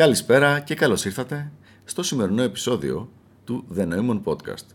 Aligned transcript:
Καλησπέρα 0.00 0.60
και 0.60 0.74
καλώς 0.74 1.04
ήρθατε 1.04 1.52
στο 1.84 2.02
σημερινό 2.02 2.42
επεισόδιο 2.42 3.10
του 3.44 3.64
The 3.76 3.88
Noemon 3.88 4.22
Podcast. 4.24 4.66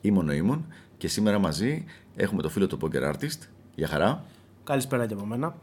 Είμαι 0.00 0.18
ο 0.18 0.24
Noemon 0.28 0.60
και 0.96 1.08
σήμερα 1.08 1.38
μαζί 1.38 1.84
έχουμε 2.16 2.42
το 2.42 2.48
φίλο 2.48 2.66
του 2.66 2.78
Poker 2.82 3.12
Artist. 3.12 3.38
Γεια 3.74 3.86
χαρά. 3.86 4.24
Καλησπέρα 4.64 5.06
και 5.06 5.14
από 5.14 5.24
μένα. 5.24 5.56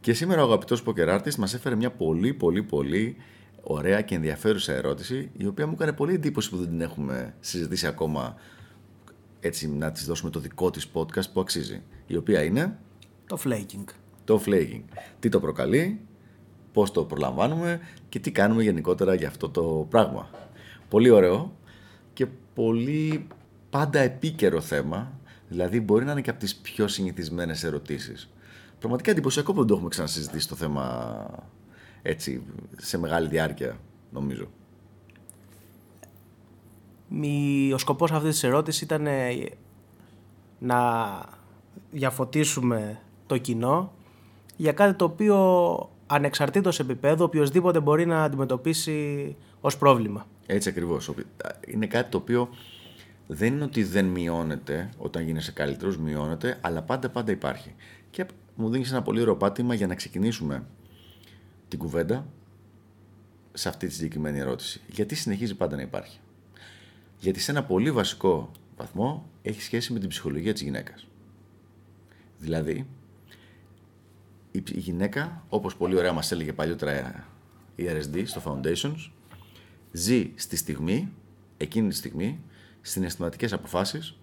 Και 0.00 0.12
σήμερα 0.12 0.42
ο 0.42 0.46
αγαπητός 0.46 0.82
Poker 0.86 1.18
Artist 1.18 1.34
μας 1.34 1.54
έφερε 1.54 1.74
μια 1.74 1.90
πολύ 1.90 2.34
πολύ 2.34 2.62
πολύ 2.62 3.16
ωραία 3.62 4.00
και 4.00 4.14
ενδιαφέρουσα 4.14 4.72
ερώτηση 4.72 5.30
η 5.36 5.46
οποία 5.46 5.66
μου 5.66 5.72
έκανε 5.72 5.92
πολύ 5.92 6.14
εντύπωση 6.14 6.50
που 6.50 6.56
δεν 6.56 6.68
την 6.68 6.80
έχουμε 6.80 7.34
συζητήσει 7.40 7.86
ακόμα 7.86 8.34
έτσι 9.40 9.68
να 9.68 9.92
της 9.92 10.06
δώσουμε 10.06 10.30
το 10.30 10.40
δικό 10.40 10.70
της 10.70 10.86
podcast 10.92 11.32
που 11.32 11.40
αξίζει. 11.40 11.82
Η 12.06 12.16
οποία 12.16 12.42
είναι... 12.42 12.78
Το 13.26 13.38
flaking. 13.44 13.84
Το 14.24 14.42
flaking. 14.46 14.82
Τι 15.18 15.28
το 15.28 15.40
προκαλεί, 15.40 16.00
πώς 16.72 16.90
το 16.90 17.04
προλαμβάνουμε 17.04 17.80
και 18.08 18.18
τι 18.18 18.30
κάνουμε 18.30 18.62
γενικότερα 18.62 19.14
για 19.14 19.28
αυτό 19.28 19.48
το 19.48 19.86
πράγμα. 19.90 20.30
Πολύ 20.88 21.10
ωραίο 21.10 21.52
και 22.12 22.26
πολύ 22.54 23.26
πάντα 23.70 23.98
επίκαιρο 23.98 24.60
θέμα, 24.60 25.12
δηλαδή 25.48 25.80
μπορεί 25.80 26.04
να 26.04 26.12
είναι 26.12 26.20
και 26.20 26.30
από 26.30 26.38
τις 26.38 26.56
πιο 26.56 26.88
συνηθισμένες 26.88 27.64
ερωτήσεις. 27.64 28.30
Πραγματικά 28.78 29.10
εντυπωσιακό 29.10 29.52
που 29.52 29.58
δεν 29.58 29.66
το 29.66 29.74
έχουμε 29.74 29.88
ξανασυζητήσει 29.88 30.48
το 30.48 30.54
θέμα 30.54 31.26
έτσι 32.02 32.42
σε 32.76 32.98
μεγάλη 32.98 33.28
διάρκεια, 33.28 33.78
νομίζω. 34.12 34.48
Ο 37.74 37.78
σκοπός 37.78 38.12
αυτής 38.12 38.30
της 38.30 38.42
ερώτησης 38.42 38.80
ήταν 38.80 39.06
ε, 39.06 39.34
να 40.58 40.78
διαφωτίσουμε 41.90 43.00
το 43.26 43.38
κοινό 43.38 43.92
για 44.56 44.72
κάτι 44.72 44.94
το 44.94 45.04
οποίο 45.04 45.38
ανεξαρτήτως 46.10 46.78
επίπεδου 46.78 47.24
οποιοδήποτε 47.24 47.80
μπορεί 47.80 48.06
να 48.06 48.24
αντιμετωπίσει 48.24 49.36
ως 49.60 49.76
πρόβλημα. 49.76 50.26
Έτσι 50.46 50.68
ακριβώς. 50.68 51.10
Είναι 51.66 51.86
κάτι 51.86 52.10
το 52.10 52.16
οποίο 52.16 52.48
δεν 53.26 53.52
είναι 53.52 53.64
ότι 53.64 53.84
δεν 53.84 54.04
μειώνεται 54.04 54.90
όταν 54.98 55.22
γίνεσαι 55.22 55.52
καλύτερος, 55.52 55.98
μειώνεται, 55.98 56.58
αλλά 56.60 56.82
πάντα 56.82 57.08
πάντα 57.08 57.32
υπάρχει. 57.32 57.74
Και 58.10 58.26
μου 58.54 58.70
δίνεις 58.70 58.90
ένα 58.90 59.02
πολύ 59.02 59.20
ωραίο 59.20 59.36
πάτημα 59.36 59.74
για 59.74 59.86
να 59.86 59.94
ξεκινήσουμε 59.94 60.66
την 61.68 61.78
κουβέντα 61.78 62.26
σε 63.52 63.68
αυτή 63.68 63.86
τη 63.86 63.92
συγκεκριμένη 63.92 64.38
ερώτηση. 64.38 64.80
Γιατί 64.86 65.14
συνεχίζει 65.14 65.54
πάντα 65.54 65.76
να 65.76 65.82
υπάρχει. 65.82 66.18
Γιατί 67.18 67.40
σε 67.40 67.50
ένα 67.50 67.64
πολύ 67.64 67.90
βασικό 67.90 68.50
βαθμό 68.76 69.28
έχει 69.42 69.62
σχέση 69.62 69.92
με 69.92 69.98
την 69.98 70.08
ψυχολογία 70.08 70.52
της 70.52 70.62
γυναίκας. 70.62 71.06
Δηλαδή, 72.38 72.86
η 74.50 74.62
γυναίκα, 74.64 75.44
όπως 75.48 75.76
πολύ 75.76 75.96
ωραία 75.96 76.12
μας 76.12 76.32
έλεγε 76.32 76.52
παλιότερα 76.52 77.26
η 77.74 77.84
RSD 77.88 78.22
στο 78.26 78.42
Foundations, 78.44 79.10
ζει 79.92 80.32
στη 80.34 80.56
στιγμή, 80.56 81.12
εκείνη 81.56 81.88
τη 81.88 81.94
στιγμή, 81.94 82.40
συναισθηματικές 82.80 83.52
αποφάσεις 83.52 84.18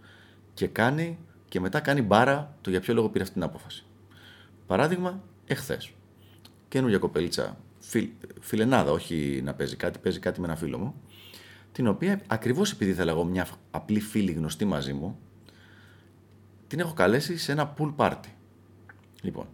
και 0.54 0.68
κάνει 0.68 1.18
και 1.50 1.60
μετά 1.60 1.80
κάνει 1.80 2.02
μπάρα 2.02 2.58
το 2.62 2.70
για 2.70 2.80
ποιο 2.80 2.94
λόγο 2.94 3.10
πήρε 3.10 3.24
αυτή 3.24 3.34
την 3.34 3.44
απόφαση. 3.44 3.86
Παράδειγμα, 4.68 5.24
εχθές. 5.46 5.92
Καινούργια 6.68 6.98
κοπελίτσα, 6.98 7.58
φιλ, 7.80 8.10
φιλενάδα, 8.40 8.92
όχι 8.92 9.42
να 9.44 9.54
παίζει 9.54 9.76
κάτι, 9.76 10.00
παίζει 10.00 10.20
κάτι 10.20 10.40
με 10.40 10.46
ένα 10.48 10.56
φίλο 10.56 10.78
μου, 10.78 10.96
την 11.72 11.88
οποία 11.88 12.22
ακριβώς 12.28 12.72
επειδή 12.72 12.92
ήθελα 12.92 13.12
εγώ 13.12 13.24
μια 13.24 13.48
απλή 13.72 14.00
φίλη 14.00 14.32
γνωστή 14.32 14.66
μαζί 14.66 14.94
μου, 14.94 15.20
την 16.68 16.80
έχω 16.80 16.94
καλέσει 16.94 17.38
σε 17.38 17.52
ένα 17.52 17.74
pool 17.78 17.96
party. 17.96 18.30
Λοιπόν, 19.22 19.48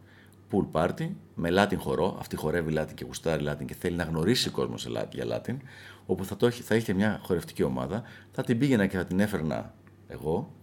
pool 0.53 0.65
party 0.71 1.09
με 1.35 1.49
Latin 1.51 1.77
χορό. 1.77 2.17
Αυτή 2.19 2.35
χορεύει 2.35 2.73
Latin 2.77 2.93
και 2.93 3.03
γουστάρει 3.05 3.45
Latin 3.47 3.65
και 3.65 3.73
θέλει 3.73 3.95
να 3.95 4.03
γνωρίσει 4.03 4.49
κόσμο 4.49 4.75
για 5.11 5.25
Latin. 5.27 5.57
Όπου 6.05 6.25
θα, 6.25 6.35
το, 6.35 6.51
θα 6.51 6.75
είχε 6.75 6.93
μια 6.93 7.19
χορευτική 7.23 7.63
ομάδα. 7.63 8.03
Θα 8.31 8.43
την 8.43 8.57
πήγαινα 8.57 8.87
και 8.87 8.97
θα 8.97 9.05
την 9.05 9.19
έφερνα 9.19 9.73
εγώ. 10.07 10.53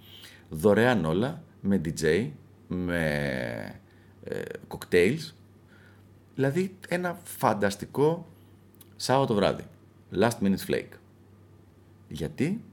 Δωρεάν 0.48 1.04
όλα. 1.04 1.42
Με 1.60 1.80
DJ, 1.84 2.30
με 2.66 3.02
ε, 4.24 4.42
cocktails. 4.68 5.32
Δηλαδή 6.34 6.76
ένα 6.88 7.18
φανταστικό 7.24 8.26
Σάββατο 8.96 9.34
βράδυ. 9.34 9.64
Last 10.12 10.38
minute 10.42 10.64
flake. 10.68 10.92
Γιατί; 12.08 12.64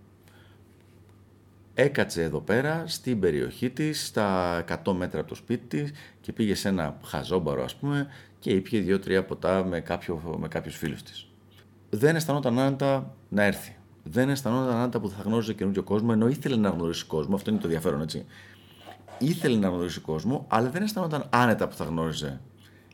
Έκατσε 1.80 2.24
εδώ 2.24 2.40
πέρα 2.40 2.84
στην 2.88 3.20
περιοχή 3.20 3.70
της, 3.70 4.06
στα 4.06 4.60
100 4.84 4.94
μέτρα 4.94 5.20
από 5.20 5.30
το 5.30 5.36
σπίτι 5.36 5.68
της 5.68 5.92
και 6.22 6.32
πήγε 6.32 6.56
σε 6.56 6.68
ένα 6.68 6.98
χαζόμπαρο 7.04 7.64
ας 7.64 7.76
πούμε 7.76 8.08
και 8.40 8.50
ήπια 8.50 8.82
δύο-τρία 8.82 9.26
ποτά 9.26 9.64
με, 9.64 9.80
κάποιο, 9.80 10.38
με 10.40 10.48
κάποιους 10.48 10.78
φίλους 10.78 11.04
της. 11.04 11.28
Δεν 11.90 12.16
αισθανόταν 12.16 12.60
άνετα 12.60 13.16
να 13.30 13.44
έρθει. 13.44 13.76
Δεν 14.04 14.30
αισθανόταν 14.30 14.76
άνετα 14.76 15.00
που 15.00 15.10
θα 15.10 15.22
γνώριζε 15.22 15.54
καινούργιο 15.54 15.84
κόσμο, 15.84 16.10
ενώ 16.12 16.28
ήθελε 16.28 16.56
να 16.56 16.70
γνωρίσει 16.70 17.06
κόσμο, 17.06 17.36
αυτό 17.36 17.50
είναι 17.50 17.60
το 17.60 17.66
ενδιαφέρον 17.66 18.02
έτσι. 18.02 18.26
Ήθελε 19.20 19.58
να 19.58 19.68
γνωρίσει 19.68 20.00
κόσμο, 20.00 20.46
αλλά 20.48 20.70
δεν 20.70 20.82
αισθανόταν 20.82 21.26
άνετα 21.30 21.68
που 21.68 21.76
θα 21.76 21.84
γνώριζε 21.84 22.42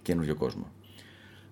καινούργιο 0.02 0.36
κόσμο. 0.36 0.68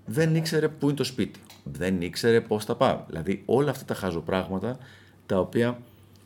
Δεν 0.06 0.36
ήξερε 0.36 0.68
πού 0.68 0.86
είναι 0.86 0.96
το 0.96 1.04
σπίτι. 1.04 1.40
Δεν 1.64 2.02
ήξερε 2.02 2.42
πώς 2.42 2.66
θα 2.66 2.76
πάει. 2.76 2.98
Δηλαδή 3.08 3.44
όλα 3.46 3.72
αυτά 3.72 3.86
τα 3.86 3.94
χαζοπράγματα 3.94 4.78
τα 5.26 5.40
οποία 5.40 5.80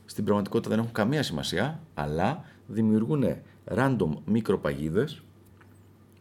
στην 0.05 0.23
πραγματικότητα 0.23 0.69
δεν 0.69 0.79
έχουν 0.79 0.91
καμία 0.91 1.23
σημασία, 1.23 1.79
αλλά 1.93 2.43
δημιουργούν 2.67 3.23
random 3.65 4.09
μικροπαγίδες 4.25 5.23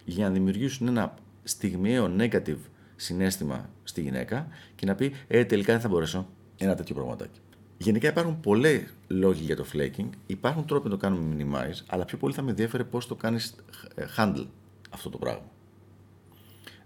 για 0.05 0.27
να 0.27 0.33
δημιουργήσουν 0.33 0.89
ένα 0.89 1.15
στιγμιαίο 1.45 2.15
negative 2.19 2.59
συνέστημα 2.97 3.71
στη 3.85 4.01
γυναίκα 4.01 4.49
και 4.75 4.87
να 4.87 4.95
πει 4.95 5.13
«Ε, 5.29 5.45
τελικά 5.45 5.73
δεν 5.73 5.81
θα 5.81 5.89
μπορέσω 5.89 6.29
ένα 6.57 6.75
τέτοιο 6.75 6.95
πραγματάκι». 6.95 7.41
Γενικά 7.79 8.09
υπάρχουν 8.09 8.41
πολλοί 8.41 8.89
λόγοι 9.07 9.45
για 9.45 9.57
το 9.57 9.65
flaking, 9.73 10.09
υπάρχουν 10.27 10.67
τρόποι 10.67 10.85
να 10.85 10.91
το 10.91 10.97
κάνουμε 10.97 11.37
minimize, 11.39 11.85
αλλά 11.87 12.05
πιο 12.05 12.19
πολύ 12.19 12.35
θα 12.35 12.43
με 12.43 12.51
ενδιαφέρει 12.51 12.85
πώς 12.85 13.07
το 13.07 13.15
κάνεις 13.15 13.55
ε, 13.95 14.05
handle 14.17 14.47
αυτό 14.91 15.11
το 15.11 15.19
πράγμα. 15.19 15.51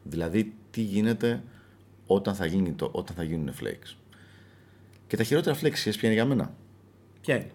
Δηλαδή, 0.02 0.54
τι 0.70 0.80
γίνεται 0.80 1.42
όταν 2.06 2.34
θα, 2.34 2.46
γίνει 2.46 2.72
το, 2.72 2.88
όταν 2.92 3.16
θα 3.16 3.22
γίνουν 3.22 3.54
flakes. 3.60 3.96
Και 5.06 5.16
τα 5.16 5.22
χειρότερα 5.22 5.56
flakes, 5.56 5.82
ποια 5.82 5.92
είναι 6.02 6.12
για 6.12 6.24
μένα; 6.24 6.54
Ποια 7.28 7.36
είναι. 7.36 7.50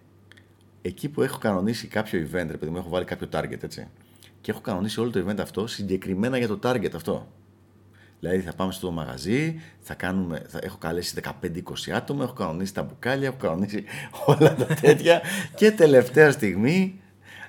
Εκεί 0.82 1.10
που 1.10 1.22
έχω 1.22 1.38
κανονίσει 1.38 1.88
κάποιο 1.88 2.22
event, 2.22 2.50
επειδή 2.50 2.70
μου 2.70 2.78
έχω 2.78 2.90
βάλει 2.90 3.06
κάποιο 3.06 3.28
target, 3.32 3.64
έτσι. 3.64 3.88
Και 4.42 4.52
έχω 4.52 4.62
κανονίσει 4.62 5.00
όλο 5.00 5.10
το 5.10 5.26
event 5.28 5.40
αυτό 5.40 5.68
συγκεκριμένα 5.68 6.38
για 6.38 6.48
το 6.48 6.60
target 6.64 6.92
αυτό. 6.96 7.32
Δηλαδή 8.20 8.40
θα 8.40 8.54
πάμε 8.54 8.72
στο 8.72 8.92
μαγαζί, 8.92 9.62
θα 9.80 9.94
κάνουμε, 9.94 10.46
θα, 10.48 10.60
έχω 10.64 10.78
καλέσει 10.78 11.22
15-20 11.42 11.60
άτομα, 11.94 12.24
έχω 12.24 12.34
κανονίσει 12.34 12.74
τα 12.74 12.84
μπουκάλια, 12.84 13.28
έχω 13.28 13.38
κανονίσει 13.38 13.84
όλα 14.26 14.56
τα 14.56 14.66
τέτοια 14.66 15.22
και 15.56 15.72
τελευταία 15.72 16.32
στιγμή 16.32 17.02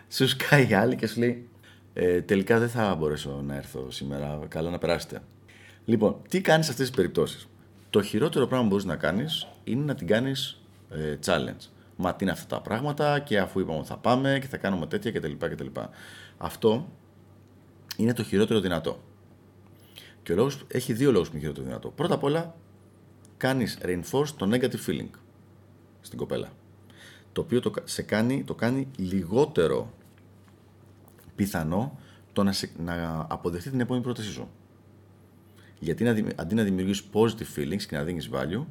σου 0.09 0.29
σκάει 0.29 0.75
άλλη 0.75 0.97
και 0.97 1.07
σου 1.07 1.19
λέει 1.21 1.49
ε, 1.95 2.21
τελικά 2.21 2.59
δεν 2.59 2.69
θα 2.69 2.95
μπορέσω 2.95 3.43
να 3.47 3.55
έρθω 3.55 3.91
σήμερα, 3.91 4.39
καλά 4.49 4.71
να 4.71 4.79
περάσετε. 4.79 5.23
Λοιπόν, 5.85 6.17
τι 6.29 6.41
κάνεις 6.41 6.65
σε 6.67 6.71
αυτές 6.71 6.87
τις 6.87 6.97
περιπτώσεις; 6.97 7.49
Το 7.91 8.03
χειρότερο 8.03 8.47
πράγμα 8.47 8.65
που 8.65 8.71
μπορείς 8.71 8.87
να 8.87 8.97
κάνεις 8.97 9.47
είναι 9.65 9.85
να 9.85 9.95
την 9.95 10.07
κάνεις 10.07 10.61
ε, 10.91 11.19
challenge 11.25 11.74
μα 11.97 12.15
τι 12.15 12.25
είναι 12.25 12.33
αυτά 12.33 12.47
τα 12.47 12.61
πράγματα 12.63 13.19
και 13.19 13.39
αφού 13.39 13.61
είπαμε 13.61 13.79
ότι 13.79 13.89
θα 13.89 13.97
πάμε 13.97 14.39
και 14.41 14.47
θα 14.47 14.57
κάνουμε 14.57 14.87
τέτοια 14.87 15.13
κτλ. 15.13 15.33
κτλ. 15.39 15.67
Αυτό 16.37 16.89
είναι 17.97 18.13
το 18.13 18.23
χειρότερο 18.23 18.61
δυνατό. 18.61 18.99
Και 20.23 20.33
ο 20.33 20.37
λόγος, 20.37 20.65
έχει 20.69 20.93
δύο 20.93 21.13
λόγους 21.13 21.29
που 21.29 21.35
είναι 21.35 21.43
χειρότερο 21.43 21.67
δυνατό. 21.67 21.89
Πρώτα 21.89 22.15
απ' 22.15 22.23
όλα, 22.23 22.55
κάνεις 23.37 23.79
reinforce 23.83 24.29
το 24.37 24.51
negative 24.53 24.87
feeling 24.87 25.11
στην 26.01 26.19
κοπέλα. 26.19 26.49
Το 27.33 27.41
οποίο 27.41 27.61
το, 27.61 27.73
σε 27.85 28.03
κάνει, 28.03 28.45
το 28.45 28.55
κάνει 28.55 28.89
λιγότερο 28.97 29.93
πιθανό 31.37 31.99
το 32.33 32.43
να, 32.43 32.53
σε, 32.53 32.71
να 32.79 33.27
αποδεχτεί 33.29 33.71
την 33.71 33.81
επόμενη 33.81 34.05
πρότασή 34.05 34.31
σου. 34.31 34.51
Γιατί 35.79 36.09
αντί 36.37 36.55
να 36.55 36.63
δημιουργείς 36.63 37.03
positive 37.13 37.59
feelings 37.59 37.83
και 37.83 37.97
να 37.97 38.05
δίνεις 38.05 38.31
value, 38.33 38.65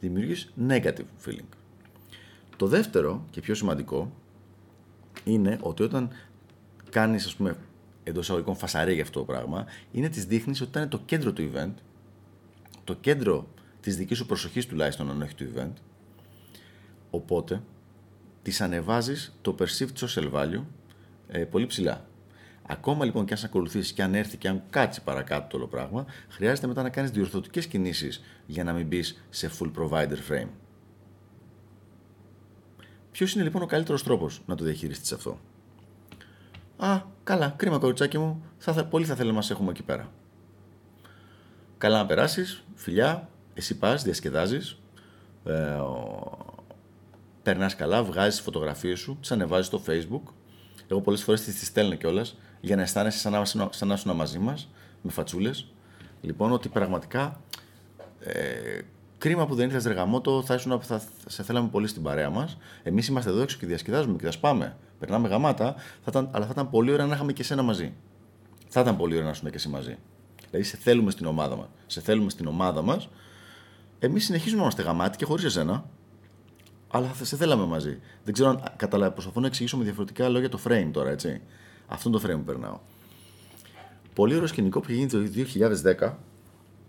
δημιουργείς 0.00 0.52
negative 0.68 1.06
feeling. 1.26 1.48
Το 2.56 2.66
δεύτερο 2.66 3.24
και 3.30 3.40
πιο 3.40 3.54
σημαντικό 3.54 4.12
είναι 5.24 5.58
ότι 5.60 5.82
όταν 5.82 6.10
κάνεις, 6.90 7.26
ας 7.26 7.34
πούμε, 7.34 7.56
εντός 8.04 8.22
εισαγωγικών 8.22 8.56
φασαρέ 8.56 8.92
για 8.92 9.02
αυτό 9.02 9.18
το 9.18 9.24
πράγμα, 9.24 9.66
είναι 9.92 10.08
της 10.08 10.24
δείχνεις 10.24 10.60
ότι 10.60 10.70
ήταν 10.70 10.88
το 10.88 10.98
κέντρο 11.04 11.32
του 11.32 11.50
event, 11.52 11.72
το 12.84 12.94
κέντρο 12.94 13.48
της 13.80 13.96
δικής 13.96 14.18
σου 14.18 14.26
προσοχής 14.26 14.66
τουλάχιστον, 14.66 15.10
αν 15.10 15.22
όχι 15.22 15.34
του 15.34 15.46
event. 15.54 15.72
Οπότε, 17.10 17.62
της 18.42 18.60
ανεβάζεις 18.60 19.36
το 19.42 19.54
perceived 19.58 20.06
social 20.06 20.32
value 20.32 20.62
ε, 21.28 21.44
πολύ 21.44 21.66
ψηλά. 21.66 22.06
Ακόμα 22.62 23.04
λοιπόν 23.04 23.24
και 23.24 23.32
αν 23.32 23.38
σε 23.38 23.46
ακολουθήσει 23.46 23.94
και 23.94 24.02
αν 24.02 24.14
έρθει 24.14 24.36
και 24.36 24.48
αν 24.48 24.62
κάτσει 24.70 25.02
παρακάτω 25.02 25.46
το 25.48 25.56
όλο 25.56 25.66
πράγμα, 25.66 26.06
χρειάζεται 26.28 26.66
μετά 26.66 26.82
να 26.82 26.90
κάνεις 26.90 27.10
διορθωτικές 27.10 27.66
κινήσεις 27.66 28.22
για 28.46 28.64
να 28.64 28.72
μην 28.72 28.86
μπεις 28.86 29.24
σε 29.30 29.50
full 29.58 29.70
provider 29.78 30.18
frame. 30.30 30.48
Ποιος 33.16 33.34
είναι 33.34 33.44
λοιπόν 33.44 33.62
ο 33.62 33.66
καλύτερος 33.66 34.02
τρόπος 34.02 34.40
να 34.46 34.54
το 34.54 34.64
διαχειριστείς 34.64 35.12
αυτό; 35.12 35.38
Α, 36.76 37.00
καλά, 37.24 37.54
κρίμα 37.56 37.78
κοριτσάκι 37.78 38.18
μου, 38.18 38.44
θα, 38.58 38.84
πολύ 38.84 39.04
θα 39.04 39.14
θέλω 39.14 39.28
να 39.28 39.34
μα 39.34 39.42
έχουμε 39.50 39.70
εκεί 39.70 39.82
πέρα. 39.82 40.12
καλά 41.78 41.98
να 41.98 42.06
περάσεις, 42.06 42.64
φιλιά, 42.74 43.28
εσύ 43.54 43.78
πας, 43.78 44.02
διασκεδάζεις, 44.02 44.78
ε, 45.44 45.80
περνάς 47.42 47.76
καλά, 47.76 48.04
βγάζεις 48.04 48.36
τι 48.36 48.42
φωτογραφίες 48.42 48.98
σου, 48.98 49.16
τις 49.20 49.32
ανεβάζεις 49.32 49.66
στο 49.66 49.82
Facebook. 49.86 50.32
Εγώ 50.88 51.00
πολλές 51.00 51.22
φορές 51.22 51.40
τις 51.40 51.66
στέλνω 51.66 51.94
κιόλας 51.94 52.36
για 52.60 52.76
να 52.76 52.82
αισθάνεσαι 52.82 53.18
σαν 53.18 53.32
να, 53.32 53.44
σαν 53.70 53.88
να 53.88 53.94
ήσουν 53.94 54.16
μαζί 54.16 54.38
μας, 54.38 54.68
με 55.02 55.10
φατσούλες. 55.10 55.66
Λοιπόν, 56.20 56.52
ότι 56.52 56.68
πραγματικά 56.68 57.40
ε, 58.20 58.80
κρίμα 59.18 59.46
που 59.46 59.54
δεν 59.54 59.66
ήρθες 59.66 59.84
ρεγαμότο, 59.84 60.42
θα, 60.42 60.54
ήσουν, 60.54 60.80
θα 60.80 61.02
σε 61.26 61.42
θέλαμε 61.42 61.68
πολύ 61.68 61.86
στην 61.86 62.02
παρέα 62.02 62.30
μας. 62.30 62.56
Εμείς 62.82 63.08
είμαστε 63.08 63.30
εδώ 63.30 63.40
έξω 63.42 63.58
και 63.58 63.66
διασκεδάζουμε 63.66 64.16
και 64.16 64.24
θα 64.24 64.30
σπάμε. 64.30 64.76
Περνάμε 64.98 65.28
γαμάτα, 65.28 65.74
θα 65.74 66.06
ήταν, 66.08 66.28
αλλά 66.32 66.44
θα 66.44 66.50
ήταν 66.52 66.70
πολύ 66.70 66.92
ωραία 66.92 67.06
να 67.06 67.14
είχαμε 67.14 67.32
και 67.32 67.42
εσένα 67.42 67.62
μαζί. 67.62 67.92
Θα 68.68 68.80
ήταν 68.80 68.96
πολύ 68.96 69.12
ωραία 69.12 69.24
να 69.24 69.30
ήσουν 69.30 69.50
και 69.50 69.56
εσύ 69.56 69.68
μαζί. 69.68 69.96
Δηλαδή, 70.50 70.68
σε 70.68 70.76
θέλουμε 70.76 71.10
στην 71.10 71.26
ομάδα 71.26 71.56
μας. 71.56 71.66
Σε 71.86 72.00
θέλουμε 72.00 72.30
στην 72.30 72.46
ομάδα 72.46 72.82
μας. 72.82 73.08
Εμείς 73.98 74.24
συνεχίζουμε 74.24 74.56
να 74.56 74.62
είμαστε 74.62 74.82
γαμάτοι 74.82 75.16
και 75.16 75.24
χωρίς 75.24 75.44
εσένα. 75.44 75.84
Αλλά 76.88 77.06
θα 77.06 77.24
σε 77.24 77.36
θέλαμε 77.36 77.66
μαζί. 77.66 77.98
Δεν 78.24 78.34
ξέρω 78.34 78.48
αν 78.48 78.62
καταλαβαίνω. 78.76 79.14
Προσπαθώ 79.14 79.40
να 79.40 79.46
εξηγήσω 79.46 79.76
με 79.76 79.84
διαφορετικά 79.84 80.28
λόγια 80.28 80.48
το 80.48 80.58
frame 80.64 80.88
τώρα, 80.92 81.10
έτσι. 81.10 81.40
Αυτό 81.86 82.10
το 82.10 82.20
frame 82.24 82.36
που 82.36 82.44
περνάω. 82.44 82.78
Πολύ 84.14 84.34
ωραίο 84.34 84.46
σκηνικό 84.46 84.80
που 84.80 84.92
γίνει 84.92 85.06
το 85.06 85.18
2010 86.00 86.12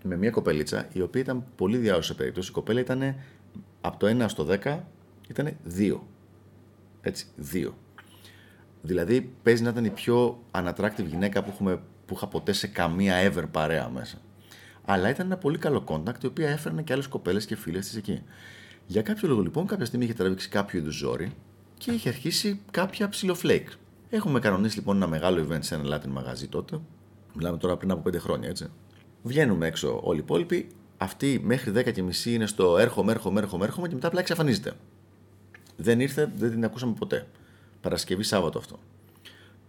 με 0.02 0.16
μια 0.16 0.30
κοπελίτσα 0.30 0.88
η 0.92 1.00
οποία 1.00 1.20
ήταν 1.20 1.44
πολύ 1.56 1.76
διάωση 1.76 2.14
περίπτωση. 2.14 2.50
Η 2.50 2.52
κοπέλα 2.52 2.80
ήταν 2.80 3.14
από 3.80 3.98
το 3.98 4.24
1 4.24 4.28
στο 4.28 4.46
10 4.62 4.78
ήταν 5.28 5.56
2. 5.78 5.98
Έτσι, 7.00 7.26
2. 7.52 7.68
Δηλαδή 8.82 9.32
παίζει 9.42 9.62
να 9.62 9.70
ήταν 9.70 9.84
η 9.84 9.90
πιο 9.90 10.42
unattractive 10.50 11.06
γυναίκα 11.06 11.42
που, 11.42 11.50
έχουμε, 11.50 11.82
που 12.06 12.14
είχα 12.14 12.26
ποτέ 12.26 12.52
σε 12.52 12.66
καμία 12.66 13.32
ever 13.32 13.44
παρέα 13.50 13.88
μέσα. 13.88 14.18
Αλλά 14.84 15.08
ήταν 15.08 15.26
ένα 15.26 15.36
πολύ 15.36 15.58
καλό 15.58 15.84
contact, 15.86 16.22
η 16.22 16.26
οποία 16.26 16.48
έφερνε 16.48 16.82
και 16.82 16.92
άλλες 16.92 17.06
κοπέλες 17.06 17.46
και 17.46 17.56
φίλες 17.56 17.86
της 17.86 17.96
εκεί. 17.96 18.22
Για 18.86 19.02
κάποιο 19.02 19.28
λόγο 19.28 19.40
λοιπόν, 19.40 19.66
κάποια 19.66 19.84
στιγμή 19.84 20.04
είχε 20.04 20.14
τραβήξει 20.14 20.48
κάποιο 20.48 20.78
είδους 20.78 20.94
ζόρι 20.94 21.32
και 21.78 21.90
είχε 21.90 22.08
αρχίσει 22.08 22.60
κάποια 22.70 23.08
ψιλοφλέικ. 23.08 23.68
Έχουμε 24.10 24.38
κανονίσει 24.38 24.76
λοιπόν 24.76 24.96
ένα 24.96 25.06
μεγάλο 25.06 25.46
event 25.48 25.58
σε 25.60 25.74
ένα 25.74 25.96
Latin 25.96 26.08
μαγαζί 26.08 26.48
τότε. 26.48 26.80
Μιλάμε 27.34 27.58
τώρα 27.58 27.76
πριν 27.76 27.90
από 27.90 28.10
5 28.10 28.18
χρόνια, 28.18 28.48
έτσι. 28.48 28.70
Βγαίνουμε 29.22 29.66
έξω 29.66 30.00
όλοι 30.02 30.18
οι 30.18 30.22
υπόλοιποι. 30.22 30.68
Αυτή 30.96 31.40
μέχρι 31.44 31.72
10 31.76 31.92
και 31.92 32.02
μισή 32.02 32.34
είναι 32.34 32.46
στο 32.46 32.78
έρχομαι, 32.78 33.12
έρχομαι, 33.12 33.40
έρχομαι, 33.40 33.64
έρχομαι 33.64 33.88
και 33.88 33.94
μετά 33.94 34.06
απλά 34.06 34.20
εξαφανίζεται. 34.20 34.72
Δεν 35.76 36.00
ήρθε, 36.00 36.32
δεν 36.36 36.50
την 36.50 36.64
ακούσαμε 36.64 36.94
ποτέ. 36.98 37.26
Παρασκευή 37.80 38.22
Σάββατο 38.22 38.58
αυτό. 38.58 38.78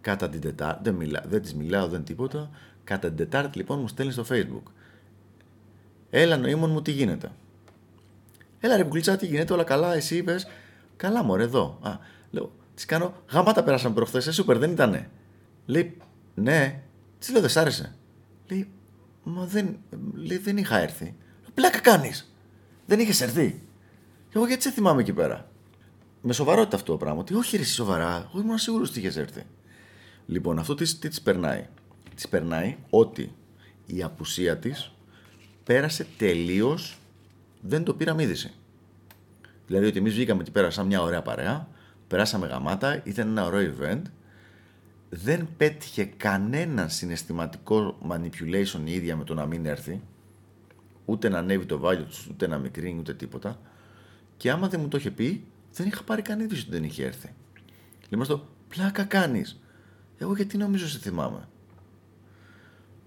Κατά 0.01 0.29
την 0.29 0.41
Τετάρτη, 0.41 0.79
δεν, 0.83 0.93
μιλά, 0.93 1.23
δεν 1.27 1.41
της 1.41 1.53
μιλάω, 1.53 1.87
δεν 1.87 2.03
τίποτα. 2.03 2.49
Κατά 2.83 3.07
την 3.07 3.17
Τετάρτη 3.17 3.57
λοιπόν 3.57 3.79
μου 3.79 3.87
στέλνει 3.87 4.11
στο 4.11 4.25
Facebook. 4.29 4.71
Έλα 6.09 6.37
νοήμων 6.37 6.69
μου, 6.71 6.81
τι 6.81 6.91
γίνεται; 6.91 7.31
Έλα 8.59 8.77
ρε 8.77 8.83
πουκλίτσα, 8.83 9.15
τι 9.15 9.25
γίνεται, 9.25 9.53
όλα 9.53 9.63
καλά, 9.63 9.95
εσύ 9.95 10.17
είπες. 10.17 10.47
Καλά, 10.95 11.23
μωρέ, 11.23 11.43
εδώ. 11.43 11.79
Α, 11.81 11.97
λέω, 12.31 12.51
της 12.75 12.85
κάνω, 12.85 13.13
γαμάτα 13.31 13.63
περάσαμε 13.63 13.95
προχθές, 13.95 14.27
ε, 14.27 14.31
σούπερ, 14.31 14.57
δεν 14.57 14.71
ήτανε. 14.71 15.09
Λέει, 15.65 15.97
ναι, 16.35 16.81
της 17.19 17.31
λέω, 17.31 17.41
δεν 17.41 17.49
σ' 17.49 17.57
άρεσε. 17.57 17.95
Λέει, 18.47 18.69
μα 19.29 19.45
δεν, 19.45 19.77
λέει, 20.13 20.37
δεν 20.37 20.57
είχα 20.57 20.77
έρθει. 20.77 21.15
Πλάκα 21.53 21.79
κάνεις. 21.79 22.33
Δεν 22.85 22.99
είχες 22.99 23.21
έρθει. 23.21 23.61
Εγώ 24.31 24.47
γιατί 24.47 24.61
σε 24.63 24.71
θυμάμαι 24.71 25.01
εκεί 25.01 25.13
πέρα. 25.13 25.51
Με 26.21 26.33
σοβαρότητα 26.33 26.75
αυτό 26.75 26.91
το 26.91 26.97
πράγμα. 26.97 27.19
Ότι 27.19 27.33
όχι, 27.33 27.57
ρε, 27.57 27.63
σοβαρά. 27.63 28.29
Εγώ 28.29 28.41
ήμουν 28.41 28.57
σίγουρος 28.57 28.89
ότι 28.89 28.99
είχες 28.99 29.17
έρθει. 29.17 29.43
Λοιπόν, 30.25 30.59
αυτό 30.59 30.75
τι, 30.75 30.95
τι 30.95 31.09
της 31.09 31.21
περνάει. 31.21 31.67
Της 32.15 32.27
περνάει 32.27 32.77
ότι 32.89 33.35
η 33.85 34.03
απουσία 34.03 34.57
της 34.57 34.91
πέρασε 35.63 36.07
τελείως. 36.17 36.97
Δεν 37.61 37.83
το 37.83 37.93
πήραμε 37.93 38.23
είδηση. 38.23 38.53
Δηλαδή 39.67 39.85
ότι 39.85 39.97
εμείς 39.97 40.13
βγήκαμε 40.13 40.41
εκεί 40.41 40.51
πέρα 40.51 40.69
σαν 40.69 40.85
μια 40.85 41.01
ωραία 41.01 41.21
παρέα, 41.21 41.67
περάσαμε 42.07 42.47
γαμάτα, 42.47 43.01
ήταν 43.03 43.27
ένα 43.27 43.45
ωραίο 43.45 43.73
event, 43.79 44.01
δεν 45.09 45.47
πέτυχε 45.57 46.05
κανένα 46.05 46.87
συναισθηματικό 46.87 47.97
manipulation 48.09 48.81
η 48.85 48.93
ίδια 48.93 49.15
με 49.15 49.23
το 49.23 49.33
να 49.33 49.45
μην 49.45 49.65
έρθει, 49.65 50.01
ούτε 51.05 51.29
να 51.29 51.37
ανέβει 51.37 51.65
το 51.65 51.77
βάλιο 51.77 52.03
τους, 52.03 52.27
ούτε 52.27 52.47
να 52.47 52.57
μικρύνει, 52.57 52.99
ούτε 52.99 53.13
τίποτα. 53.13 53.59
Και 54.37 54.51
άμα 54.51 54.67
δεν 54.67 54.79
μου 54.79 54.87
το 54.87 54.97
είχε 54.97 55.11
πει, 55.11 55.43
δεν 55.73 55.87
είχα 55.87 56.03
πάρει 56.03 56.21
καν 56.21 56.39
είδηση 56.39 56.61
ότι 56.61 56.71
δεν 56.71 56.83
είχε 56.83 57.05
έρθει. 57.05 57.33
Λέμε 58.09 58.23
στο 58.23 58.47
πλάκα 58.67 59.03
κάνεις. 59.03 59.59
Εγώ 60.17 60.35
γιατί 60.35 60.57
νομίζω 60.57 60.87
σε 60.87 60.99
θυμάμαι. 60.99 61.47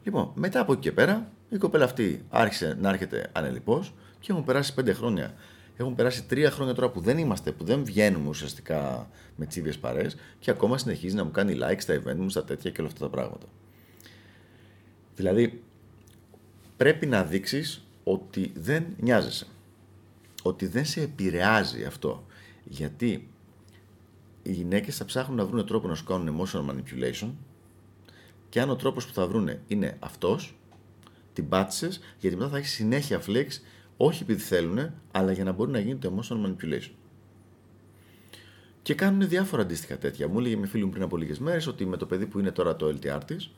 Λοιπόν, 0.03 0.33
μετά 0.35 0.61
από 0.61 0.73
εκεί 0.73 0.81
και 0.81 0.93
πέρα, 0.93 1.33
η 1.49 1.57
κοπέλα 1.57 1.85
αυτή 1.85 2.25
άρχισε 2.29 2.77
να 2.81 2.89
έρχεται 2.89 3.31
ανελειπώς 3.33 3.95
και 4.21 4.33
έχουν 4.33 4.45
περάσει 4.45 4.75
πέντε 4.75 4.93
χρόνια. 4.93 5.35
Έχουν 5.77 5.95
περάσει 5.95 6.25
τρία 6.25 6.51
χρόνια 6.51 6.75
τώρα 6.75 6.91
που 6.91 7.01
δεν 7.01 7.19
είμαστε, 7.19 7.53
που 7.53 7.65
δεν 7.65 7.85
βγαίνουμε 7.85 8.29
ουσιαστικά 8.29 9.11
με 9.37 9.47
τσίβιες 9.47 9.79
παρέ 9.79 10.07
και 10.39 10.51
ακόμα 10.51 10.79
συνεχίζει 10.79 11.15
να 11.15 11.25
μου 11.25 11.31
κάνει 11.31 11.59
like 11.61 11.81
στα 11.81 12.03
event 12.03 12.17
μου, 12.17 12.29
στα 12.29 12.45
τέτοια 12.45 12.71
και 12.71 12.81
όλα 12.81 12.89
αυτά 12.89 13.01
τα 13.01 13.11
πράγματα. 13.11 13.47
Δηλαδή, 15.17 15.63
πρέπει 16.77 17.07
να 17.07 17.25
δείξεις 17.25 17.87
ότι 18.05 18.53
δεν 18.55 18.87
νοιάζεσαι. 19.01 19.47
Ότι 20.43 20.67
δεν 20.67 20.85
σε 20.85 21.01
επηρεάζει 21.01 21.85
αυτό. 21.85 22.27
Γιατί 22.65 23.29
οι 24.43 24.53
γυναίκες 24.53 24.97
θα 24.97 25.05
ψάχνουν 25.05 25.37
να 25.37 25.45
βρουν 25.45 25.67
τρόπο 25.67 25.89
να 25.89 25.95
σου 25.95 26.05
κάνουν 26.05 26.37
emotional 26.39 26.71
manipulation 26.71 27.31
και 28.49 28.61
αν 28.61 28.71
ο 28.71 28.77
τρόπος 28.77 29.07
που 29.07 29.13
θα 29.13 29.27
βρουν 29.27 29.49
είναι 29.67 29.97
αυτός, 29.99 30.57
την 31.33 31.49
πάτησες, 31.49 32.01
γιατί 32.19 32.37
μετά 32.37 32.49
θα 32.49 32.57
έχεις 32.57 32.71
συνέχεια 32.71 33.23
flex, 33.27 33.47
όχι 34.05 34.23
επειδή 34.23 34.43
θέλουν, 34.43 34.91
αλλά 35.11 35.33
για 35.33 35.45
να 35.45 35.53
μπορεί 35.53 35.71
να 35.71 35.79
γίνει 35.79 35.97
το 35.97 36.13
emotional 36.15 36.47
manipulation. 36.47 36.91
Και 38.83 38.95
κάνουν 38.95 39.29
διάφορα 39.29 39.63
αντίστοιχα 39.63 39.99
τέτοια. 39.99 40.29
Μου 40.29 40.39
έλεγε 40.39 40.57
με 40.57 40.67
φίλη 40.67 40.85
μου 40.85 40.91
πριν 40.91 41.03
από 41.03 41.17
λίγες 41.17 41.39
μέρες 41.39 41.67
ότι 41.67 41.87
με 41.87 41.97
το 41.97 42.07
παιδί 42.07 42.27
που 42.27 42.39
είναι 42.39 42.51
τώρα 42.51 42.77
το 42.77 42.87
LTR 42.87 43.21
της 43.27 43.51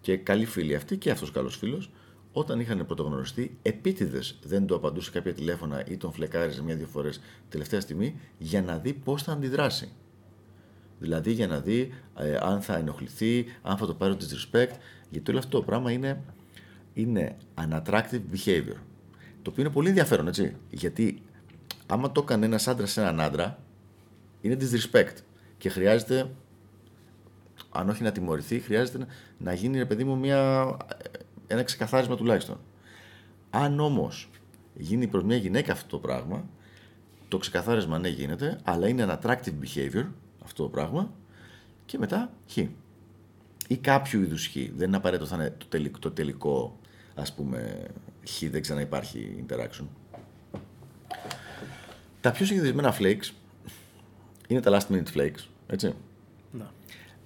και 0.00 0.16
καλή 0.16 0.44
φίλη 0.44 0.74
αυτή 0.74 0.96
και 0.96 1.10
αυτός 1.10 1.30
καλός 1.30 1.56
φίλος, 1.56 1.90
όταν 2.32 2.60
είχαν 2.60 2.86
πρωτογνωριστεί, 2.86 3.58
επίτηδες 3.62 4.38
δεν 4.42 4.66
του 4.66 4.74
απαντούσε 4.74 5.10
κάποια 5.10 5.34
τηλέφωνα 5.34 5.86
ή 5.86 5.96
τον 5.96 6.12
φλεκάριζε 6.12 6.62
μια-δύο 6.62 6.86
φορές 6.86 7.20
τελευταία 7.48 7.80
στιγμή 7.80 8.20
για 8.38 8.62
να 8.62 8.78
δει 8.78 8.92
πώς 8.92 9.22
θα 9.22 9.32
αντιδράσει. 9.32 9.92
Δηλαδή 10.98 11.32
για 11.32 11.46
να 11.46 11.60
δει 11.60 11.94
ε, 12.18 12.36
αν 12.40 12.60
θα 12.60 12.76
ενοχληθεί, 12.76 13.46
αν 13.62 13.76
θα 13.76 13.86
το 13.86 13.94
πάρει 13.94 14.16
disrespect, 14.20 14.74
γιατί 15.10 15.30
όλο 15.30 15.38
αυτό 15.38 15.58
το 15.58 15.64
πράγμα 15.64 15.92
είναι, 15.92 16.22
είναι 16.92 17.36
unattractive 17.54 18.22
behavior. 18.34 18.89
Το 19.42 19.50
οποίο 19.50 19.62
είναι 19.62 19.72
πολύ 19.72 19.88
ενδιαφέρον, 19.88 20.28
έτσι. 20.28 20.56
Γιατί 20.70 21.22
άμα 21.86 22.12
το 22.12 22.20
έκανε 22.20 22.46
ένας 22.46 22.68
άντρας 22.68 22.90
σε 22.90 23.00
έναν 23.00 23.20
άντρα, 23.20 23.58
είναι 24.40 24.56
disrespect. 24.60 25.14
Και 25.58 25.68
χρειάζεται, 25.68 26.30
αν 27.70 27.88
όχι 27.88 28.02
να 28.02 28.12
τιμωρηθεί, 28.12 28.58
χρειάζεται 28.60 29.06
να 29.38 29.52
γίνει, 29.52 29.78
ρε 29.78 29.84
παιδί 29.84 30.04
μου, 30.04 30.18
μια, 30.18 30.76
ένα 31.46 31.62
ξεκαθάρισμα 31.62 32.16
τουλάχιστον. 32.16 32.60
Αν 33.50 33.80
όμως 33.80 34.30
γίνει 34.74 35.06
προς 35.06 35.22
μια 35.22 35.36
γυναίκα 35.36 35.72
αυτό 35.72 35.86
το 35.86 35.98
πράγμα, 35.98 36.48
το 37.28 37.38
ξεκαθάρισμα 37.38 37.98
ναι 37.98 38.08
γίνεται, 38.08 38.60
αλλά 38.64 38.88
είναι 38.88 39.02
ένα 39.02 39.20
attractive 39.22 39.54
behavior 39.64 40.06
αυτό 40.44 40.62
το 40.62 40.68
πράγμα 40.68 41.10
και 41.86 41.98
μετά 41.98 42.32
χ. 42.50 42.56
Ή 43.68 43.76
κάποιο 43.76 44.20
είδους 44.20 44.46
χ. 44.46 44.52
Δεν 44.76 44.88
είναι 44.88 44.96
απαραίτητο 44.96 45.28
θα 45.28 45.36
είναι 45.36 45.54
το 45.58 45.66
τελικό, 45.68 45.98
το 45.98 46.10
τελικό 46.10 46.78
ας 47.14 47.34
πούμε 47.34 47.86
χ, 48.30 48.50
δεν 48.50 48.62
ξαναυπάρχει 48.62 49.44
interaction. 49.46 49.84
Τα 52.20 52.30
πιο 52.30 52.46
συνηθισμένα 52.46 52.96
flakes 52.98 53.30
είναι 54.46 54.60
τα 54.60 54.80
last 54.80 54.94
minute 54.94 55.16
flakes, 55.16 55.46
έτσι. 55.66 55.94
Να. 56.52 56.70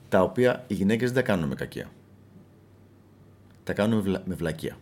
Τα 0.09 0.23
οποία 0.23 0.65
οι 0.67 0.75
γυναίκες 0.75 1.13
δεν 1.13 1.25
τα 1.25 1.33
κάνουν 1.33 1.49
με 1.49 1.55
κακία. 1.55 1.91
Τα 3.65 3.73
κάνουν 3.73 3.97
με, 3.97 4.03
βλα... 4.03 4.23
με 4.25 4.35
βλακεία. 4.35 4.79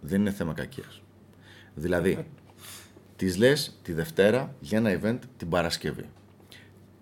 Δεν 0.00 0.20
είναι 0.20 0.30
θέμα 0.30 0.52
κακίας. 0.52 1.02
Δηλαδή, 1.74 2.26
τη 3.16 3.36
λες 3.36 3.78
τη 3.82 3.92
Δευτέρα 3.92 4.54
για 4.60 4.78
ένα 4.78 5.00
event 5.00 5.18
την 5.36 5.48
Παρασκευή 5.48 6.04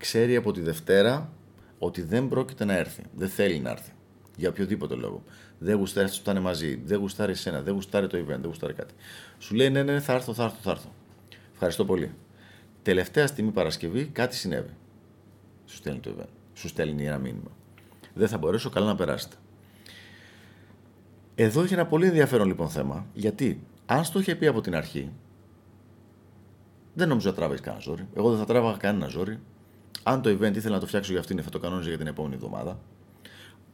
ξέρει 0.02 0.36
από 0.36 0.52
τη 0.52 0.60
Δευτέρα 0.60 1.32
ότι 1.78 2.02
δεν 2.02 2.28
πρόκειται 2.28 2.64
να 2.64 2.76
έρθει. 2.76 3.02
Δεν 3.14 3.28
θέλει 3.28 3.58
να 3.58 3.70
έρθει. 3.70 3.90
Για 4.36 4.48
οποιοδήποτε 4.48 4.94
λόγο. 4.94 5.22
Δεν 5.58 5.76
γουστάρεις 5.76 6.10
αυτό 6.10 6.22
που 6.24 6.30
ήταν 6.30 6.42
μαζί. 6.42 6.82
Δεν 6.84 6.98
γουστάρεις 6.98 7.38
εσένα. 7.38 7.62
Δεν 7.62 7.74
γουστάρει 7.74 8.06
το 8.06 8.18
event. 8.18 8.24
Δεν 8.26 8.44
γουστάρει 8.44 8.72
κάτι. 8.72 8.94
Σου 9.38 9.54
λέει 9.54 9.70
ναι, 9.70 9.82
ναι, 9.82 10.00
θα 10.00 10.12
έρθω, 10.12 10.34
θα 10.34 10.44
έρθω, 10.44 10.58
θα 10.62 10.70
έρθω. 10.70 10.92
Ευχαριστώ 11.52 11.84
πολύ. 11.84 12.14
Τελευταία 12.82 13.26
στιγμή 13.26 13.50
Παρασκευή 13.50 14.04
κάτι 14.04 14.36
συνέβη. 14.36 14.76
Σου 15.66 15.76
στέλνει 15.76 16.00
το 16.00 16.14
event. 16.18 16.28
Σου 16.54 16.68
στέλνει 16.68 17.06
ένα 17.06 17.18
μήνυμα. 17.18 17.50
Δεν 18.14 18.28
θα 18.28 18.38
μπορέσω 18.38 18.70
καλά 18.70 18.86
να 18.86 18.96
περάσετε. 18.96 19.36
Εδώ 21.34 21.62
έχει 21.62 21.74
ένα 21.74 21.86
πολύ 21.86 22.06
ενδιαφέρον 22.06 22.46
λοιπόν 22.46 22.68
θέμα. 22.68 23.06
Γιατί 23.14 23.66
αν 23.86 24.04
στο 24.04 24.18
είχε 24.18 24.34
πει 24.34 24.46
από 24.46 24.60
την 24.60 24.74
αρχή, 24.74 25.12
δεν 26.94 27.08
νομίζω 27.08 27.28
να 27.28 27.34
τράβεις 27.34 27.60
κανένα 27.60 27.82
ζόρι. 27.82 28.06
Εγώ 28.14 28.30
δεν 28.30 28.38
θα 28.38 28.44
τράβαγα 28.44 28.76
κανένα 28.76 29.06
ζόρι. 29.06 29.38
Αν 30.02 30.22
το 30.22 30.30
event 30.30 30.56
ήθελα 30.56 30.74
να 30.74 30.80
το 30.80 30.86
φτιάξω 30.86 31.10
για 31.10 31.20
αυτήν, 31.20 31.42
θα 31.42 31.50
το 31.50 31.58
κανόνιζα 31.58 31.88
για 31.88 31.98
την 31.98 32.06
επόμενη 32.06 32.34
εβδομάδα. 32.34 32.78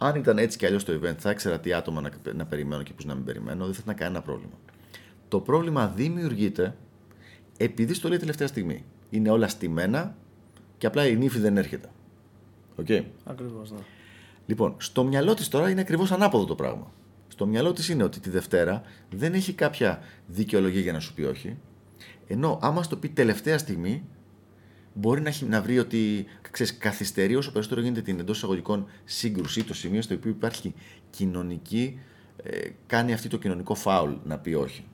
Αν 0.00 0.16
ήταν 0.16 0.38
έτσι 0.38 0.58
κι 0.58 0.66
αλλιώς 0.66 0.84
το 0.84 1.00
event, 1.02 1.14
θα 1.18 1.30
ήξερα 1.30 1.60
τι 1.60 1.72
άτομα 1.72 2.00
να, 2.00 2.10
να 2.34 2.46
περιμένω 2.46 2.82
και 2.82 2.92
πώς 2.92 3.04
να 3.04 3.14
μην 3.14 3.24
περιμένω, 3.24 3.64
δεν 3.64 3.74
θα 3.74 3.80
ήταν 3.82 3.94
κανένα 3.94 4.22
πρόβλημα. 4.22 4.54
Το 5.28 5.40
πρόβλημα 5.40 5.86
δημιουργείται 5.86 6.76
επειδή 7.56 7.94
στο 7.94 8.08
λέει 8.08 8.18
τελευταία 8.18 8.46
στιγμή. 8.46 8.84
Είναι 9.10 9.30
όλα 9.30 9.48
στημένα 9.48 10.16
και 10.78 10.86
απλά 10.86 11.06
η 11.06 11.16
νύφη 11.16 11.38
δεν 11.38 11.56
έρχεται. 11.56 11.88
OK. 12.76 12.86
Okay. 12.88 13.04
Ακριβώς, 13.24 13.70
ναι. 13.70 13.78
Λοιπόν, 14.46 14.74
στο 14.78 15.04
μυαλό 15.04 15.34
της 15.34 15.48
τώρα 15.48 15.70
είναι 15.70 15.80
ακριβώς 15.80 16.12
ανάποδο 16.12 16.44
το 16.44 16.54
πράγμα. 16.54 16.92
Στο 17.28 17.46
μυαλό 17.46 17.72
της 17.72 17.88
είναι 17.88 18.02
ότι 18.02 18.20
τη 18.20 18.30
Δευτέρα 18.30 18.82
δεν 19.10 19.34
έχει 19.34 19.52
κάποια 19.52 20.02
δικαιολογία 20.26 20.80
για 20.80 20.92
να 20.92 21.00
σου 21.00 21.14
πει 21.14 21.22
όχι. 21.22 21.56
Ενώ 22.26 22.58
άμα 22.62 22.82
στο 22.82 22.96
πει 22.96 23.08
τελευταία 23.08 23.58
στιγμή, 23.58 24.04
μπορεί 24.98 25.20
να, 25.20 25.32
να 25.48 25.62
βρει 25.62 25.78
ότι 25.78 26.26
ξέρεις, 26.50 26.78
καθυστερεί 26.78 27.34
όσο 27.34 27.52
περισσότερο 27.52 27.80
γίνεται 27.80 28.00
την 28.00 28.20
εντός 28.20 28.36
εισαγωγικών 28.36 28.86
σύγκρουση, 29.04 29.64
το 29.64 29.74
σημείο 29.74 30.02
στο 30.02 30.14
οποίο 30.14 30.30
υπάρχει 30.30 30.74
κοινωνική, 31.10 32.00
ε, 32.42 32.68
κάνει 32.86 33.12
αυτή 33.12 33.28
το 33.28 33.38
κοινωνικό 33.38 33.74
φάουλ 33.74 34.12
να 34.24 34.38
πει 34.38 34.54
όχι. 34.54 34.84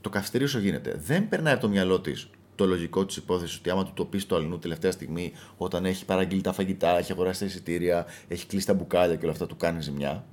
Το 0.00 0.10
καθυστερεί 0.10 0.44
όσο 0.44 0.58
γίνεται. 0.58 1.00
Δεν 1.04 1.28
περνάει 1.28 1.52
από 1.52 1.62
το 1.62 1.68
μυαλό 1.68 2.00
της 2.00 2.28
το 2.54 2.66
λογικό 2.66 3.06
της 3.06 3.16
υπόθεσης 3.16 3.58
ότι 3.58 3.70
άμα 3.70 3.84
του 3.84 3.92
το 3.94 4.04
πεις 4.04 4.22
στο 4.22 4.36
αλληνού 4.36 4.58
τελευταία 4.58 4.90
στιγμή, 4.90 5.32
όταν 5.56 5.84
έχει 5.84 6.04
παραγγείλει 6.04 6.40
τα 6.40 6.52
φαγητά, 6.52 6.98
έχει 6.98 7.12
αγοράσει 7.12 7.40
τα 7.40 7.46
εισιτήρια, 7.46 8.06
έχει 8.28 8.46
κλείσει 8.46 8.66
τα 8.66 8.74
μπουκάλια 8.74 9.16
και 9.16 9.22
όλα 9.22 9.32
αυτά, 9.32 9.46
του 9.46 9.56
κάνει 9.56 9.80
ζημιά. 9.82 10.24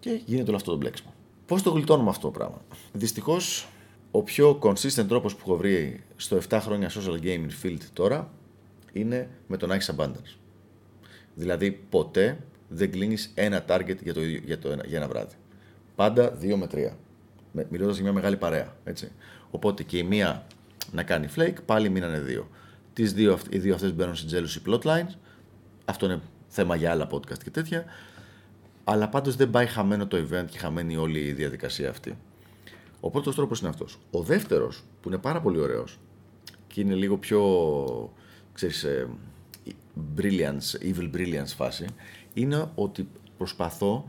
Και 0.00 0.20
γίνεται 0.24 0.48
όλο 0.48 0.56
αυτό 0.56 0.70
το 0.70 0.76
μπλέξιμο. 0.76 1.14
Πώς 1.46 1.62
το 1.62 1.70
γλιτώνουμε 1.70 2.10
αυτό 2.10 2.26
το 2.26 2.38
πράγμα; 2.38 2.60
Δυστυχώς, 2.92 3.68
ο 4.10 4.22
πιο 4.22 4.58
consistent 4.62 5.06
τρόπος 5.08 5.34
που 5.34 5.40
έχω 5.44 5.56
βρει 5.56 6.04
στο 6.16 6.38
7 6.48 6.58
χρόνια 6.60 6.90
social 6.90 7.22
gaming 7.22 7.50
field 7.62 7.80
τώρα 7.92 8.30
είναι 8.92 9.28
με 9.46 9.56
τον 9.56 9.68
να 9.68 9.78
abundance. 9.96 10.36
Δηλαδή, 11.34 11.70
ποτέ 11.90 12.38
δεν 12.68 12.90
κλείνεις 12.90 13.30
ένα 13.34 13.64
target 13.68 14.02
για, 14.02 14.14
το, 14.14 14.20
για, 14.22 14.58
το, 14.58 14.68
για 14.86 14.98
ένα 14.98 15.08
βράδυ. 15.08 15.34
Πάντα 15.94 16.38
2 16.40 16.54
με 16.56 16.66
3. 16.72 16.90
Μιλώντας 17.68 17.94
για 17.94 18.04
μια 18.04 18.12
μεγάλη 18.12 18.36
παρέα. 18.36 18.76
Έτσι. 18.84 19.12
Οπότε 19.50 19.82
και 19.82 19.98
η 19.98 20.02
μία 20.02 20.46
να 20.92 21.02
κάνει 21.02 21.28
flake, 21.36 21.56
πάλι 21.66 21.88
μείνανε 21.88 22.18
δύο. 22.18 22.48
Τις 22.92 23.12
δύο 23.12 23.38
οι 23.50 23.58
δύο 23.58 23.74
αυτές 23.74 23.94
μπαίνουν 23.94 24.16
σε 24.16 24.26
jealousy 24.30 24.68
plotlines. 24.68 25.14
Αυτό 25.84 26.06
είναι 26.06 26.20
θέμα 26.48 26.76
για 26.76 26.90
άλλα 26.90 27.08
podcast 27.10 27.38
και 27.44 27.50
τέτοια. 27.50 27.84
Αλλά 28.84 29.08
πάντως 29.08 29.36
δεν 29.36 29.50
πάει 29.50 29.66
χαμένο 29.66 30.06
το 30.06 30.16
event 30.16 30.44
και 30.50 30.58
χαμένη 30.58 30.96
όλη 30.96 31.18
η 31.18 31.32
διαδικασία 31.32 31.90
αυτή. 31.90 32.18
Ο 33.00 33.10
πρώτος 33.10 33.34
τρόπος 33.34 33.60
είναι 33.60 33.68
αυτός. 33.68 33.98
Ο 34.10 34.22
δεύτερος, 34.22 34.84
που 35.00 35.08
είναι 35.08 35.18
πάρα 35.18 35.40
πολύ 35.40 35.58
ωραίος 35.58 35.98
και 36.66 36.80
είναι 36.80 36.94
λίγο 36.94 37.16
πιο 37.16 37.40
ξέρεις, 38.58 38.84
ε, 38.84 39.08
brilliance, 40.16 40.80
evil 40.80 41.10
brilliance 41.14 41.52
φάση, 41.56 41.86
είναι 42.34 42.70
ότι 42.74 43.08
προσπαθώ 43.36 44.08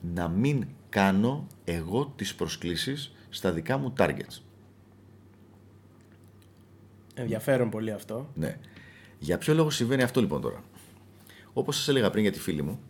να 0.00 0.28
μην 0.28 0.66
κάνω 0.88 1.46
εγώ 1.64 2.12
τις 2.16 2.34
προσκλήσεις 2.34 3.12
στα 3.30 3.52
δικά 3.52 3.78
μου 3.78 3.92
targets. 3.98 4.38
Ενδιαφέρον 7.14 7.70
πολύ 7.70 7.92
αυτό. 7.92 8.30
Ναι. 8.34 8.58
Για 9.18 9.38
ποιο 9.38 9.54
λόγο 9.54 9.70
συμβαίνει 9.70 10.02
αυτό 10.02 10.20
λοιπόν 10.20 10.40
τώρα; 10.40 10.64
Όπως 11.52 11.76
σας 11.76 11.88
έλεγα 11.88 12.10
πριν 12.10 12.22
για 12.22 12.32
τη 12.32 12.38
φίλη 12.38 12.62
μου, 12.62 12.80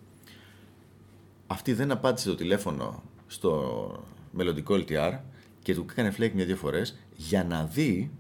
αυτή 1.47 1.73
δεν 1.73 1.91
απάντησε 1.91 2.29
το 2.29 2.35
τηλέφωνο 2.35 3.03
στο 3.27 4.05
μελλοντικό 4.33 4.75
LTR 4.75 5.19
και 5.63 5.75
του 5.75 5.87
έκανε 5.91 6.11
φλέκ 6.11 6.35
μια-δύο 6.35 6.57
φορές 6.57 6.99
για 7.17 7.45
να 7.45 7.65
δει 7.65 8.11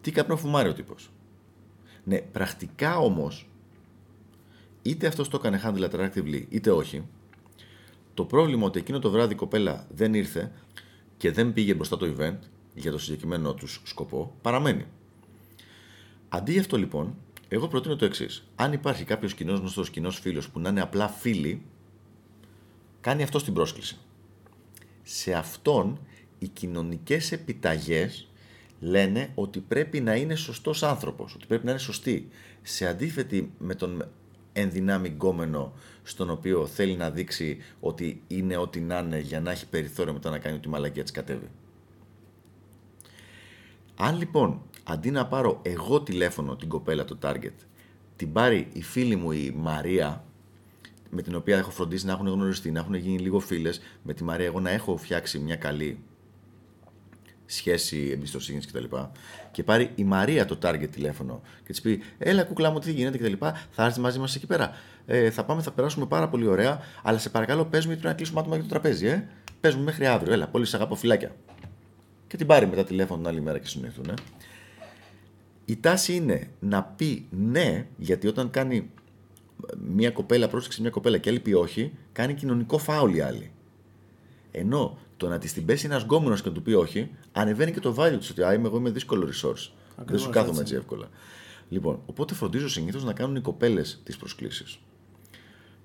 τι 0.00 0.10
καπνό 0.10 0.36
φουμάρει 0.36 0.68
ο 0.68 0.72
τύπος. 0.72 1.10
Ναι, 2.08 2.18
πρακτικά 2.18 2.98
όμως, 2.98 3.48
είτε 4.82 5.06
αυτός 5.06 5.28
το 5.28 5.36
έκανε 5.36 5.60
handle 5.64 5.90
attractively 5.90 6.44
είτε 6.48 6.70
όχι, 6.70 7.04
το 8.14 8.24
πρόβλημα 8.24 8.66
ότι 8.66 8.78
εκείνο 8.78 8.98
το 8.98 9.10
βράδυ 9.10 9.32
η 9.32 9.36
κοπέλα 9.36 9.86
δεν 9.90 10.14
ήρθε 10.14 10.52
και 11.16 11.30
δεν 11.30 11.52
πήγε 11.52 11.74
μπροστά 11.74 11.96
το 11.96 12.14
event 12.18 12.38
για 12.74 12.90
το 12.90 12.98
συγκεκριμένο 12.98 13.54
τους 13.54 13.80
σκοπό, 13.84 14.34
παραμένει. 14.42 14.86
Αντί 16.28 16.52
γι' 16.52 16.58
αυτό 16.58 16.76
λοιπόν, 16.76 17.16
εγώ 17.48 17.68
προτείνω 17.68 17.96
το 17.96 18.04
εξής. 18.04 18.48
Αν 18.54 18.72
υπάρχει 18.72 19.04
κάποιος 19.04 19.34
κοινός 19.34 19.58
γνωστός, 19.58 19.90
κοινός 19.90 20.18
φίλος 20.18 20.50
που 20.50 20.60
να 20.60 20.68
είναι 20.68 20.80
απλά 20.80 21.08
φίλοι, 21.08 21.62
κάνει 23.00 23.22
αυτό 23.22 23.38
στην 23.38 23.54
πρόσκληση. 23.54 23.96
Σε 25.02 25.32
αυτόν 25.32 25.98
οι 26.38 26.48
κοινωνικές 26.48 27.32
επιταγές 27.32 28.28
λένε 28.80 29.30
ότι 29.34 29.60
πρέπει 29.60 30.00
να 30.00 30.14
είναι 30.14 30.34
σωστός 30.34 30.82
άνθρωπος, 30.82 31.34
ότι 31.34 31.46
πρέπει 31.46 31.64
να 31.64 31.70
είναι 31.70 31.80
σωστή. 31.80 32.28
Σε 32.62 32.86
αντίθετη 32.86 33.52
με 33.58 33.74
τον 33.74 34.04
ενδυνάμει 34.52 35.08
γκόμενο 35.08 35.72
στον 36.02 36.30
οποίο 36.30 36.66
θέλει 36.66 36.96
να 36.96 37.10
δείξει 37.10 37.58
ότι 37.80 38.22
είναι 38.26 38.56
ό,τι 38.56 38.80
να 38.80 38.98
είναι 38.98 39.18
για 39.18 39.40
να 39.40 39.50
έχει 39.50 39.68
περιθώριο 39.68 40.12
μετά 40.12 40.30
να 40.30 40.38
κάνει 40.38 40.56
ότι 40.56 40.68
η 40.68 40.70
μαλακία 40.70 41.02
της 41.02 41.12
κατέβει. 41.12 41.48
Αν 43.96 44.18
λοιπόν 44.18 44.62
αντί 44.84 45.10
να 45.10 45.26
πάρω 45.26 45.60
εγώ 45.62 46.02
τηλέφωνο 46.02 46.56
την 46.56 46.68
κοπέλα 46.68 47.04
το 47.04 47.18
target, 47.22 47.54
την 48.16 48.32
πάρει 48.32 48.68
η 48.72 48.82
φίλη 48.82 49.16
μου 49.16 49.32
η 49.32 49.54
Μαρία, 49.56 50.24
με 51.10 51.22
την 51.22 51.34
οποία 51.34 51.58
έχω 51.58 51.70
φροντίσει 51.70 52.06
να 52.06 52.12
έχουν 52.12 52.28
γνωριστεί, 52.28 52.70
να 52.70 52.80
έχουν 52.80 52.94
γίνει 52.94 53.18
λίγο 53.18 53.38
φίλες, 53.38 53.80
με 54.02 54.14
τη 54.14 54.24
Μαρία 54.24 54.46
εγώ 54.46 54.60
να 54.60 54.70
έχω 54.70 54.96
φτιάξει 54.96 55.38
μια 55.38 55.56
καλή 55.56 55.98
σχέση 57.46 58.10
εμπιστοσύνη 58.12 58.60
κτλ. 58.60 58.84
Και, 58.84 59.06
και 59.50 59.62
πάρει 59.62 59.90
η 59.94 60.04
Μαρία 60.04 60.44
το 60.44 60.58
target 60.62 60.88
τηλέφωνο 60.90 61.42
και 61.64 61.72
της 61.72 61.80
πει: 61.80 62.02
Έλα, 62.18 62.44
κούκλα 62.44 62.70
μου, 62.70 62.78
τι 62.78 62.92
γίνεται 62.92 63.18
κτλ. 63.18 63.46
Θα 63.70 63.84
έρθεις 63.84 63.98
μαζί 63.98 64.18
μας 64.18 64.34
εκεί 64.34 64.46
πέρα. 64.46 64.72
Ε, 65.06 65.30
θα 65.30 65.44
πάμε, 65.44 65.62
θα 65.62 65.70
περάσουμε 65.70 66.06
πάρα 66.06 66.28
πολύ 66.28 66.46
ωραία, 66.46 66.80
αλλά 67.02 67.18
σε 67.18 67.30
παρακαλώ, 67.30 67.64
πες 67.64 67.84
μου 67.86 67.92
γιατί 67.92 68.00
πρέπει 68.00 68.06
να 68.06 68.12
κλείσουμε 68.12 68.40
άτομα 68.40 68.54
για 68.54 68.64
το 68.64 68.70
τραπέζι. 68.70 69.06
Ε. 69.06 69.28
Πες 69.60 69.74
μου 69.74 69.82
μέχρι 69.82 70.06
αύριο, 70.06 70.32
έλα, 70.32 70.48
πολύ 70.48 70.64
σε 70.64 70.76
αγαπώ, 70.76 70.94
φυλάκια. 70.94 71.36
Και 72.26 72.36
την 72.36 72.46
πάρει 72.46 72.66
μετά 72.66 72.84
τηλέφωνο 72.84 73.18
την 73.18 73.28
άλλη 73.28 73.40
μέρα 73.40 73.58
και 73.58 73.66
συνοηθούν. 73.66 74.08
Ε. 74.08 74.14
Η 75.64 75.76
τάση 75.76 76.14
είναι 76.14 76.50
να 76.58 76.82
πει 76.82 77.26
ναι, 77.30 77.86
γιατί 77.96 78.26
όταν 78.26 78.50
κάνει 78.50 78.90
μια 79.78 80.10
κοπέλα, 80.10 80.48
πρόσεξε 80.48 80.80
μια 80.80 80.90
κοπέλα 80.90 81.18
και 81.18 81.28
άλλη 81.30 81.40
πει 81.40 81.52
όχι, 81.52 81.92
κάνει 82.12 82.34
κοινωνικό 82.34 82.78
φάουλ 82.78 83.14
η 83.14 83.20
άλλη. 83.20 83.50
Ενώ 84.50 84.98
το 85.16 85.28
να 85.28 85.38
τη 85.38 85.52
την 85.52 85.64
πέσει 85.64 85.86
ένας 85.86 86.02
γκόμενος 86.02 86.42
και 86.42 86.48
να 86.48 86.54
του 86.54 86.62
πει 86.62 86.72
όχι, 86.72 87.10
ανεβαίνει 87.32 87.72
και 87.72 87.80
το 87.80 87.94
value 87.98 88.18
του 88.20 88.26
ότι 88.30 88.42
α, 88.42 88.52
είμαι 88.52 88.66
εγώ 88.68 88.76
είμαι 88.76 88.90
δύσκολο 88.90 89.28
resource. 89.32 89.70
Δεν 90.04 90.18
σου 90.18 90.30
κάθομαι 90.30 90.60
έτσι 90.60 90.74
εύκολα. 90.74 91.08
Λοιπόν, 91.68 92.00
οπότε 92.06 92.34
φροντίζω 92.34 92.68
συνήθως 92.68 93.04
να 93.04 93.12
κάνουν 93.12 93.36
οι 93.36 93.40
κοπέλες 93.40 94.00
τις 94.04 94.16
προσκλήσεις. 94.16 94.78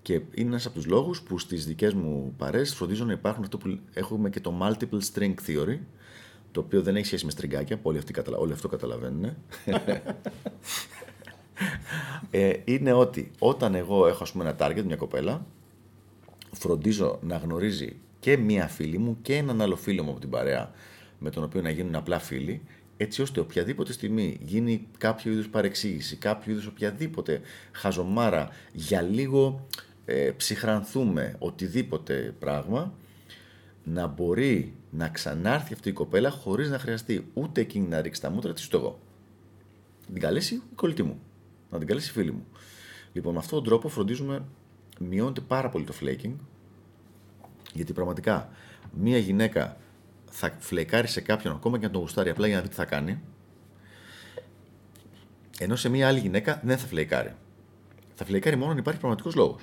Και 0.01 0.13
είναι 0.13 0.49
ένας 0.49 0.65
από 0.65 0.75
τους 0.75 0.85
λόγους 0.85 1.21
που 1.21 1.39
στις 1.39 1.65
δικές 1.65 1.93
μου 1.93 2.33
παρέ 2.37 2.63
φροντίζω 2.63 3.05
να 3.05 3.11
υπάρχουν 3.11 3.43
αυτό 3.43 3.57
που 3.57 3.79
έχουμε 3.93 4.29
και 4.29 4.39
το 4.39 4.53
multiple 4.61 4.99
string 5.13 5.33
theory, 5.47 5.77
το 6.51 6.59
οποίο 6.59 6.81
δεν 6.81 6.95
έχει 6.95 7.05
σχέση 7.05 7.25
με 7.25 7.31
στριγκάκια, 7.31 7.75
που 7.75 7.89
όλοι, 7.89 7.97
αυτοί, 7.97 8.13
όλοι 8.37 8.53
αυτό 8.53 8.67
καταλαβαίνουν. 8.67 9.25
ε, 12.31 12.53
είναι 12.63 12.93
ότι 12.93 13.31
όταν 13.39 13.75
εγώ 13.75 14.07
έχω 14.07 14.23
ας 14.23 14.31
πούμε, 14.31 14.43
ένα 14.43 14.55
target, 14.59 14.83
μια 14.83 14.95
κοπέλα, 14.95 15.45
φροντίζω 16.51 17.19
να 17.21 17.37
γνωρίζει 17.37 17.99
και 18.21 18.37
μία 18.37 18.67
φίλη 18.67 18.97
μου 18.97 19.17
και 19.21 19.35
έναν 19.35 19.61
άλλο 19.61 19.75
φίλο 19.75 20.03
μου 20.03 20.09
από 20.11 20.19
την 20.19 20.29
παρέα 20.29 20.71
με 21.19 21.29
τον 21.29 21.43
οποίο 21.43 21.61
να 21.61 21.69
γίνουν 21.69 21.95
απλά 21.95 22.19
φίλοι, 22.19 22.61
έτσι 22.97 23.21
ώστε 23.21 23.39
οποιαδήποτε 23.39 23.93
στιγμή 23.93 24.39
γίνει 24.43 24.87
κάποιο 24.97 25.31
είδους 25.31 25.49
παρεξήγηση, 25.49 26.15
κάποιο 26.15 26.51
είδους 26.51 26.65
οποιαδήποτε 26.65 27.41
χαζομάρα 27.71 28.49
για 28.73 29.01
λίγο 29.01 29.67
ε, 30.05 30.31
ψυχρανθούμε 30.37 31.35
οτιδήποτε 31.39 32.35
πράγμα, 32.39 32.93
να 33.83 34.07
μπορεί 34.07 34.73
να 34.91 35.09
ξανάρθει 35.09 35.73
αυτή 35.73 35.89
η 35.89 35.93
κοπέλα 35.93 36.29
χωρίς 36.29 36.69
να 36.69 36.79
χρειαστεί 36.79 37.27
ούτε 37.33 37.61
εκείνη 37.61 37.87
να 37.87 38.01
ρίξει 38.01 38.21
τα 38.21 38.29
μούτρα 38.29 38.53
της, 38.53 38.65
ούτε 38.65 38.77
εγώ. 38.77 38.99
Να 40.07 40.13
την 40.13 40.21
καλέσει 40.21 40.55
η 40.55 40.61
κολλητή 40.75 41.03
μου, 41.03 41.19
να 41.71 41.77
την 41.77 41.87
καλέσει 41.87 42.09
η 42.09 42.11
φίλη 42.11 42.31
μου. 42.31 42.45
Λοιπόν, 43.13 43.33
με 43.33 43.39
αυτόν 43.39 43.57
τον 43.57 43.67
τρόπο 43.67 43.89
φροντίζουμε, 43.89 44.43
μειώνεται 44.99 45.41
πάρα 45.41 45.69
πολύ 45.69 45.85
το 45.85 45.93
flaking, 46.01 46.33
γιατί 47.73 47.93
πραγματικά 47.93 48.49
μία 48.91 49.17
γυναίκα 49.17 49.77
θα 50.29 50.55
φλεκάρει 50.59 51.07
σε 51.07 51.21
κάποιον 51.21 51.53
ακόμα 51.53 51.79
και 51.79 51.85
να 51.85 51.91
τον 51.91 52.01
γουστάρει 52.01 52.29
απλά 52.29 52.47
για 52.47 52.55
να 52.55 52.61
δει 52.61 52.69
τι 52.69 52.75
θα 52.75 52.85
κάνει. 52.85 53.21
Ενώ 55.59 55.75
σε 55.75 55.89
μία 55.89 56.07
άλλη 56.07 56.19
γυναίκα 56.19 56.61
δεν 56.63 56.77
θα 56.77 56.87
φλεκάρει. 56.87 57.35
Θα 58.15 58.25
φλεκάρει 58.25 58.55
μόνο 58.55 58.71
αν 58.71 58.77
υπάρχει 58.77 58.99
πραγματικός 58.99 59.35
λόγος. 59.35 59.61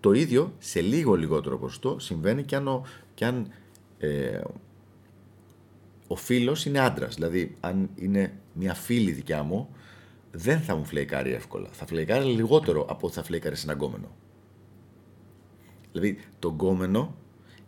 Το 0.00 0.12
ίδιο 0.12 0.54
σε 0.58 0.80
λίγο 0.80 1.14
λιγότερο 1.14 1.58
ποσοστό 1.58 1.98
συμβαίνει 1.98 2.42
και 2.42 2.56
αν, 2.56 2.68
ο, 2.68 2.86
και 3.14 3.24
αν 3.24 3.52
ε, 3.98 4.40
ο 6.06 6.16
φίλος 6.16 6.64
είναι 6.64 6.78
άντρας. 6.78 7.14
Δηλαδή, 7.14 7.56
αν 7.60 7.90
είναι 7.94 8.32
μια 8.52 8.74
φίλη 8.74 9.12
δικιά 9.12 9.42
μου, 9.42 9.68
δεν 10.30 10.60
θα 10.60 10.76
μου 10.76 10.84
φλεκάρει 10.84 11.32
εύκολα. 11.32 11.68
Θα 11.72 11.86
φλεκάρει 11.86 12.24
λιγότερο 12.24 12.86
από 12.88 13.06
ότι 13.06 13.16
θα 13.16 13.22
φλεκάρει 13.22 13.56
σε 13.56 13.64
έναν 13.64 13.76
γκόμενο. 13.76 14.08
Δηλαδή, 15.92 16.18
το 16.38 16.48
γκόμενο, 16.48 17.14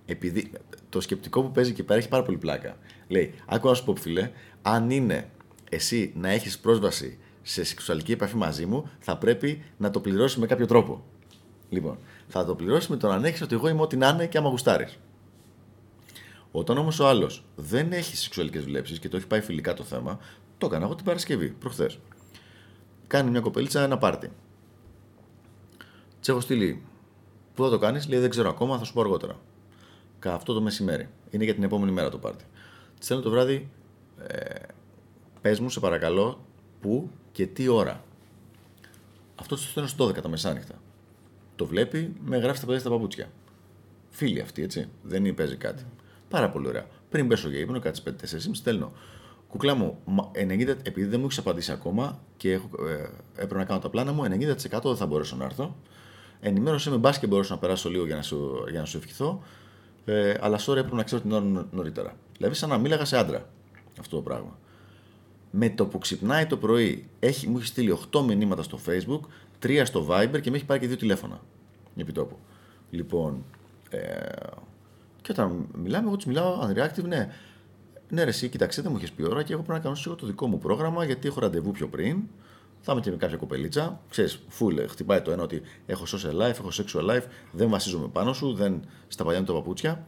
επειδή 0.06 0.50
το 0.88 1.00
σκεπτικό 1.00 1.42
που 1.42 1.50
παίζει 1.50 1.70
εκεί 1.70 1.82
πέρα 1.82 1.98
έχει 1.98 2.08
πάρα 2.08 2.22
πολύ 2.22 2.36
πλάκα. 2.38 2.76
Λέει, 3.08 3.34
άκου 3.46 3.68
να 3.68 3.74
σου 3.74 3.84
πω, 3.84 3.96
φίλε, 3.96 4.30
αν 4.62 4.90
είναι 4.90 5.28
εσύ 5.70 6.12
να 6.16 6.28
έχεις 6.28 6.58
πρόσβαση 6.58 7.18
σε 7.42 7.64
σεξουαλική 7.64 8.12
επαφή 8.12 8.36
μαζί 8.36 8.66
μου, 8.66 8.90
θα 8.98 9.16
πρέπει 9.16 9.62
να 9.76 9.90
το 9.90 10.00
πληρώσεις 10.00 10.38
με 10.38 10.46
κάποιο 10.46 10.66
τρόπο. 10.66 11.04
Λοιπόν, 11.68 11.98
θα 12.28 12.44
το 12.44 12.54
πληρώσεις 12.54 12.88
με 12.88 12.96
το 12.96 13.08
να 13.08 13.14
ανέχεις 13.14 13.42
ότι 13.42 13.54
εγώ 13.54 13.68
είμαι 13.68 13.82
ό,τι 13.82 13.96
να 13.96 14.08
είναι 14.08 14.26
και 14.26 14.38
άμα 14.38 14.48
γουστάρεις. 14.48 14.98
Όταν 16.52 16.78
όμως 16.78 17.00
ο 17.00 17.08
άλλος 17.08 17.44
δεν 17.56 17.92
έχει 17.92 18.16
σεξουαλικές 18.16 18.64
βλέψεις 18.64 18.98
και 18.98 19.08
το 19.08 19.16
έχει 19.16 19.26
πάει 19.26 19.40
φιλικά 19.40 19.74
το 19.74 19.82
θέμα, 19.82 20.18
το 20.58 20.66
έκανα 20.66 20.84
εγώ 20.84 20.94
την 20.94 21.04
Παρασκευή, 21.04 21.48
προχθές. 21.48 21.98
Κάνει 23.06 23.30
μια 23.30 23.40
κοπελίτσα 23.40 23.82
ένα 23.82 23.98
πάρτι. 23.98 24.30
Της 26.20 26.28
έχω 26.28 26.40
στείλει. 26.40 26.82
Πού 27.54 27.62
θα 27.62 27.70
το 27.70 27.78
κάνεις, 27.78 28.08
λέει 28.08 28.20
δεν 28.20 28.30
ξέρω 28.30 28.48
ακόμα, 28.48 28.78
θα 28.78 28.84
σου 28.84 28.92
πω 28.92 29.00
αργότερα. 29.00 29.40
Κα 30.18 30.34
αυτό 30.34 30.52
το 30.52 30.60
μεσημέρι. 30.60 31.08
Είναι 31.30 31.44
για 31.44 31.54
την 31.54 31.62
επόμενη 31.62 31.92
μέρα 31.92 32.08
το 32.08 32.18
πάρτι. 32.18 32.44
Τη 32.98 33.04
στέλνω 33.04 33.22
το 33.22 33.30
βράδυ, 33.30 33.68
ε, 34.26 34.54
πες 35.40 35.60
μου 35.60 35.68
σε 35.68 35.80
παρακαλώ, 35.80 36.44
πού 36.80 37.10
και 37.32 37.46
τι 37.46 37.68
ώρα. 37.68 38.04
Αυτό 39.34 39.54
το 39.54 39.60
στέλνω 39.60 39.88
στις 39.88 40.06
12 40.06 40.22
τα 40.22 40.28
μεσάνυχτα. 40.28 40.74
Το 41.56 41.66
βλέπει, 41.66 42.12
με 42.24 42.36
γράφει 42.36 42.60
τα 42.60 42.66
παιδιά 42.66 42.80
στα 42.80 42.90
παπούτσια. 42.90 43.30
Φίλοι 44.10 44.40
αυτοί, 44.40 44.62
έτσι. 44.62 44.88
Δεν 45.02 45.34
παίζει 45.34 45.56
κάτι. 45.56 45.84
Πάρα 46.28 46.50
πολύ 46.50 46.68
ωραία. 46.68 46.86
Πριν 47.10 47.28
πέσω 47.28 47.48
για 47.48 47.58
ύπνο, 47.58 47.78
κάτι 47.78 48.00
5-4, 48.04 48.10
στέλνω. 48.52 48.92
Κουκλά 49.48 49.74
μου, 49.74 49.98
90, 50.32 50.76
επειδή 50.82 51.04
δεν 51.04 51.20
μου 51.20 51.24
έχεις 51.24 51.38
απαντήσει 51.38 51.72
ακόμα 51.72 52.20
και 52.36 52.52
έχω, 52.52 52.68
ε, 52.88 53.10
έπρεπε 53.34 53.54
να 53.54 53.64
κάνω 53.64 53.80
τα 53.80 53.90
πλάνα 53.90 54.12
μου, 54.12 54.24
90% 54.24 54.82
δεν 54.82 54.96
θα 54.96 55.06
μπορέσω 55.06 55.36
να 55.36 55.44
έρθω. 55.44 55.76
Ενημέρωσέ 56.44 56.90
με 56.90 56.96
μπα 56.96 57.10
και 57.10 57.26
μπορέσω 57.26 57.54
να 57.54 57.60
περάσω 57.60 57.90
λίγο 57.90 58.06
για 58.06 58.16
να 58.16 58.22
σου, 58.22 58.64
για 58.70 58.80
να 58.80 58.86
σου 58.86 58.96
ευχηθώ. 58.96 59.42
Ε, 60.04 60.34
αλλά 60.40 60.58
sorry, 60.58 60.76
έπρεπε 60.76 60.96
να 60.96 61.02
ξέρω 61.02 61.20
την 61.20 61.32
ώρα 61.32 61.66
νωρίτερα. 61.70 62.16
Δηλαδή, 62.36 62.54
σαν 62.54 62.68
να 62.68 62.78
μίλαγα 62.78 63.04
σε 63.04 63.16
άντρα 63.16 63.48
αυτό 64.00 64.16
το 64.16 64.22
πράγμα. 64.22 64.58
Με 65.50 65.70
το 65.70 65.86
που 65.86 65.98
ξυπνάει 65.98 66.46
το 66.46 66.56
πρωί, 66.56 67.08
έχει, 67.18 67.48
μου 67.48 67.56
έχει 67.56 67.66
στείλει 67.66 67.98
8 68.12 68.20
μηνύματα 68.20 68.62
στο 68.62 68.78
Facebook, 68.86 69.20
3 69.62 69.82
στο 69.84 70.06
Viber 70.10 70.40
και 70.40 70.50
με 70.50 70.56
έχει 70.56 70.64
πάρει 70.64 70.86
και 70.86 70.94
2 70.94 70.98
τηλέφωνα. 70.98 71.40
Επί 71.96 72.12
τόπου. 72.12 72.36
Λοιπόν, 72.90 73.44
ε, 73.90 73.98
και 75.22 75.32
όταν 75.32 75.66
μιλάμε, 75.74 76.06
εγώ 76.06 76.16
τους 76.16 76.24
μιλάω 76.24 76.58
unreactive, 76.62 77.04
ναι. 77.04 77.32
Ναι, 78.08 78.22
ρε, 78.22 78.30
εσύ, 78.30 78.48
κοιτάξτε, 78.48 78.82
δεν 78.82 78.90
μου 78.90 78.96
έχεις 78.96 79.12
πει 79.12 79.22
ώρα 79.22 79.42
και 79.42 79.52
εγώ 79.52 79.62
πρέπει 79.62 79.78
να 79.78 79.84
κάνω 79.84 79.94
σίγουρα 79.94 80.20
το 80.20 80.26
δικό 80.26 80.46
μου 80.46 80.58
πρόγραμμα 80.58 81.04
γιατί 81.04 81.28
έχω 81.28 81.40
ραντεβού 81.40 81.70
πιο 81.70 81.88
πριν. 81.88 82.22
Θα 82.84 82.92
είμαι 82.92 83.00
και 83.00 83.10
με 83.10 83.16
κάποια 83.16 83.36
κοπελίτσα. 83.36 84.00
Ξέρεις, 84.10 84.38
full, 84.58 84.84
χτυπάει 84.88 85.20
το 85.20 85.30
ένα 85.30 85.42
ότι 85.42 85.62
έχω 85.86 86.04
social 86.06 86.34
life, 86.34 86.58
έχω 86.58 86.68
sexual 86.72 87.10
life, 87.10 87.22
δεν 87.52 87.68
βασίζομαι 87.68 88.08
πάνω 88.08 88.32
σου, 88.32 88.54
δεν 88.54 88.84
στα 89.08 89.24
παλιά 89.24 89.40
μου 89.40 89.46
τα 89.46 89.52
παπούτσια. 89.52 90.06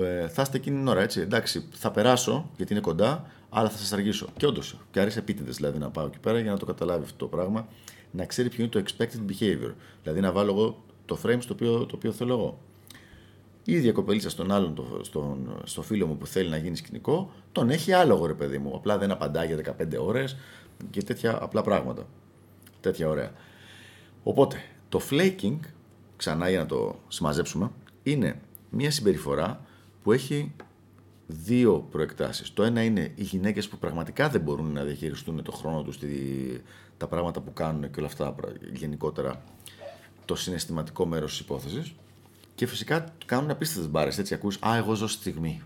Ε, 0.00 0.28
θα 0.28 0.42
είστε 0.42 0.56
εκείνη 0.56 0.76
την 0.76 0.88
ώρα, 0.88 1.00
έτσι. 1.00 1.20
Εντάξει, 1.20 1.68
θα 1.72 1.90
περάσω 1.90 2.50
γιατί 2.56 2.72
είναι 2.72 2.80
κοντά, 2.80 3.30
αλλά 3.50 3.68
θα 3.68 3.78
σας 3.78 3.92
αργήσω. 3.92 4.28
Και 4.36 4.46
όντως, 4.46 4.78
και 4.90 5.00
αρέσει 5.00 5.18
επίτηδες 5.18 5.56
δηλαδή 5.56 5.78
να 5.78 5.90
πάω 5.90 6.06
εκεί 6.06 6.18
πέρα 6.18 6.40
για 6.40 6.50
να 6.50 6.58
το 6.58 6.66
καταλάβει 6.66 7.04
αυτό 7.04 7.16
το 7.16 7.26
πράγμα, 7.26 7.68
να 8.10 8.24
ξέρει 8.24 8.48
ποιο 8.48 8.62
είναι 8.64 8.72
το 8.72 8.82
expected 8.86 9.30
behavior. 9.30 9.72
Δηλαδή 10.02 10.20
να 10.20 10.32
βάλω 10.32 10.52
εγώ 10.52 10.82
το 11.04 11.18
frame 11.24 11.38
στο 11.40 11.52
οποίο, 11.54 11.86
το 11.86 11.96
οποίο 11.96 12.12
θέλω 12.12 12.32
εγώ. 12.32 12.58
Η 13.64 13.72
ίδια 13.72 13.92
κοπελίτσα 13.92 14.30
στον 14.30 14.52
άλλον, 14.52 14.74
το, 14.74 15.00
στον, 15.02 15.60
στο 15.64 15.82
φίλο 15.82 16.06
μου 16.06 16.16
που 16.16 16.26
θέλει 16.26 16.48
να 16.48 16.56
γίνει 16.56 16.76
σκηνικό, 16.76 17.30
τον 17.52 17.70
έχει 17.70 17.92
άλογο 17.92 18.26
ρε 18.26 18.34
παιδί 18.34 18.58
μου. 18.58 18.74
Απλά 18.74 18.98
δεν 18.98 19.10
απαντά 19.10 19.44
για 19.44 19.76
15 19.80 19.86
ώρες 19.98 20.36
και 20.90 21.02
τέτοια 21.02 21.38
απλά 21.42 21.62
πράγματα. 21.62 22.06
Τέτοια 22.80 23.08
ωραία. 23.08 23.30
Οπότε, 24.22 24.56
το 24.88 25.00
flaking, 25.10 25.58
ξανά 26.16 26.48
για 26.48 26.58
να 26.58 26.66
το 26.66 26.98
συμμαζέψουμε, 27.08 27.70
είναι 28.02 28.40
μια 28.70 28.90
συμπεριφορά 28.90 29.60
που 30.02 30.12
έχει 30.12 30.52
δύο 31.26 31.86
προεκτάσεις. 31.90 32.52
Το 32.52 32.62
ένα 32.62 32.82
είναι 32.82 33.12
οι 33.14 33.22
γυναίκες 33.22 33.68
που 33.68 33.78
πραγματικά 33.78 34.28
δεν 34.28 34.40
μπορούν 34.40 34.72
να 34.72 34.84
διαχειριστούν 34.84 35.42
το 35.42 35.52
χρόνο 35.52 35.82
τους, 35.82 35.98
τα 36.96 37.06
πράγματα 37.06 37.40
που 37.40 37.52
κάνουν 37.52 37.90
και 37.90 37.98
όλα 37.98 38.06
αυτά 38.06 38.34
γενικότερα 38.72 39.42
το 40.24 40.34
συναισθηματικό 40.34 41.06
μέρος 41.06 41.30
της 41.30 41.40
υπόθεσης. 41.40 41.94
Και 42.54 42.66
φυσικά 42.66 43.14
κάνουν 43.26 43.50
απίστευτες 43.50 43.90
μπάρες. 43.90 44.18
Έτσι 44.18 44.34
ακούς, 44.34 44.58
Α, 44.60 44.76
εγώ 44.76 44.94
ζω 44.94 45.06
στη 45.06 45.20
στιγμή. 45.20 45.62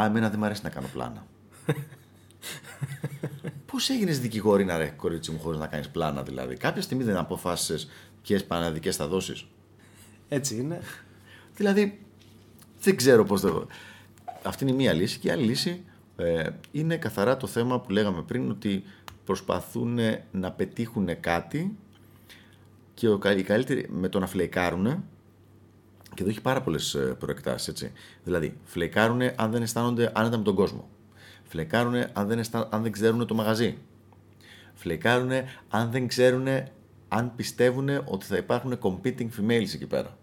Α, 0.00 0.04
εμένα 0.04 0.28
δεν 0.30 0.38
μου 0.38 0.44
αρέσει 0.44 0.60
να 0.62 0.70
κάνω 0.70 0.86
πλάνα. 0.92 1.26
Πώς 3.76 3.90
έγινες 3.90 4.20
δικηγόρη 4.20 4.64
να 4.64 4.76
ρε, 4.78 4.86
κορίτσι 4.96 5.30
μου, 5.30 5.38
χωρίς 5.38 5.58
να 5.58 5.66
κάνεις 5.66 5.88
πλάνα 5.88 6.22
δηλαδή; 6.22 6.56
Κάποια 6.56 6.82
στιγμή 6.82 7.04
δεν 7.04 7.16
αποφάσισες 7.16 7.88
ποιες 8.22 8.44
παναδικέ 8.44 8.92
θα 8.92 9.06
δώσεις; 9.06 9.46
Έτσι 10.28 10.56
είναι. 10.56 10.80
δηλαδή, 11.56 12.00
δεν 12.80 12.96
ξέρω 12.96 13.24
πώς 13.24 13.40
το. 13.40 13.66
Αυτή 14.42 14.64
είναι 14.64 14.72
η 14.72 14.76
μία 14.76 14.92
λύση. 14.92 15.18
Και 15.18 15.28
η 15.28 15.30
άλλη 15.30 15.44
λύση 15.44 15.84
ε, 16.16 16.48
είναι 16.70 16.96
καθαρά 16.96 17.36
το 17.36 17.46
θέμα 17.46 17.80
που 17.80 17.90
λέγαμε 17.90 18.22
πριν 18.22 18.50
ότι 18.50 18.84
προσπαθούν 19.24 19.98
να 20.30 20.52
πετύχουν 20.52 21.20
κάτι 21.20 21.76
και 22.94 23.06
οι 23.36 23.42
καλύτεροι 23.42 23.86
με 23.90 24.08
το 24.08 24.18
να 24.18 24.26
φλεκάρουν 24.26 25.04
και 26.14 26.22
εδώ 26.22 26.28
έχει 26.30 26.40
πάρα 26.40 26.60
πολλές 26.62 26.94
ε, 26.94 27.16
προεκτάσεις. 27.18 27.90
Δηλαδή, 28.24 28.56
φλεκάρουν 28.64 29.20
αν 29.36 29.50
δεν 29.50 29.62
αισθάνονται 29.62 30.12
άνετα 30.14 30.38
με 30.38 30.44
τον 30.44 30.54
κόσμο. 30.54 30.88
Φλεκάρουν 31.46 31.94
αν 32.12 32.26
δεν, 32.26 32.38
αισθά... 32.38 32.68
αν 32.70 32.82
δεν 32.82 32.92
ξέρουν 32.92 33.26
το 33.26 33.34
μαγαζί. 33.34 33.78
Φλεκάρουν 34.74 35.30
αν 35.68 35.90
δεν 35.90 36.06
ξέρουν, 36.06 36.46
αν 37.08 37.32
πιστεύουν 37.36 37.88
ότι 38.04 38.26
θα 38.26 38.36
υπάρχουν 38.36 38.78
competing 38.80 39.28
females 39.40 39.74
εκεί 39.74 39.86
πέρα. 39.86 40.18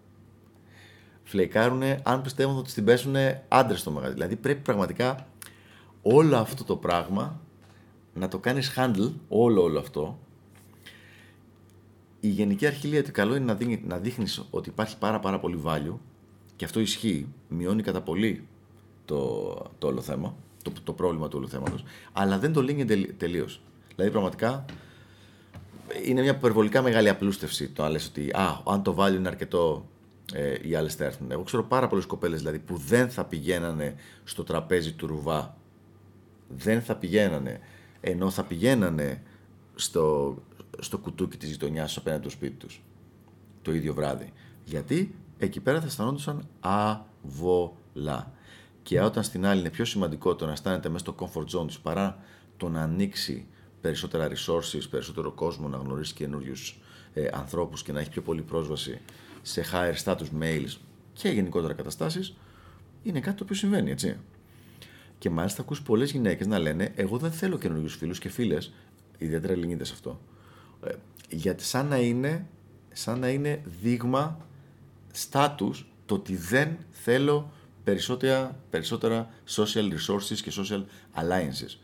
Φλεκάρουν 1.24 1.82
αν 2.04 2.22
πιστεύουν 2.22 2.58
ότι 2.58 2.70
στην 2.70 2.86
πέσουν 2.86 3.16
άντρες 3.48 3.80
στο 3.80 3.92
μαγαζί. 3.92 4.14
Δηλαδή 4.14 4.36
πρέπει 4.36 4.62
πραγματικά 4.62 5.28
όλο 6.02 6.38
αυτό 6.38 6.64
το 6.64 6.76
πράγμα 6.76 7.42
να 8.14 8.28
το 8.28 8.40
κάνεις 8.40 8.74
handle, 8.78 9.12
όλο 9.28 9.64
όλο 9.64 9.80
αυτό, 9.80 10.20
η 12.20 12.28
γενική 12.28 12.66
αρχή 12.66 12.88
λέει 12.88 13.00
ότι 13.00 13.12
καλό 13.12 13.36
είναι 13.36 13.46
να, 13.46 13.56
δείχνει, 13.56 13.82
να 13.86 13.98
δείχνεις 13.98 14.48
ότι 14.50 14.70
υπάρχει 14.70 14.98
πάρα, 14.98 15.20
πάρα 15.20 15.40
πολύ 15.40 15.62
value 15.66 15.96
και 16.56 16.66
αυτό 16.66 16.80
ισχύει, 16.80 17.28
μειώνει 17.48 17.82
κατά 17.82 18.02
πολύ 18.02 18.48
το, 19.06 19.54
το 19.78 19.88
όλο 19.88 20.02
θέμα, 20.02 20.36
το, 20.64 20.72
το 20.84 20.94
πρόβλημα 20.94 21.28
του 21.28 21.38
όλου 21.38 21.50
θέματος, 21.50 21.84
αλλά 22.14 22.40
δεν 22.40 22.54
το 22.54 22.62
λύνει 22.62 22.86
τελείως. 23.06 23.62
Δηλαδή 23.96 24.12
πραγματικά 24.12 24.66
είναι 26.06 26.22
μια 26.22 26.32
υπερβολικά 26.32 26.82
μεγάλη 26.82 27.10
απλούστευση 27.10 27.70
το 27.70 27.82
να 27.82 27.90
λες 27.90 28.08
ότι 28.08 28.30
α, 28.30 28.62
αν 28.66 28.84
το 28.84 28.96
value 29.00 29.16
είναι 29.16 29.28
αρκετό 29.28 29.86
ε, 30.34 30.56
οι 30.62 30.76
άλλες 30.76 30.96
θα 30.96 31.06
έρθουν. 31.06 31.32
Εγώ 31.32 31.44
ξέρω 31.44 31.64
πάρα 31.64 31.88
πολλές 31.88 32.06
κοπέλες 32.06 32.40
δηλαδή, 32.40 32.60
που 32.60 32.78
δεν 32.78 33.10
θα 33.10 33.26
πηγαίνανε 33.26 33.96
στο 34.24 34.44
τραπέζι 34.44 34.92
του 34.92 35.08
ρουβά. 35.08 35.58
Δεν 36.48 36.82
θα 36.82 36.96
πηγαίνανε. 36.96 37.60
Ενώ 38.02 38.30
θα 38.30 38.44
πηγαίνανε 38.44 39.22
στο, 39.76 40.36
στο 40.80 40.98
κουτούκι 40.98 41.38
της 41.38 41.50
γειτονιάς 41.50 41.98
απέναντι 41.98 42.22
στο 42.22 42.30
σπίτι 42.30 42.56
τους 42.56 42.82
το 43.62 43.74
ίδιο 43.74 43.94
βράδυ. 43.94 44.34
Γιατί 44.66 45.16
εκεί 45.38 45.60
πέρα 45.60 45.80
θα 45.80 45.86
αισθανόντουσαν 45.86 46.48
αβολά. 46.60 48.32
Και 48.84 49.02
όταν 49.02 49.24
στην 49.24 49.46
άλλη 49.46 49.60
είναι 49.60 49.70
πιο 49.70 49.86
σημαντικό 49.86 50.36
το 50.36 50.46
να 50.46 50.52
αισθάνεται 50.52 50.90
μέσα 50.90 51.06
στο 51.06 51.16
comfort 51.20 51.60
zone 51.60 51.68
του 51.68 51.82
παρά 51.82 52.18
το 52.58 52.70
να 52.70 52.82
ανοίξει 52.82 53.46
περισσότερα 53.82 54.28
resources, 54.28 54.90
περισσότερο 54.90 55.32
κόσμο, 55.32 55.68
να 55.68 55.78
γνωρίσει 55.78 56.14
καινούριους 56.14 56.80
ε, 57.14 57.28
ανθρώπους 57.34 57.84
και 57.84 57.92
να 57.92 58.00
έχει 58.00 58.10
πιο 58.10 58.22
πολύ 58.22 58.42
πρόσβαση 58.42 59.02
σε 59.42 59.64
higher 59.72 60.04
status 60.04 60.42
mails 60.42 60.78
και 61.14 61.30
γενικότερα 61.30 61.74
καταστάσεις, 61.74 62.36
είναι 63.04 63.20
κάτι 63.20 63.38
το 63.38 63.44
οποίο 63.44 63.56
συμβαίνει, 63.56 63.92
έτσι. 63.92 64.18
Και 65.18 65.30
μάλιστα 65.30 65.62
ακούς 65.62 65.82
πολλές 65.82 66.12
γυναίκες 66.12 66.48
να 66.48 66.60
λένε: 66.60 66.92
Εγώ 66.96 67.18
δεν 67.18 67.32
θέλω 67.32 67.58
καινούριους 67.58 67.96
φίλους 67.96 68.20
και 68.20 68.30
φίλες, 68.30 68.74
ιδιαίτερα 69.18 69.54
Ελληνίδες 69.54 69.92
αυτό. 69.92 70.20
Ε, 70.86 70.94
γιατί 71.30 71.64
σαν 71.64 71.88
να 71.88 71.98
είναι, 71.98 72.48
σαν 72.92 73.20
να 73.20 73.30
είναι 73.30 73.62
δείγμα 73.82 74.48
status 75.32 75.86
το 76.06 76.16
ότι 76.16 76.36
δεν 76.36 76.78
θέλω 76.90 77.52
περισσότερα, 77.84 78.56
περισσότερα 78.70 79.30
social 79.56 79.84
resources 79.84 80.38
και 80.44 80.52
social 80.56 80.84
alliances. 81.22 81.78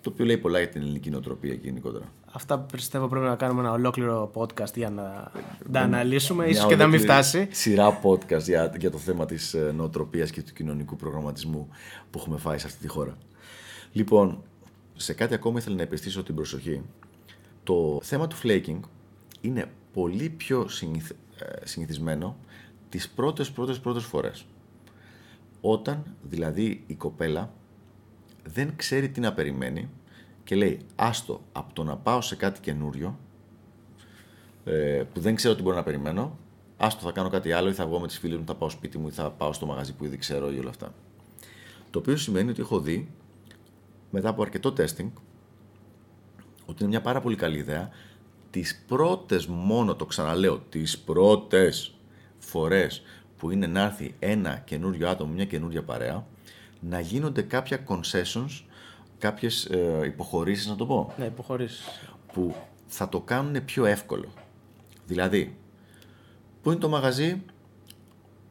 Το 0.00 0.10
οποίο 0.10 0.24
λέει 0.24 0.36
πολλά 0.38 0.58
για 0.58 0.68
την 0.68 0.80
ελληνική 0.80 1.10
νοοτροπία 1.10 1.54
γενικότερα. 1.54 2.04
Αυτά 2.32 2.58
πιστεύω 2.58 3.08
πρέπει 3.08 3.26
να 3.26 3.36
κάνουμε 3.36 3.60
ένα 3.60 3.72
ολόκληρο 3.72 4.30
podcast 4.34 4.74
για 4.74 4.90
να 4.90 5.30
τα 5.72 5.80
αναλύσουμε, 5.80 6.46
ίσως 6.46 6.66
και 6.66 6.76
να 6.76 6.86
μην 6.86 7.00
φτάσει. 7.00 7.48
Σειρά 7.50 8.00
podcast 8.02 8.42
για, 8.42 8.72
για 8.78 8.90
το 8.90 8.98
θέμα 8.98 9.26
της 9.26 9.54
ε, 9.54 9.72
νοοτροπίας 9.76 10.30
και 10.30 10.42
του 10.42 10.52
κοινωνικού 10.52 10.96
προγραμματισμού 10.96 11.68
που 12.10 12.18
έχουμε 12.18 12.38
φάει 12.38 12.58
σε 12.58 12.66
αυτή 12.66 12.78
τη 12.80 12.88
χώρα. 12.88 13.16
Λοιπόν, 13.92 14.42
σε 14.96 15.12
κάτι 15.12 15.34
ακόμα 15.34 15.58
ήθελα 15.58 15.76
να 15.76 15.82
επιστήσω 15.82 16.22
την 16.22 16.34
προσοχή 16.34 16.82
το 17.68 18.00
θέμα 18.02 18.26
του 18.26 18.36
flaking 18.42 18.80
είναι 19.40 19.70
πολύ 19.92 20.28
πιο 20.28 20.68
συνηθ, 20.68 21.10
ε, 21.10 21.66
συνηθισμένο 21.66 22.36
τις 22.88 23.08
πρώτες 23.08 23.50
πρώτες 23.50 23.80
πρώτες 23.80 24.04
φορές. 24.04 24.46
Όταν 25.60 26.16
δηλαδή 26.22 26.84
η 26.86 26.94
κοπέλα 26.94 27.52
δεν 28.44 28.76
ξέρει 28.76 29.08
τι 29.08 29.20
να 29.20 29.32
περιμένει 29.32 29.88
και 30.44 30.54
λέει 30.54 30.80
άστο 30.96 31.40
από 31.52 31.72
το 31.72 31.84
να 31.84 31.96
πάω 31.96 32.20
σε 32.20 32.36
κάτι 32.36 32.60
καινούριο 32.60 33.18
ε, 34.64 35.02
που 35.12 35.20
δεν 35.20 35.34
ξέρω 35.34 35.54
τι 35.54 35.62
μπορώ 35.62 35.76
να 35.76 35.82
περιμένω 35.82 36.38
άστο 36.76 37.00
θα 37.04 37.12
κάνω 37.12 37.28
κάτι 37.28 37.52
άλλο 37.52 37.68
ή 37.68 37.72
θα 37.72 37.86
βγω 37.86 38.00
με 38.00 38.06
τις 38.06 38.18
φίλες 38.18 38.38
μου, 38.38 38.44
θα 38.46 38.54
πάω 38.54 38.68
σπίτι 38.68 38.98
μου 38.98 39.08
ή 39.08 39.10
θα 39.10 39.30
πάω 39.30 39.52
στο 39.52 39.66
μαγαζί 39.66 39.94
που 39.94 40.04
ήδη 40.04 40.16
ξέρω 40.16 40.52
ή 40.52 40.58
όλα 40.58 40.70
αυτά. 40.70 40.94
Το 41.90 41.98
οποίο 41.98 42.16
σημαίνει 42.16 42.50
ότι 42.50 42.60
έχω 42.60 42.80
δει 42.80 43.10
μετά 44.10 44.28
από 44.28 44.42
αρκετό 44.42 44.72
testing 44.76 45.10
ότι 46.66 46.82
είναι 46.82 46.88
μια 46.88 47.00
πάρα 47.00 47.20
πολύ 47.20 47.36
καλή 47.36 47.58
ιδέα 47.58 47.90
τις 48.50 48.84
πρώτες 48.86 49.46
μόνο, 49.46 49.94
το 49.94 50.06
ξαναλέω, 50.06 50.58
τις 50.58 50.98
πρώτες 50.98 51.94
φορές 52.38 53.02
που 53.38 53.50
είναι 53.50 53.66
να 53.66 53.82
έρθει 53.82 54.14
ένα 54.18 54.62
καινούριο 54.64 55.08
άτομο, 55.08 55.32
μια 55.32 55.44
καινούρια 55.44 55.82
παρέα, 55.82 56.26
να 56.80 57.00
γίνονται 57.00 57.42
κάποια 57.42 57.84
concessions, 57.88 58.62
κάποιες 59.18 59.64
ε, 59.64 60.00
υποχωρήσεις 60.04 60.66
να 60.66 60.76
το 60.76 60.86
πω. 60.86 61.14
Ναι, 61.18 61.24
υποχωρήσεις. 61.24 61.84
Που 62.32 62.54
θα 62.86 63.08
το 63.08 63.20
κάνουν 63.20 63.64
πιο 63.64 63.84
εύκολο. 63.84 64.32
Δηλαδή, 65.06 65.56
πού 66.62 66.70
είναι 66.70 66.80
το 66.80 66.88
μαγαζί, 66.88 67.42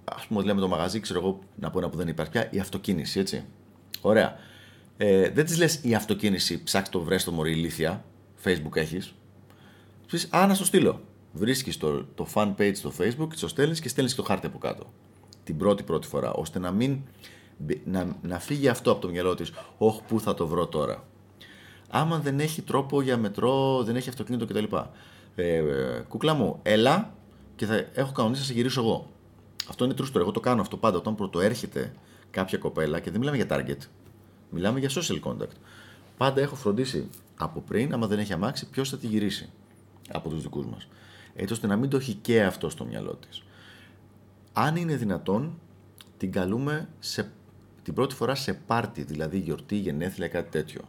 ας 0.03 0.25
πούμε 0.27 0.43
λέμε 0.43 0.61
το 0.61 0.67
μαγαζί, 0.67 0.99
ξέρω 0.99 1.19
εγώ 1.19 1.39
να 1.55 1.69
πω 1.69 1.79
ένα 1.79 1.89
που 1.89 1.97
δεν 1.97 2.07
υπάρχει 2.07 2.31
πια, 2.31 2.47
η 2.51 2.59
αυτοκίνηση, 2.59 3.19
έτσι. 3.19 3.45
Ωραία. 4.01 4.35
Ε, 4.97 5.29
δεν 5.29 5.45
της 5.45 5.57
λες 5.57 5.79
η 5.83 5.95
αυτοκίνηση, 5.95 6.63
ψάξει 6.63 6.91
το 6.91 7.01
βρέστο 7.01 7.31
μωρή 7.31 7.51
ηλίθια, 7.51 8.05
facebook 8.43 8.75
έχεις. 8.75 9.13
Πει, 10.07 10.19
α, 10.29 10.47
να 10.47 10.53
στο 10.53 10.65
στείλω. 10.65 11.01
Βρίσκεις 11.37 11.77
το, 11.77 12.03
το 12.03 12.27
fan 12.33 12.53
page 12.57 12.75
στο 12.75 12.91
facebook, 12.99 13.27
το 13.39 13.47
στέλνεις 13.47 13.79
και 13.79 13.89
στέλνεις 13.89 14.15
το 14.15 14.23
χάρτη 14.23 14.47
από 14.47 14.57
κάτω. 14.57 14.85
Την 15.43 15.57
πρώτη 15.57 15.83
πρώτη 15.83 16.07
φορά, 16.07 16.31
ώστε 16.33 16.59
να 16.59 16.71
μην 16.71 16.99
να, 17.83 18.15
να 18.21 18.39
φύγει 18.39 18.67
αυτό 18.67 18.91
από 18.91 19.01
το 19.01 19.07
μυαλό 19.07 19.35
της, 19.35 19.51
Όχι, 19.77 20.01
πού 20.07 20.19
θα 20.19 20.33
το 20.33 20.47
βρω 20.47 20.67
τώρα. 20.67 21.03
Άμα 21.89 22.19
δεν 22.19 22.39
έχει 22.39 22.61
τρόπο 22.61 23.01
για 23.01 23.17
μετρό, 23.17 23.83
δεν 23.83 23.95
έχει 23.95 24.09
αυτοκίνητο 24.09 24.45
κτλ. 24.45 24.75
Ε, 25.35 25.57
ε, 25.57 25.99
κουκλά 26.07 26.33
μου, 26.33 26.59
έλα 26.63 27.13
και 27.55 27.65
θα 27.65 27.85
έχω 27.93 28.11
κανονίσει 28.11 28.41
να 28.41 28.47
σε 28.47 28.53
γυρίσω 28.53 28.81
εγώ. 28.81 29.09
Αυτό 29.69 29.85
είναι 29.85 29.93
true 29.97 30.15
Εγώ 30.15 30.31
το 30.31 30.39
κάνω 30.39 30.61
αυτό 30.61 30.77
πάντα. 30.77 30.97
Όταν 30.97 31.15
πρωτοέρχεται 31.15 31.93
κάποια 32.31 32.57
κοπέλα 32.57 32.99
και 32.99 33.11
δεν 33.11 33.19
μιλάμε 33.19 33.37
για 33.37 33.45
target, 33.49 33.87
μιλάμε 34.49 34.79
για 34.79 34.89
social 34.89 35.19
contact. 35.23 35.55
Πάντα 36.17 36.41
έχω 36.41 36.55
φροντίσει 36.55 37.09
από 37.37 37.63
πριν, 37.67 37.93
άμα 37.93 38.07
δεν 38.07 38.19
έχει 38.19 38.33
αμάξει, 38.33 38.69
ποιος 38.69 38.89
θα 38.89 38.97
τη 38.97 39.07
γυρίσει 39.07 39.49
από 40.11 40.29
τους 40.29 40.41
δικούς 40.41 40.65
μας. 40.65 40.87
Έτσι 41.39 41.53
ώστε 41.53 41.67
να 41.67 41.75
μην 41.75 41.89
το 41.89 41.97
έχει 41.97 42.13
και 42.13 42.43
αυτό 42.43 42.69
στο 42.69 42.85
μυαλό 42.85 43.15
της. 43.15 43.43
Αν 44.53 44.75
είναι 44.75 44.95
δυνατόν, 44.95 45.59
την 46.17 46.31
καλούμε 46.31 46.89
σε, 46.99 47.31
την 47.83 47.93
πρώτη 47.93 48.15
φορά 48.15 48.35
σε 48.35 48.53
πάρτι, 48.53 49.03
δηλαδή 49.03 49.37
γιορτή, 49.37 49.75
γενέθλια, 49.75 50.27
κάτι 50.27 50.49
τέτοιο. 50.49 50.81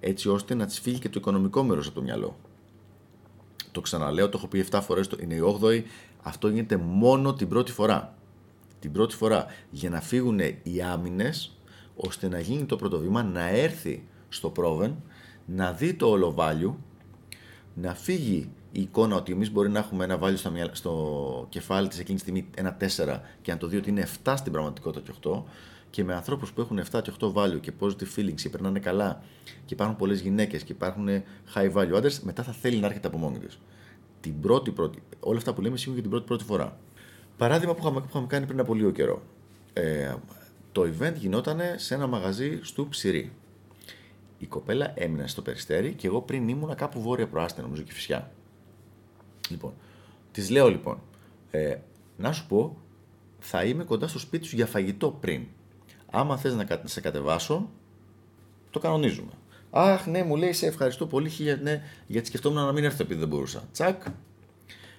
Έτσι 0.00 0.28
ώστε 0.28 0.54
να 0.54 0.66
της 0.66 0.80
φύγει 0.80 0.98
και 0.98 1.08
το 1.08 1.18
οικονομικό 1.18 1.62
μέρος 1.62 1.86
από 1.86 1.94
το 1.94 2.02
μυαλό. 2.02 2.36
Το 3.72 3.80
ξαναλέω, 3.80 4.28
το 4.28 4.38
έχω 4.38 4.48
πει 4.48 4.64
7 4.70 4.80
φορές, 4.82 5.08
είναι 5.20 5.34
η 5.34 5.58
8η. 5.60 5.82
Αυτό 6.22 6.48
γίνεται 6.48 6.76
μόνο 6.76 7.34
την 7.34 7.48
πρώτη 7.48 7.72
φορά. 7.72 8.14
Την 8.78 8.92
πρώτη 8.92 9.14
φορά 9.14 9.46
για 9.70 9.90
να 9.90 10.00
φύγουν 10.00 10.38
οι 10.62 10.82
άμυνες, 10.82 11.58
ώστε 11.96 12.28
να 12.28 12.40
γίνει 12.40 12.64
το 12.64 12.76
πρώτο 12.76 12.98
βήμα, 12.98 13.22
να 13.22 13.48
έρθει 13.48 14.04
στο 14.28 14.50
πρόβεν, 14.50 15.02
να 15.46 15.72
δει 15.72 15.94
το 15.94 16.08
όλο 16.08 16.34
value, 16.38 16.74
να 17.74 17.94
φύγει 17.94 18.50
η 18.76 18.80
εικόνα 18.80 19.16
ότι 19.16 19.32
εμείς 19.32 19.50
μπορεί 19.50 19.68
να 19.68 19.78
έχουμε 19.78 20.04
ένα 20.04 20.18
value 20.22 20.36
στο, 20.36 20.50
στο 20.72 21.46
κεφάλι 21.48 21.88
της 21.88 21.98
εκείνη 21.98 22.18
τη 22.18 22.22
στιγμή 22.22 22.46
ένα 22.56 22.76
4 22.80 23.20
και 23.42 23.52
να 23.52 23.58
το 23.58 23.66
δει 23.66 23.76
ότι 23.76 23.90
είναι 23.90 24.08
7 24.24 24.34
στην 24.36 24.52
πραγματικότητα 24.52 25.12
και 25.12 25.18
8 25.28 25.42
και 25.90 26.04
με 26.04 26.14
ανθρώπους 26.14 26.52
που 26.52 26.60
έχουν 26.60 26.80
7 26.90 27.02
και 27.02 27.12
8 27.20 27.32
value 27.32 27.60
και 27.60 27.72
positive 27.80 28.16
feelings 28.16 28.34
και 28.34 28.48
περνάνε 28.48 28.78
καλά 28.78 29.22
και 29.64 29.74
υπάρχουν 29.74 29.96
πολλές 29.96 30.20
γυναίκες 30.20 30.62
και 30.62 30.72
υπάρχουν 30.72 31.08
high 31.54 31.72
value 31.72 31.94
others, 31.94 32.18
μετά 32.22 32.42
θα 32.42 32.52
θέλει 32.52 32.76
να 32.76 32.86
έρχεται 32.86 33.06
από 33.06 33.18
μόνη 33.18 33.38
της. 33.38 33.58
Την 34.20 34.40
πρώτη, 34.40 34.70
πρώτη, 34.70 35.02
όλα 35.20 35.38
αυτά 35.38 35.54
που 35.54 35.60
λέμε 35.60 35.76
σίγουρα 35.76 36.00
για 36.00 36.02
την 36.02 36.10
πρώτη, 36.10 36.26
πρώτη 36.26 36.44
φορά. 36.44 36.78
Παράδειγμα 37.36 37.74
που 37.74 37.80
είχαμε, 37.82 38.00
που 38.00 38.06
είχαμε 38.08 38.26
κάνει 38.26 38.46
πριν 38.46 38.60
από 38.60 38.74
λίγο 38.74 38.90
καιρό. 38.90 39.22
Ε, 39.72 40.14
το 40.72 40.82
event 40.82 41.14
γινόταν 41.14 41.60
σε 41.76 41.94
ένα 41.94 42.06
μαγαζί 42.06 42.58
στο 42.62 42.86
Ψηρή. 42.86 43.32
Η 44.38 44.46
κοπέλα 44.46 44.92
έμεινε 44.94 45.26
στο 45.26 45.42
περιστέρι 45.42 45.92
και 45.92 46.06
εγώ 46.06 46.20
πριν 46.20 46.48
ήμουνα 46.48 46.74
κάπου 46.74 47.00
βόρεια 47.00 47.26
προάστια, 47.26 47.62
νομίζω 47.62 47.82
και 47.82 47.92
φυσιά. 47.92 48.30
Λοιπόν, 49.48 49.72
τη 50.32 50.52
λέω 50.52 50.68
λοιπόν, 50.68 51.00
ε, 51.50 51.76
να 52.16 52.32
σου 52.32 52.46
πω, 52.46 52.76
θα 53.38 53.64
είμαι 53.64 53.84
κοντά 53.84 54.08
στο 54.08 54.18
σπίτι 54.18 54.46
σου 54.46 54.56
για 54.56 54.66
φαγητό 54.66 55.10
πριν. 55.10 55.46
Άμα 56.10 56.36
θες 56.36 56.54
να 56.54 56.66
σε 56.84 57.00
κατεβάσω, 57.00 57.70
το 58.70 58.78
κανονίζουμε. 58.78 59.32
Αχ, 59.70 60.06
ναι, 60.06 60.22
μου 60.22 60.36
λέει, 60.36 60.52
σε 60.52 60.66
ευχαριστώ 60.66 61.06
πολύ, 61.06 61.28
χίλια, 61.28 61.56
ναι, 61.56 61.82
γιατί 62.06 62.26
σκεφτόμουν 62.26 62.64
να 62.64 62.72
μην 62.72 62.84
έρθω 62.84 63.02
επειδή 63.02 63.20
δεν 63.20 63.28
μπορούσα. 63.28 63.62
Τσακ. 63.72 64.02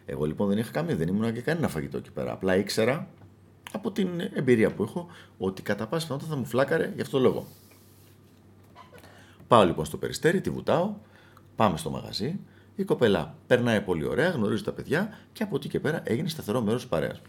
Εγώ 0.05 0.25
λοιπόν 0.25 0.47
δεν 0.47 0.57
είχα 0.57 0.71
καμία, 0.71 0.95
δεν 0.95 1.07
ήμουν 1.07 1.33
και 1.33 1.41
κανένα 1.41 1.67
φαγητό 1.67 1.97
εκεί 1.97 2.11
πέρα. 2.11 2.31
Απλά 2.31 2.55
ήξερα 2.55 3.07
από 3.71 3.91
την 3.91 4.09
εμπειρία 4.33 4.73
που 4.73 4.83
έχω 4.83 5.07
ότι 5.37 5.61
κατά 5.61 5.87
πάση 5.87 6.01
πιθανότητα 6.01 6.33
θα 6.33 6.39
μου 6.39 6.45
φλάκαρε 6.45 6.91
γι' 6.95 7.01
αυτό 7.01 7.17
το 7.17 7.23
λόγο. 7.23 7.47
Πάω 9.47 9.65
λοιπόν 9.65 9.85
στο 9.85 9.97
περιστέρι, 9.97 10.41
τη 10.41 10.49
βουτάω, 10.49 10.93
πάμε 11.55 11.77
στο 11.77 11.89
μαγαζί. 11.89 12.39
Η 12.79 12.83
κοπέλα 12.83 13.35
περνάει 13.47 13.81
πολύ 13.81 14.05
ωραία, 14.05 14.29
γνωρίζει 14.29 14.63
τα 14.63 14.71
παιδιά 14.71 15.17
και 15.33 15.43
από 15.43 15.55
εκεί 15.55 15.67
και 15.67 15.79
πέρα 15.79 16.01
έγινε 16.03 16.29
σταθερό 16.29 16.61
μέρος 16.61 16.81
της 16.81 16.89
παρέας. 16.89 17.21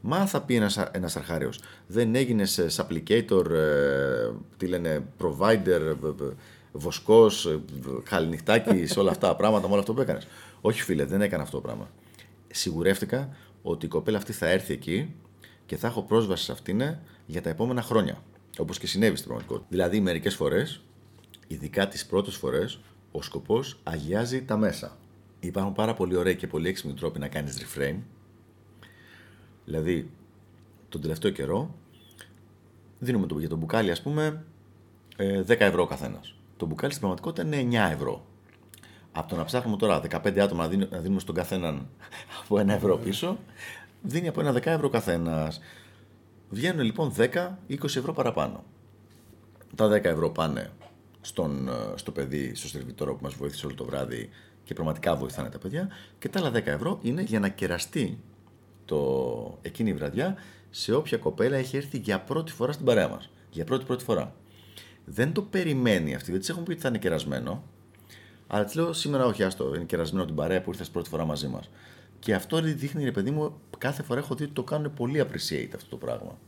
Μα 0.00 0.26
θα 0.26 0.42
πει 0.42 0.54
ένας 0.54 0.76
ένας 0.92 1.16
αρχάριος, 1.16 1.60
δεν 1.86 2.14
έγινες 2.14 2.60
supplicator, 2.76 3.50
ε, 3.50 4.30
τι 4.56 4.66
λένε, 4.66 5.04
provider, 5.18 5.96
βοσκός, 6.72 7.58
καληνυχτάκι, 8.02 8.86
σε 8.86 9.00
όλα 9.00 9.10
αυτά 9.10 9.28
τα 9.28 9.36
πράγματα, 9.36 9.66
με 9.66 9.72
όλο 9.72 9.80
αυτό 9.80 9.94
που 9.94 10.00
έκανες. 10.00 10.26
Όχι, 10.60 10.82
φίλε, 10.82 11.04
δεν 11.04 11.22
έκανα 11.22 11.42
αυτό 11.42 11.56
το 11.56 11.62
πράγμα. 11.62 11.90
Σιγουρεύτηκα 12.50 13.36
ότι 13.62 13.86
η 13.86 13.88
κοπέλα 13.88 14.18
αυτή 14.18 14.32
θα 14.32 14.48
έρθει 14.48 14.72
εκεί 14.72 15.14
και 15.66 15.76
θα 15.76 15.86
έχω 15.86 16.02
πρόσβαση 16.02 16.44
σε 16.44 16.52
αυτήν 16.52 16.82
για 17.26 17.42
τα 17.42 17.48
επόμενα 17.48 17.82
χρόνια. 17.82 18.22
Όπως 18.58 18.78
και 18.78 18.86
συνέβη 18.86 19.16
στην 19.16 19.26
πραγματικότητα. 19.26 19.68
Δηλαδή, 19.70 20.00
μερικές 20.00 20.34
φορές, 20.34 20.80
ειδικά 21.46 21.88
τις 21.88 22.06
πρώτες 22.06 22.34
φορές, 22.34 22.80
ο 23.12 23.22
σκοπός 23.22 23.80
αγιάζει 23.82 24.42
τα 24.44 24.56
μέσα. 24.56 24.96
Υπάρχουν 25.40 25.72
πάρα 25.72 25.94
πολύ 25.94 26.16
ωραίοι 26.16 26.36
και 26.36 26.46
πολύ 26.46 26.68
έξυπνοι 26.68 26.94
τρόποι 26.94 27.18
να 27.18 27.28
κάνεις 27.28 27.58
reframe. 27.58 27.98
Δηλαδή, 29.64 30.10
τον 30.88 31.00
τελευταίο 31.00 31.30
καιρό, 31.30 31.74
δίνουμε 32.98 33.26
το, 33.26 33.38
για 33.38 33.48
το 33.48 33.56
μπουκάλι, 33.56 33.90
ας 33.90 34.02
πούμε, 34.02 34.44
10 35.16 35.48
ε, 35.48 35.64
ευρώ 35.64 35.82
ο 35.82 35.86
καθένας. 35.86 36.34
Το 36.56 36.66
μπουκάλι 36.66 36.92
στην 36.92 37.06
πραγματικότητα 37.06 37.56
είναι 37.56 37.88
9 37.88 37.92
ευρώ. 37.92 38.24
Από 39.12 39.28
το 39.28 39.36
να 39.36 39.44
ψάχνουμε 39.44 39.76
τώρα 39.76 40.00
15 40.10 40.38
άτομα 40.38 40.68
να 40.90 40.98
δίνουμε, 40.98 41.20
στον 41.20 41.34
καθέναν 41.34 41.88
από 42.44 42.56
1 42.56 42.68
ευρώ 42.68 42.96
πίσω, 42.96 43.38
δίνει 44.02 44.28
από 44.28 44.40
ένα 44.40 44.52
10 44.52 44.66
ευρώ 44.66 44.88
καθένας. 44.88 45.60
Βγαίνουν 46.50 46.84
λοιπόν 46.84 47.12
10-20 47.16 47.28
ευρώ 47.68 48.12
παραπάνω. 48.12 48.64
Τα 49.76 49.88
10 49.88 50.04
ευρώ 50.04 50.30
πάνε 50.30 50.70
στον, 51.20 51.68
ε, 51.68 51.72
στο 51.94 52.12
παιδί, 52.12 52.54
στο 52.54 52.68
σερβιτόρο 52.68 53.14
που 53.14 53.22
μας 53.22 53.34
βοήθησε 53.34 53.66
όλο 53.66 53.74
το 53.74 53.84
βράδυ 53.84 54.28
και 54.64 54.74
πραγματικά 54.74 55.16
βοηθάνε 55.16 55.48
τα 55.48 55.58
παιδιά. 55.58 55.88
Και 56.18 56.28
τα 56.28 56.38
άλλα 56.40 56.50
10 56.50 56.66
ευρώ 56.66 56.98
είναι 57.02 57.22
για 57.22 57.40
να 57.40 57.48
κεραστεί 57.48 58.18
το, 58.84 59.58
εκείνη 59.62 59.90
η 59.90 59.94
βραδιά 59.94 60.36
σε 60.70 60.94
όποια 60.94 61.18
κοπέλα 61.18 61.56
έχει 61.56 61.76
έρθει 61.76 61.98
για 61.98 62.20
πρώτη 62.20 62.52
φορά 62.52 62.72
στην 62.72 62.84
παρέα 62.84 63.08
μας. 63.08 63.30
Για 63.50 63.64
πρώτη 63.64 63.84
πρώτη 63.84 64.04
φορά. 64.04 64.34
Δεν 65.04 65.32
το 65.32 65.42
περιμένει 65.42 66.14
αυτή, 66.14 66.30
δεν 66.30 66.40
της 66.40 66.48
έχουν 66.48 66.62
πει 66.62 66.72
ότι 66.72 66.80
θα 66.80 66.88
είναι 66.88 66.98
κερασμένο. 66.98 67.62
Αλλά 68.46 68.64
της 68.64 68.74
λέω 68.74 68.92
σήμερα, 68.92 69.26
όχι, 69.26 69.42
άστο, 69.42 69.74
είναι 69.74 69.84
κερασμένο 69.84 70.24
την 70.24 70.34
παρέα 70.34 70.62
που 70.62 70.70
ήρθες 70.70 70.90
πρώτη 70.90 71.08
φορά 71.08 71.24
μαζί 71.24 71.48
μας. 71.48 71.70
Και 72.18 72.34
αυτό 72.34 72.60
δείχνει, 72.60 73.04
ρε 73.04 73.12
παιδί 73.12 73.30
μου, 73.30 73.60
κάθε 73.78 74.02
φορά 74.02 74.20
έχω 74.20 74.34
δει 74.34 74.44
ότι 74.44 74.52
το 74.52 74.62
κάνουν 74.62 74.94
πολύ 74.94 75.24
appreciate 75.24 75.70
αυτό 75.74 75.88
το 75.88 75.96
πράγμα. 75.96 76.38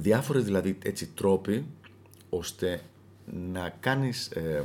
Διάφοροι 0.00 0.40
δηλαδή 0.40 0.78
έτσι 0.82 1.06
τρόποι 1.06 1.66
ώστε 2.30 2.82
να 3.52 3.68
κάνεις, 3.68 4.26
ε, 4.26 4.64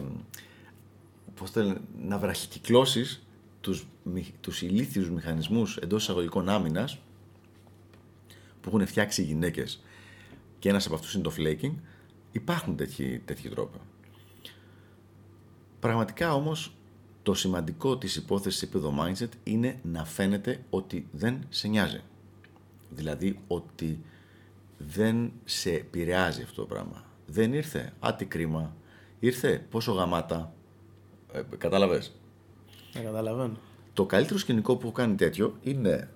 πώς 1.35 1.51
θέλει, 1.51 1.77
να 2.01 2.17
βραχικυκλώσεις 2.17 3.27
τους, 3.61 3.87
τους 4.41 4.61
ηλίθιους 4.61 5.09
μηχανισμούς 5.09 5.77
εντός 5.77 6.01
εισαγωγικών 6.03 6.49
άμυνας 6.49 6.99
που 8.61 8.69
έχουν 8.69 8.87
φτιάξει 8.87 9.21
οι 9.21 9.25
γυναίκες 9.25 9.83
και 10.59 10.69
ένας 10.69 10.85
από 10.85 10.95
αυτούς 10.95 11.13
είναι 11.13 11.23
το 11.23 11.33
flaking, 11.37 11.73
υπάρχουν 12.31 12.75
τέτοιοι, 12.75 13.21
τέτοιοι 13.25 13.49
τρόποι. 13.49 13.77
Πραγματικά 15.79 16.33
όμως 16.33 16.75
το 17.23 17.33
σημαντικό 17.33 17.97
της 17.97 18.15
υπόθεσης 18.15 18.61
επίπεδο 18.61 18.93
mindset 18.99 19.29
είναι 19.43 19.79
να 19.83 20.05
φαίνεται 20.05 20.63
ότι 20.69 21.07
δεν 21.11 21.45
σε 21.49 21.67
νοιάζει. 21.67 22.01
Δηλαδή 22.89 23.39
ότι 23.47 23.99
δεν 24.77 25.31
σε 25.45 25.71
επηρεάζει 25.71 26.41
αυτό 26.41 26.61
το 26.61 26.67
πράγμα. 26.67 27.03
Δεν 27.25 27.53
ήρθε, 27.53 27.93
άτι 27.99 28.25
κρίμα, 28.25 28.75
ήρθε, 29.19 29.65
πόσο 29.69 29.91
γαμάτα, 29.91 30.53
ε, 31.31 31.41
κατάλαβες. 31.57 32.15
Ε, 32.93 32.99
καταλαβαίνω. 32.99 33.57
Το 33.93 34.05
καλύτερο 34.05 34.39
σκηνικό 34.39 34.75
που 34.75 34.81
έχω 34.81 34.91
κάνει 34.91 35.15
τέτοιο 35.15 35.57
είναι 35.61 36.09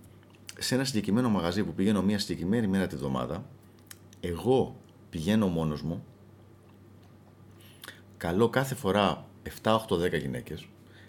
σε 0.58 0.76
ένα 0.76 0.84
συγκεκριμένο 0.84 1.30
μαγαζί 1.30 1.64
που 1.64 1.74
πηγαίνω 1.74 2.02
μια 2.02 2.20
συγκεκριμένη 2.20 2.68
μέρα 2.68 2.88
τη 2.88 2.96
βδομάδα, 2.96 3.46
εγώ 4.20 4.76
πηγαίνω 5.10 5.48
μόνος 5.48 5.82
μου, 5.82 6.04
καλώ 8.18 8.50
κάθε 8.50 8.76
φορά 8.76 9.26
7, 9.64 9.78
8, 9.90 9.98
10 9.98 10.20
γυναίκες, 10.20 10.68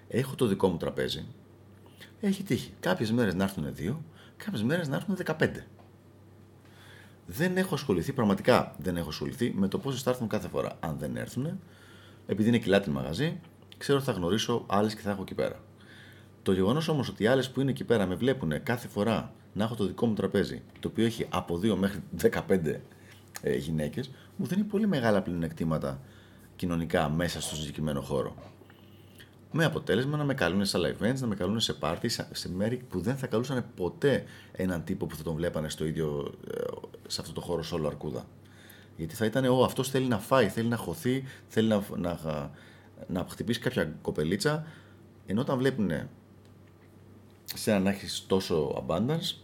έχω 0.09 0.35
το 0.35 0.47
δικό 0.47 0.69
μου 0.69 0.77
τραπέζι, 0.77 1.27
έχει 2.21 2.43
τύχει. 2.43 2.73
Κάποιες 2.81 3.13
μέρες 3.13 3.35
να 3.35 3.45
έρθουν 3.45 3.75
2, 3.79 3.97
κάποιες 4.37 4.63
μέρες 4.63 4.89
να 4.89 4.97
έρθουν 4.97 5.17
15. 5.17 5.67
Δεν 7.33 7.57
έχω 7.57 7.75
ασχοληθεί, 7.75 8.13
πραγματικά 8.13 8.75
δεν 8.79 8.97
έχω 8.97 9.09
ασχοληθεί 9.09 9.53
με 9.57 9.69
το 9.69 9.79
πόσε 9.79 10.03
θα 10.03 10.11
έρθουν 10.11 10.29
κάθε 10.29 10.49
φορά. 10.49 10.77
Αν 10.81 10.97
δεν 10.99 11.17
έρθουν, 11.17 11.61
επειδή 12.27 12.49
είναι 12.49 12.59
κιλάτι 12.59 12.91
μαγαζί, 12.91 13.41
ξέρω 13.79 13.99
ότι 13.99 14.07
θα 14.07 14.13
γνωρίσω 14.13 14.65
άλλες 14.67 14.95
και 14.95 15.01
θα 15.01 15.11
έχω 15.11 15.23
εκεί 15.23 15.35
πέρα. 15.35 15.61
Το 16.43 16.53
γεγονός 16.53 16.89
όμως 16.89 17.09
ότι 17.09 17.23
οι 17.23 17.27
άλλες 17.27 17.51
που 17.51 17.61
είναι 17.61 17.71
εκεί 17.71 17.85
πέρα 17.85 18.07
με 18.07 18.15
βλέπουν 18.15 18.63
κάθε 18.63 18.89
φορά 18.89 19.33
να 19.53 19.65
έχω 19.65 19.75
το 19.75 19.87
δικό 19.87 20.07
μου 20.07 20.15
τραπέζι, 20.15 20.63
το 20.81 20.89
οποίο 20.89 21.05
έχει 21.05 21.27
από 21.31 21.61
2 21.63 21.75
μέχρι 21.75 22.01
15 22.23 22.81
ε, 23.43 23.57
γυναίκες, 23.57 24.11
μου 24.37 24.47
δίνει 24.47 24.63
πολύ 24.63 24.87
μεγάλα 24.87 25.23
πλεονεκτήματα 25.23 26.01
κοινωνικά 26.57 27.09
μέσα 27.09 27.41
στο 27.41 27.55
συγκεκριμένο 27.57 28.01
χώρο. 28.01 28.35
Με 29.53 29.65
αποτέλεσμα 29.65 30.17
να 30.17 30.25
με 30.25 30.35
καλούν 30.35 30.65
σε 30.65 30.77
άλλα 30.77 30.89
events, 30.89 31.19
να 31.19 31.27
με 31.27 31.35
καλούν 31.35 31.61
σε 31.61 31.77
party, 31.81 32.07
σε 32.33 32.51
μέρη 32.51 32.77
που 32.89 33.01
δεν 33.01 33.17
θα 33.17 33.27
καλούσαν 33.27 33.65
ποτέ 33.77 34.25
έναν 34.53 34.85
τύπο 34.85 35.07
που 35.07 35.17
θα 35.17 35.23
τον 35.23 35.35
βλέπανε 35.35 35.69
στο 35.69 35.85
ίδιο, 35.85 36.35
ε, 36.55 36.63
σε 37.11 37.21
αυτό 37.21 37.33
το 37.33 37.41
χώρο 37.41 37.63
όλο 37.73 37.87
αρκούδα. 37.87 38.25
Γιατί 38.97 39.15
θα 39.15 39.25
ήταν, 39.25 39.45
ο 39.45 39.65
αυτός 39.65 39.91
θέλει 39.91 40.07
να 40.07 40.19
φάει, 40.19 40.49
θέλει 40.49 40.69
να 40.69 40.77
χωθεί, 40.77 41.25
θέλει 41.49 41.69
να, 41.69 41.83
να, 41.97 42.19
να 43.07 43.27
χτυπήσει 43.31 43.61
κάποια 43.61 43.95
κοπελίτσα. 44.03 44.67
Ενώ 45.27 45.41
όταν 45.41 45.59
βλέπουν 45.59 45.91
σε 47.45 47.79
να 47.79 47.91
έχει 47.91 48.27
τόσο 48.27 48.85
abundance, 48.87 49.35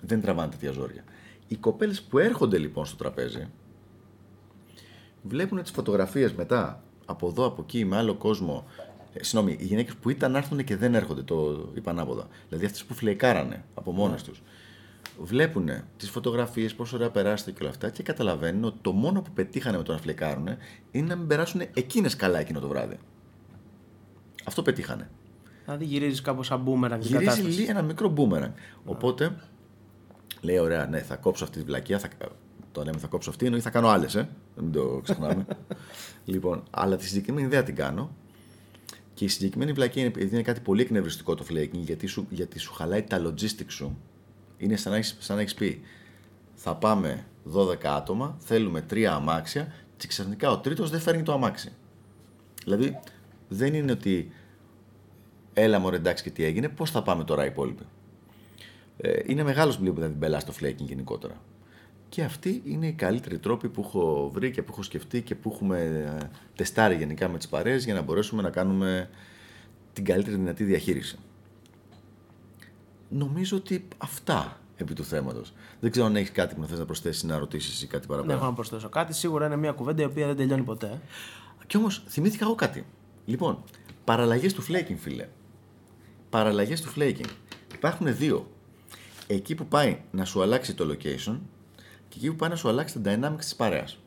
δεν 0.00 0.20
τραβάνε 0.20 0.50
τέτοια 0.50 0.72
ζόρια. 0.72 1.04
Οι 1.48 1.56
κοπέλες 1.56 2.02
που 2.02 2.18
έρχονται 2.18 2.58
λοιπόν 2.58 2.86
στο 2.86 2.96
τραπέζι, 2.96 3.48
βλέπουν 5.22 5.62
τις 5.62 5.70
φωτογραφίες 5.70 6.32
μετά 6.32 6.82
από 7.04 7.28
εδώ, 7.28 7.44
από 7.44 7.62
εκεί, 7.62 7.84
με 7.84 7.96
άλλο 7.96 8.14
κόσμο. 8.14 8.66
Ε, 9.12 9.22
συγγνώμη, 9.22 9.56
οι 9.60 9.64
γυναίκες 9.64 9.94
που 9.94 10.10
ήταν 10.10 10.32
να 10.32 10.38
έρθουν 10.38 10.64
και 10.64 10.76
δεν 10.76 10.94
έρχονται, 10.94 11.22
το 11.22 11.68
είπα 11.74 11.90
ανάποδα. 11.90 12.28
Δηλαδή 12.48 12.66
αυτές 12.66 12.84
που 12.84 12.94
φλεκάρανε 12.94 13.64
από 13.74 13.92
μόνες 13.92 14.22
τους. 14.22 14.42
Βλέπουν 15.18 15.70
τις 15.96 16.10
φωτογραφίες, 16.10 16.74
πόσο 16.74 16.96
ωραία 16.96 17.10
περάσετε 17.10 17.50
και 17.50 17.58
όλα 17.60 17.70
αυτά 17.70 17.90
και 17.90 18.02
καταλαβαίνουν 18.02 18.64
ότι 18.64 18.78
το 18.80 18.92
μόνο 18.92 19.22
που 19.22 19.30
πετύχανε 19.32 19.76
με 19.76 19.82
το 19.82 19.92
να 19.92 19.98
φλεκάρουν 19.98 20.48
είναι 20.90 21.06
να 21.06 21.16
μην 21.16 21.26
περάσουν 21.26 21.60
εκείνες 21.74 22.16
καλά 22.16 22.38
εκείνο 22.38 22.60
το 22.60 22.68
βράδυ. 22.68 22.98
Αυτό 24.44 24.62
πετύχανε. 24.62 25.10
Δηλαδή 25.64 25.84
γυρίζεις 25.84 26.20
κάπως 26.20 26.46
σαν 26.46 26.60
μπούμεραν. 26.60 27.00
Γυρίζει 27.00 27.64
ένα 27.64 27.82
μικρό 27.82 28.08
μπούμεραν. 28.08 28.54
Οπότε 28.84 29.36
λέει: 30.40 30.58
Ωραία, 30.58 30.86
ναι, 30.86 30.98
θα 30.98 31.16
κόψω 31.16 31.44
αυτή 31.44 31.58
τη 31.58 31.64
βλακία. 31.64 31.98
Θα... 31.98 32.08
Το 32.72 32.82
λέμε 32.82 32.98
θα 32.98 33.06
κόψω 33.06 33.30
αυτή, 33.30 33.44
εννοεί 33.44 33.60
θα 33.60 33.70
κάνω 33.70 33.88
άλλες, 33.88 34.14
ε. 34.14 34.28
μην 34.56 34.72
το 34.72 35.00
ξεχνάμε. 35.02 35.46
λοιπόν, 36.24 36.62
αλλά 36.70 36.96
τη 36.96 37.04
συγκεκριμένη 37.04 37.46
ιδέα 37.46 37.62
την 37.62 37.74
κάνω. 37.74 38.16
Και 39.14 39.24
η 39.24 39.28
συγκεκριμένη 39.28 39.72
βλακία 39.72 40.02
είναι, 40.02 40.10
επειδή 40.10 40.34
είναι 40.34 40.42
κάτι 40.42 40.60
πολύ 40.60 40.82
εκνευριστικό 40.82 41.34
το 41.34 41.44
flaking, 41.50 41.70
γιατί 41.72 42.06
σου, 42.06 42.26
γιατί 42.30 42.58
σου 42.58 42.72
χαλάει 42.72 43.02
τα 43.02 43.22
logistics 43.26 43.64
σου. 43.68 43.98
Είναι 44.58 44.76
σαν 44.76 44.92
να 44.92 44.98
έχει 44.98 45.14
έχεις 45.28 45.54
πει: 45.54 45.80
Θα 46.54 46.74
πάμε 46.76 47.26
12 47.54 47.84
άτομα, 47.84 48.36
θέλουμε 48.38 48.80
τρία 48.80 49.12
αμάξια, 49.12 49.72
και 49.96 50.06
ξαφνικά 50.06 50.50
ο 50.50 50.58
τρίτος 50.58 50.90
δεν 50.90 51.00
φέρνει 51.00 51.22
το 51.22 51.32
αμάξι. 51.32 51.72
Δηλαδή, 52.64 52.98
δεν 53.48 53.74
είναι 53.74 53.92
ότι 53.92 54.32
έλα 55.52 55.78
μωρέ 55.78 55.96
εντάξει 55.96 56.22
και 56.22 56.30
τι 56.30 56.44
έγινε, 56.44 56.68
πώς 56.68 56.90
θα 56.90 57.02
πάμε 57.02 57.24
τώρα 57.24 57.44
οι 57.44 57.46
υπόλοιποι; 57.46 57.82
Ε, 58.96 59.20
είναι 59.26 59.42
μεγάλος 59.42 59.78
που 59.78 59.92
δεν 59.92 60.10
την 60.10 60.18
πελά 60.18 60.40
στο 60.40 60.52
flaking 60.60 60.74
γενικότερα. 60.76 61.40
Και 62.08 62.22
αυτοί 62.22 62.62
είναι 62.64 62.86
οι 62.86 62.92
καλύτεροι 62.92 63.38
τρόποι 63.38 63.68
που 63.68 63.80
έχω 63.80 64.30
βρει 64.34 64.50
και 64.50 64.62
που 64.62 64.72
έχω 64.72 64.82
σκεφτεί 64.82 65.22
και 65.22 65.34
που 65.34 65.50
έχουμε 65.54 65.78
ε, 66.20 66.28
τεστάρει 66.56 66.96
γενικά 66.96 67.28
με 67.28 67.38
τις 67.38 67.48
παρέες 67.48 67.84
για 67.84 67.94
να 67.94 68.02
μπορέσουμε 68.02 68.42
να 68.42 68.50
κάνουμε 68.50 69.10
την 69.92 70.04
καλύτερη 70.04 70.36
δυνατή 70.36 70.64
διαχείριση. 70.64 71.18
Νομίζω 73.16 73.56
ότι 73.56 73.88
αυτά 73.98 74.60
επί 74.76 74.94
του 74.94 75.04
θέματος. 75.04 75.52
Δεν 75.80 75.90
ξέρω 75.90 76.06
αν 76.06 76.16
έχεις 76.16 76.30
κάτι 76.32 76.54
που 76.54 76.60
να 76.60 76.66
θες 76.66 76.78
να 76.78 76.84
προσθέσεις, 76.84 77.22
να 77.22 77.38
ρωτήσεις 77.38 77.82
ή 77.82 77.86
κάτι 77.86 78.06
παραπάνω. 78.06 78.32
Δεν 78.32 78.40
έχω 78.40 78.50
να 78.50 78.54
προσθέσω 78.54 78.88
κάτι. 78.88 79.14
Σίγουρα 79.14 79.46
είναι 79.46 79.56
μια 79.56 79.72
κουβέντα 79.72 80.02
η 80.02 80.04
οποία 80.04 80.26
δεν 80.26 80.36
τελειώνει 80.36 80.62
ποτέ. 80.62 81.00
Κι 81.66 81.76
όμως 81.76 82.02
θυμήθηκα 82.08 82.44
εγώ 82.44 82.54
κάτι. 82.54 82.86
Λοιπόν, 83.24 83.62
παραλλαγές 84.04 84.54
του 84.54 84.62
flaking, 84.62 84.96
φίλε. 84.96 85.28
Παραλλαγές 86.30 86.80
του 86.80 86.92
flaking. 86.96 87.28
Υπάρχουν 87.74 88.16
δύο. 88.16 88.50
Εκεί 89.26 89.54
που 89.54 89.66
πάει 89.66 90.00
να 90.10 90.24
σου 90.24 90.42
αλλάξει 90.42 90.74
το 90.74 90.84
location 90.90 91.38
και 92.08 92.16
εκεί 92.16 92.28
που 92.30 92.36
πάει 92.36 92.50
να 92.50 92.56
σου 92.56 92.68
αλλάξει 92.68 93.00
τα 93.00 93.14
dynamics 93.14 93.38
της 93.38 93.54
παρέας. 93.54 93.98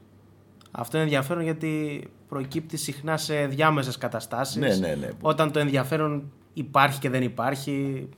Αυτό 0.72 0.98
είναι 0.98 1.06
ενδιαφέρον 1.06 1.44
γιατί 1.44 2.04
προκύπτει 2.30 2.78
συχνά 2.78 3.18
σε 3.18 3.46
διάμεσες 3.46 3.98
καταστάσεις. 3.98 4.56
Ναι, 4.56 4.76
ναι, 4.76 4.96
ναι. 4.96 5.10
Όταν 5.22 5.52
το 5.52 5.60
ενδιαφέρον 5.60 6.32
υπάρχει 6.54 7.00
και 7.00 7.10
δεν 7.10 7.24
υπάρχει. 7.24 8.10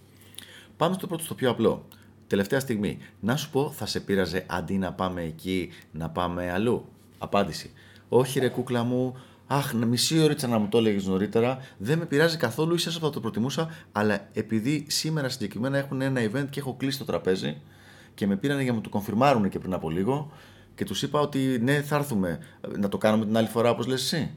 Πάμε 0.79 0.93
στο 0.93 1.07
πρώτο, 1.07 1.23
στο 1.23 1.35
πιο 1.35 1.49
απλό. 1.49 1.85
Τελευταία 2.27 2.59
στιγμή. 2.59 2.97
Να 3.19 3.35
σου 3.35 3.49
πω, 3.49 3.71
θα 3.71 3.85
σε 3.85 3.99
πείραζε 3.99 4.45
αντί 4.49 4.77
να 4.77 4.93
πάμε 4.93 5.21
εκεί, 5.21 5.69
να 5.91 6.09
πάμε 6.09 6.51
αλλού. 6.51 6.85
Απάντηση. 7.17 7.71
Όχι, 8.09 8.39
ρε 8.39 8.49
κούκλα 8.49 8.83
μου, 8.83 9.15
Αχ, 9.47 9.73
μισή 9.73 10.19
ώρα 10.19 10.35
να 10.47 10.57
μου 10.57 10.67
το 10.67 10.77
έλεγες 10.77 11.05
νωρίτερα. 11.05 11.57
Δεν 11.77 11.97
με 11.97 12.05
πειράζει 12.05 12.37
καθόλου, 12.37 12.75
ίσω 12.75 12.91
θα 12.91 13.09
το 13.09 13.19
προτιμούσα. 13.19 13.69
Αλλά 13.91 14.27
επειδή 14.33 14.85
σήμερα 14.89 15.29
συγκεκριμένα 15.29 15.77
έχουν 15.77 16.01
ένα 16.01 16.21
event 16.21 16.49
και 16.49 16.59
έχω 16.59 16.73
κλείσει 16.73 16.97
το 16.97 17.05
τραπέζι 17.05 17.61
και 18.13 18.27
με 18.27 18.35
πήραν 18.35 18.59
για 18.59 18.69
να 18.69 18.75
μου 18.75 18.81
το 18.81 18.89
κονφιρμάρουν 18.89 19.49
και 19.49 19.59
πριν 19.59 19.73
από 19.73 19.89
λίγο 19.89 20.31
και 20.75 20.85
τους 20.85 21.01
είπα 21.01 21.19
ότι 21.19 21.59
ναι, 21.61 21.81
θα 21.81 21.95
έρθουμε 21.95 22.39
να 22.77 22.89
το 22.89 22.97
κάνουμε 22.97 23.25
την 23.25 23.37
άλλη 23.37 23.47
φορά 23.47 23.69
όπως 23.69 23.87
λες 23.87 24.01
εσύ. 24.01 24.31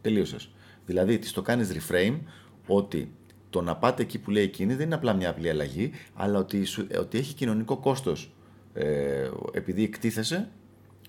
Τελείωσες. 0.00 0.50
Δηλαδή, 0.86 1.18
της 1.18 1.32
το 1.32 1.42
κάνεις 1.42 1.70
reframe 1.72 2.18
ότι 2.66 3.12
το 3.50 3.62
να 3.62 3.76
πάτε 3.76 4.02
εκεί 4.02 4.18
που 4.18 4.30
λέει 4.30 4.44
εκείνη 4.44 4.74
δεν 4.74 4.86
είναι 4.86 4.94
απλά 4.94 5.12
μια 5.12 5.30
απλή 5.30 5.48
αλλαγή, 5.48 5.90
αλλά 6.14 6.38
ότι, 6.38 6.66
ότι 6.98 7.18
έχει 7.18 7.34
κοινωνικό 7.34 7.76
κόστος 7.76 8.32
ε, 8.74 9.30
επειδή 9.52 9.82
εκτίθεσαι 9.82 10.48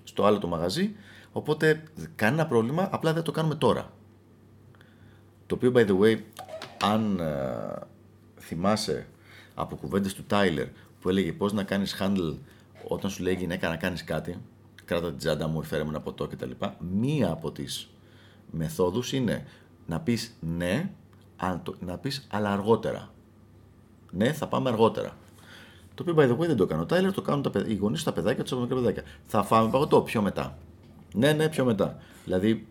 στο 0.04 0.24
άλλο 0.24 0.38
το 0.38 0.46
μαγαζί 0.46 0.94
Οπότε 1.32 1.82
κανένα 2.14 2.46
πρόβλημα, 2.46 2.88
απλά 2.92 3.12
δεν 3.12 3.22
το 3.22 3.30
κάνουμε 3.30 3.54
τώρα. 3.54 3.92
Το 5.46 5.54
οποίο, 5.54 5.72
by 5.74 5.86
the 5.86 5.98
way, 5.98 6.18
αν 6.82 7.18
ε, 7.18 7.78
θυμάσαι 8.38 9.06
από 9.54 9.76
κουβέντες 9.76 10.14
του 10.14 10.24
Τάιλερ 10.24 10.66
που 11.00 11.08
έλεγε 11.08 11.32
πώς 11.32 11.52
να 11.52 11.62
κάνεις 11.62 11.96
handle 12.00 12.36
όταν 12.88 13.10
σου 13.10 13.22
λέει 13.22 13.34
γυναίκα 13.34 13.68
να 13.68 13.76
κάνεις 13.76 14.04
κάτι, 14.04 14.36
κράτα 14.84 15.08
την 15.08 15.18
τσάντα 15.18 15.46
μου, 15.46 15.62
φέρε 15.62 15.82
μου 15.82 15.88
ένα 15.88 16.00
ποτό 16.00 16.26
κτλ. 16.26 16.50
Μία 16.78 17.30
από 17.30 17.52
τις 17.52 17.90
μεθόδους 18.50 19.12
είναι 19.12 19.46
να 19.86 20.00
πεις 20.00 20.36
ναι, 20.40 20.90
να 21.80 21.98
πεις 21.98 22.26
αλλά 22.30 22.52
αργότερα. 22.52 23.10
Ναι, 24.10 24.32
θα 24.32 24.46
πάμε 24.46 24.68
αργότερα. 24.68 25.16
Το 25.94 26.02
οποίο, 26.02 26.14
by 26.24 26.28
the 26.30 26.42
way, 26.42 26.46
δεν 26.46 26.56
το 26.56 26.66
κάνω. 26.66 26.82
Ο 26.82 26.86
Τάιλερ 26.86 27.12
το 27.12 27.22
κάνουν 27.22 27.42
τα, 27.42 27.64
οι 27.66 27.74
γονείς 27.74 28.02
τα 28.02 28.12
παιδάκια, 28.12 28.44
τους 28.44 28.58
μικρά 28.58 28.76
παιδάκια. 28.76 29.02
Θα 29.26 29.42
φάμε 29.42 29.70
παγωτό 29.70 30.00
πιο 30.00 30.22
μετά. 30.22 30.58
Ναι, 31.14 31.32
ναι, 31.32 31.48
πιο 31.48 31.64
μετά. 31.64 31.98
Δηλαδή 32.24 32.66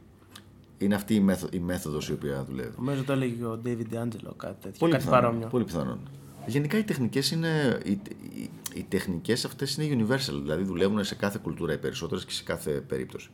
είναι 0.77 0.95
αυτή 0.95 1.15
η, 1.15 1.19
μέθο, 1.19 1.47
η 1.51 1.60
μέθοδος 1.60 2.10
η 2.10 2.13
οποία 2.13 2.43
δουλεύει. 2.43 2.73
Νομίζω 2.77 3.03
το 3.03 3.12
έλεγε 3.12 3.45
ο 3.45 3.60
David 3.65 3.93
Angelo 3.93 4.34
κάτι 4.38 4.62
τέτοιο. 4.62 4.79
Πολύ 4.79 4.91
κάτι 4.91 5.05
παρόμοιο. 5.05 5.47
Πολύ 5.47 5.63
πιθανόν. 5.63 5.99
Γενικά 6.45 6.77
οι 6.77 6.84
τεχνικές 6.84 7.32
είναι, 7.32 7.79
οι, 7.84 7.91
οι, 7.91 8.49
οι 8.73 8.86
τεχνικές 8.89 9.45
αυτές 9.45 9.77
είναι 9.77 10.05
universal, 10.05 10.39
δηλαδή 10.41 10.63
δουλεύουν 10.63 11.03
σε 11.03 11.15
κάθε 11.15 11.39
κουλτούρα 11.43 11.73
οι 11.73 11.77
περισσότερες 11.77 12.25
και 12.25 12.32
σε 12.32 12.43
κάθε 12.43 12.71
περίπτωση. 12.71 13.29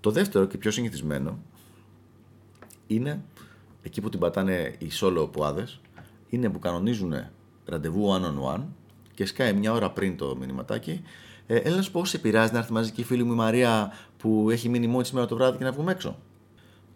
Το 0.00 0.10
δεύτερο 0.10 0.44
και 0.44 0.58
πιο 0.58 0.70
συνηθισμένο 0.70 1.38
είναι 2.86 3.22
εκεί 3.82 4.00
που 4.00 4.08
την 4.08 4.18
πατάνε 4.20 4.74
οι 4.78 4.90
solo 5.00 5.28
ποάδες, 5.32 5.80
είναι 6.28 6.50
που 6.50 6.58
κανονίζουν 6.58 7.14
ραντεβού 7.64 8.08
one 8.12 8.22
on 8.22 8.54
one 8.56 8.64
και 9.14 9.26
σκάει 9.26 9.52
μια 9.52 9.72
ώρα 9.72 9.90
πριν 9.90 10.16
το 10.16 10.36
μηνυματάκι 10.36 11.02
ε, 11.52 11.56
έλα 11.56 11.76
να 11.76 11.82
σου 11.82 11.90
πω, 11.90 12.04
σε 12.04 12.18
πειράζει 12.18 12.52
να 12.52 12.58
έρθει 12.58 12.72
μαζί 12.72 12.90
και 12.90 13.00
η 13.00 13.04
φίλη 13.04 13.24
μου 13.24 13.32
η 13.32 13.36
Μαρία 13.36 13.92
που 14.16 14.50
έχει 14.50 14.68
μείνει 14.68 14.86
μόνη 14.86 15.04
σήμερα 15.04 15.26
το 15.26 15.36
βράδυ 15.36 15.58
και 15.58 15.64
να 15.64 15.72
βγούμε 15.72 15.92
έξω. 15.92 16.18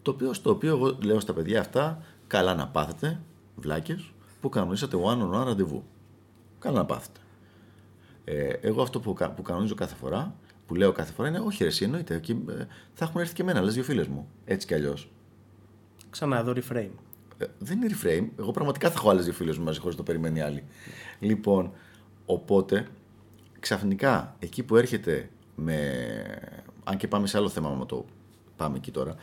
Το 0.01 0.11
οποίο, 0.11 0.33
στο 0.33 0.49
οποίο 0.49 0.69
εγώ 0.69 0.97
λέω 1.03 1.19
στα 1.19 1.33
παιδιά 1.33 1.59
αυτά, 1.59 2.01
καλά 2.27 2.55
να 2.55 2.67
πάθετε, 2.67 3.19
βλάκες, 3.55 4.11
που 4.41 4.49
κανονίσατε 4.49 4.97
one 5.03 5.21
on 5.21 5.41
one 5.41 5.45
ραντεβού. 5.45 5.83
Καλά 6.59 6.77
να 6.77 6.85
πάθετε. 6.85 7.19
Ε, 8.23 8.47
εγώ 8.61 8.81
αυτό 8.81 8.99
που, 8.99 9.13
που 9.35 9.41
κανονίζω 9.41 9.75
κάθε 9.75 9.95
φορά, 9.95 10.35
που 10.65 10.75
λέω 10.75 10.91
κάθε 10.91 11.13
φορά 11.13 11.27
είναι 11.27 11.39
όχι, 11.39 11.63
ρε, 11.63 11.69
εσύ 11.69 11.83
εννοείται. 11.83 12.19
Και, 12.19 12.31
ε, 12.31 12.65
θα 12.93 13.05
έχουν 13.05 13.21
έρθει 13.21 13.33
και 13.33 13.41
εμένα, 13.41 13.61
λες 13.61 13.73
δύο 13.73 13.83
φίλες 13.83 14.07
μου. 14.07 14.27
Έτσι 14.45 14.67
κι 14.67 14.73
αλλιώς. 14.73 15.09
Ξανά 16.15 16.37
εδώ 16.37 16.53
reframe. 16.55 16.89
Ε, 17.37 17.45
δεν 17.59 17.81
είναι 17.81 17.95
reframe. 17.95 18.27
Εγώ 18.39 18.51
πραγματικά 18.51 18.87
θα 18.87 18.93
έχω 18.97 19.09
άλλες 19.09 19.23
δύο 19.23 19.33
φίλες 19.33 19.57
μου 19.57 19.63
μαζί 19.63 19.79
χωρίς 19.79 19.95
το 19.95 20.03
περιμένει 20.03 20.41
άλλη. 20.41 20.63
Λοιπόν, 21.19 21.71
οπότε 22.25 22.87
ξαφνικά 23.59 24.35
εκεί 24.39 24.63
που 24.63 24.75
έρχεται 24.75 25.29
με. 25.55 25.77
Αν 26.83 26.97
και 26.97 27.07
πάμε 27.07 27.27
σε 27.27 27.37
άλλο 27.37 27.49
θέμα, 27.49 27.69
με 27.69 27.85
το 27.85 28.05
πάμε 28.55 28.77
εκεί 28.77 28.91
τώρα. 28.91 29.15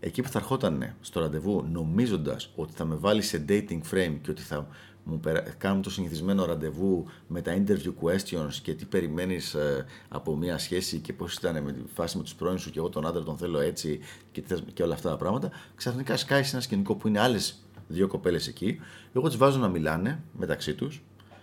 Εκεί 0.00 0.22
που 0.22 0.28
θα 0.28 0.38
ερχόταν 0.38 0.94
στο 1.00 1.20
ραντεβού 1.20 1.64
νομίζοντας 1.72 2.52
ότι 2.56 2.72
θα 2.72 2.84
με 2.84 2.94
βάλει 2.94 3.22
σε 3.22 3.44
dating 3.48 3.80
frame 3.92 4.16
και 4.22 4.30
ότι 4.30 4.42
θα 4.42 4.68
μου 5.04 5.20
κάνουμε 5.58 5.82
το 5.82 5.90
συνηθισμένο 5.90 6.44
ραντεβού 6.44 7.06
με 7.26 7.42
τα 7.42 7.62
interview 7.62 7.92
questions 8.02 8.52
και 8.62 8.74
τι 8.74 8.84
περιμένεις 8.84 9.54
ε, 9.54 9.84
από 10.08 10.36
μια 10.36 10.58
σχέση 10.58 10.98
και 10.98 11.12
πώς 11.12 11.34
ήταν 11.34 11.62
με 11.62 11.72
τη 11.72 11.80
φάση 11.94 12.16
με 12.16 12.22
τους 12.22 12.34
πρώην 12.34 12.58
σου 12.58 12.70
και 12.70 12.78
εγώ 12.78 12.88
τον 12.88 13.06
άντρα 13.06 13.22
τον 13.22 13.36
θέλω 13.36 13.58
έτσι 13.58 14.00
και, 14.32 14.42
και 14.72 14.82
όλα 14.82 14.94
αυτά 14.94 15.10
τα 15.10 15.16
πράγματα. 15.16 15.50
Ξαφνικά 15.74 16.16
σκάει 16.16 16.42
σε 16.42 16.50
ένα 16.50 16.60
σκηνικό 16.60 16.94
που 16.94 17.08
είναι 17.08 17.20
άλλες 17.20 17.64
δύο 17.88 18.06
κοπέλες 18.06 18.46
εκεί. 18.46 18.80
Εγώ 19.12 19.28
τις 19.28 19.36
βάζω 19.36 19.58
να 19.58 19.68
μιλάνε 19.68 20.22
μεταξύ 20.32 20.74
τους 20.74 21.02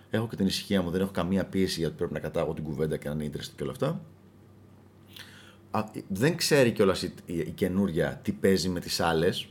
Έχω 0.09 0.27
και 0.27 0.35
την 0.35 0.45
ησυχία 0.45 0.81
μου, 0.81 0.89
δεν 0.89 1.01
έχω 1.01 1.11
καμία 1.11 1.45
πίεση 1.45 1.79
γιατί 1.79 1.95
πρέπει 1.95 2.13
να 2.13 2.19
κατάγω 2.19 2.53
την 2.53 2.63
κουβέντα 2.63 2.97
και 2.97 3.09
να 3.09 3.13
είναι 3.13 3.31
interesting 3.33 3.53
και 3.55 3.63
όλα 3.63 3.71
αυτά. 3.71 4.01
Δεν 6.07 6.35
ξέρει 6.35 6.71
κιόλας 6.71 7.01
η, 7.01 7.13
η, 7.25 7.37
η 7.37 7.51
καινούρια 7.51 8.19
τι 8.23 8.31
παίζει 8.31 8.69
με 8.69 8.79
τις 8.79 8.99
άλλες. 8.99 9.49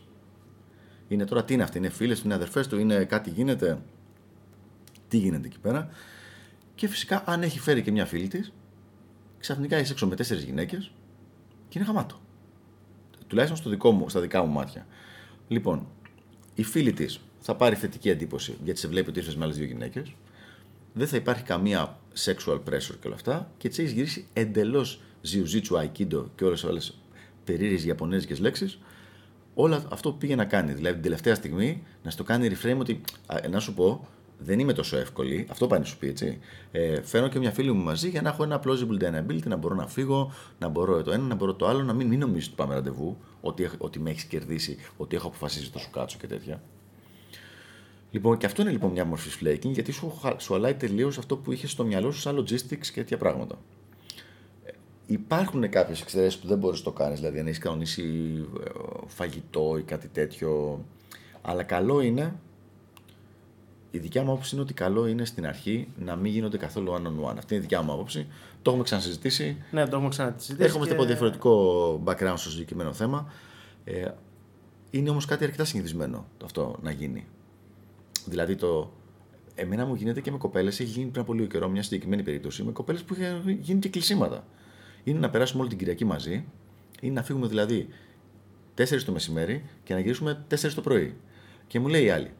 Είναι 1.08 1.24
τώρα 1.24 1.44
τι 1.44 1.54
είναι 1.54 1.62
αυτή, 1.62 1.78
είναι 1.78 1.88
φίλες 1.88 2.18
του, 2.18 2.26
είναι 2.26 2.34
αδερφές 2.34 2.66
του, 2.66 2.78
είναι 2.78 3.04
κάτι 3.04 3.30
γίνεται. 3.30 3.78
Τι 5.08 5.16
γίνεται 5.16 5.46
εκεί 5.46 5.58
πέρα. 5.58 5.90
Και 6.74 6.88
φυσικά 6.88 7.22
αν 7.26 7.42
έχει 7.42 7.58
φέρει 7.58 7.82
και 7.82 7.90
μια 7.90 8.06
φίλη 8.06 8.28
της, 8.28 8.52
ξαφνικά 9.38 9.78
είσαι 9.78 9.92
έξω 9.92 10.06
με 10.06 10.16
τέσσερις 10.16 10.44
γυναίκες 10.44 10.90
και 11.68 11.78
είναι 11.78 11.86
χαμάτο. 11.86 12.20
Τουλάχιστον 13.26 13.58
στο 13.60 13.70
δικό 13.70 13.90
μου, 13.90 14.08
στα 14.08 14.20
δικά 14.20 14.44
μου 14.44 14.52
μάτια. 14.52 14.86
Λοιπόν, 15.48 15.86
η 16.54 16.62
φίλη 16.62 16.92
της 16.92 17.20
θα 17.40 17.54
πάρει 17.56 17.74
θετική 17.74 18.08
εντύπωση 18.08 18.56
γιατί 18.64 18.80
σε 18.80 18.88
βλέπει 18.88 19.08
ότι 19.08 19.18
είσαι 19.18 19.36
με 19.36 19.44
άλλες 19.44 19.56
δύο 19.56 19.66
γυναίκες. 19.66 20.14
Δεν 20.92 21.06
θα 21.06 21.16
υπάρχει 21.16 21.42
καμία 21.42 21.98
sexual 22.24 22.60
pressure 22.68 22.96
και 23.00 23.06
όλα 23.06 23.14
αυτά 23.14 23.50
και 23.58 23.68
τη 23.68 23.82
έχεις 23.82 23.92
γυρίσει 23.94 24.26
εντελώς 24.32 25.00
ζιουζίτσου, 25.26 25.76
aikido 25.76 26.24
και 26.34 26.44
όλες 26.44 26.64
άλλε 26.64 26.80
περίεργες 27.44 27.84
ιαπωνέζικες 27.84 28.38
λέξεις. 28.38 28.78
Όλο 29.54 29.84
αυτό 29.90 30.12
που 30.12 30.18
πήγε 30.18 30.34
να 30.34 30.44
κάνει. 30.44 30.72
Δηλαδή 30.72 30.94
την 30.94 31.02
τελευταία 31.02 31.34
στιγμή 31.34 31.82
να 32.02 32.10
στο 32.10 32.24
κάνει 32.24 32.50
reframe 32.50 32.78
ότι 32.78 33.00
α, 33.26 33.48
να 33.48 33.60
σου 33.60 33.74
πω, 33.74 34.06
δεν 34.38 34.58
είμαι 34.58 34.72
τόσο 34.72 34.96
εύκολη. 34.96 35.46
Αυτό 35.50 35.66
πάει 35.66 35.78
να 35.78 35.84
σου 35.84 35.98
πει 35.98 36.08
έτσι. 36.08 36.38
Ε, 36.72 37.02
φέρνω 37.02 37.28
και 37.28 37.38
μια 37.38 37.50
φίλη 37.50 37.72
μου 37.72 37.82
μαζί 37.82 38.08
για 38.08 38.22
να 38.22 38.28
έχω 38.28 38.42
ένα 38.42 38.62
plausible 38.64 39.02
deniability, 39.02 39.46
να 39.46 39.56
μπορώ 39.56 39.74
να 39.74 39.86
φύγω, 39.86 40.32
να 40.58 40.68
μπορώ 40.68 41.02
το 41.02 41.12
ένα, 41.12 41.24
να 41.24 41.34
μπορώ 41.34 41.54
το 41.54 41.66
άλλο, 41.66 41.82
να 41.82 41.92
μην, 41.92 42.06
μην 42.06 42.18
νομίζεις 42.18 42.46
ότι 42.46 42.56
πάμε 42.56 42.74
ραντεβού, 42.74 43.16
ότι, 43.40 43.70
ότι 43.78 43.98
με 43.98 44.10
έχεις 44.10 44.24
κερδίσει, 44.24 44.76
ότι 44.96 45.16
έχω 45.16 45.26
αποφασίσει 45.26 45.72
το 45.72 45.78
σου 45.78 45.90
κάτσω 45.90 46.18
και 46.18 46.26
τέτοια. 46.26 46.62
Λοιπόν, 48.10 48.36
και 48.36 48.46
αυτό 48.46 48.62
είναι 48.62 48.70
λοιπόν 48.70 48.90
μια 48.90 49.04
μορφή 49.04 49.30
flaking, 49.42 49.70
γιατί 49.70 49.92
σου, 49.92 50.20
σου 50.38 50.54
αλλάει 50.54 50.74
τελείως 50.74 51.18
αυτό 51.18 51.36
που 51.36 51.52
είχες 51.52 51.70
στο 51.70 51.84
μυαλό 51.84 52.10
σου 52.10 52.20
σαν 52.20 52.38
logistics 52.38 52.86
και 52.86 52.92
τέτοια 52.92 53.16
πράγματα. 53.16 53.58
Ε, 55.08 55.12
υπάρχουν 55.12 55.68
κάποιες 55.68 56.00
εξαιρέσεις 56.00 56.38
που 56.38 56.46
δεν 56.46 56.58
μπορείς 56.58 56.78
να 56.78 56.84
το 56.84 56.92
κάνεις, 56.92 57.20
δηλαδή 57.20 57.38
αν 57.38 57.46
έχεις 57.46 57.58
κανονίσει 57.58 58.04
ε, 58.64 58.70
φαγητό 59.06 59.76
ή 59.78 59.82
κάτι 59.82 60.08
τέτοιο. 60.08 60.84
Αλλά 61.42 61.62
καλό 61.62 62.00
είναι, 62.00 62.34
η 63.90 63.98
δικιά 63.98 64.22
μου 64.22 64.30
άποψη 64.32 64.54
είναι 64.54 64.64
ότι 64.64 64.74
καλό 64.74 65.06
είναι 65.06 65.24
στην 65.24 65.46
αρχή 65.46 65.88
να 65.98 66.16
μην 66.16 66.32
γίνονται 66.32 66.56
καθόλου 66.56 66.92
one 66.92 67.06
on 67.06 67.30
one. 67.30 67.36
Αυτή 67.36 67.54
είναι 67.54 67.56
η 67.56 67.66
δικιά 67.66 67.82
μου 67.82 67.92
άποψη. 67.92 68.26
Το 68.62 68.70
έχουμε 68.70 68.84
ξανασυζητήσει. 68.84 69.62
Ναι, 69.70 69.86
το 69.86 69.96
έχουμε 69.96 70.08
ξανασυζητήσει. 70.08 70.68
Έχουμε 70.68 70.86
και... 70.86 70.92
από 70.92 71.04
διαφορετικό 71.04 72.02
background 72.04 72.34
στο 72.36 72.50
συγκεκριμένο 72.50 72.92
θέμα. 72.92 73.32
Ε, 73.84 74.08
είναι 74.90 75.10
όμως 75.10 75.24
κάτι 75.24 75.44
αρκετά 75.44 75.64
συνηθισμένο 75.64 76.26
αυτό 76.44 76.78
να 76.82 76.90
γίνει. 76.90 77.26
Δηλαδή 78.24 78.56
το. 78.56 78.92
Εμένα 79.54 79.86
μου 79.86 79.94
γίνεται 79.94 80.20
και 80.20 80.30
με 80.30 80.38
κοπέλες, 80.38 80.80
έχει 80.80 80.90
γίνει 80.90 81.10
πριν 81.10 81.22
από 81.22 81.32
λίγο 81.32 81.46
καιρό 81.46 81.68
μια 81.68 81.82
συγκεκριμένη 81.82 82.22
περίπτωση, 82.22 82.62
με 82.62 82.72
κοπέλες 82.72 83.02
που 83.02 83.16
έχουν 83.20 83.50
γίνει 83.50 83.78
και 83.78 83.88
κλεισίματα. 83.88 84.44
Είναι 85.06 85.18
να 85.18 85.30
περάσουμε 85.30 85.60
όλη 85.60 85.68
την 85.68 85.78
Κυριακή 85.78 86.04
μαζί, 86.04 86.44
είναι 87.00 87.14
να 87.14 87.22
φύγουμε 87.22 87.46
δηλαδή 87.46 87.88
4 88.78 89.02
το 89.04 89.12
μεσημέρι 89.12 89.64
και 89.84 89.94
να 89.94 90.00
γυρίσουμε 90.00 90.44
4 90.50 90.70
το 90.74 90.80
πρωί. 90.80 91.16
Και 91.66 91.80
μου 91.80 91.88
λέει 91.88 92.04
η 92.04 92.10
άλλη, 92.10 92.30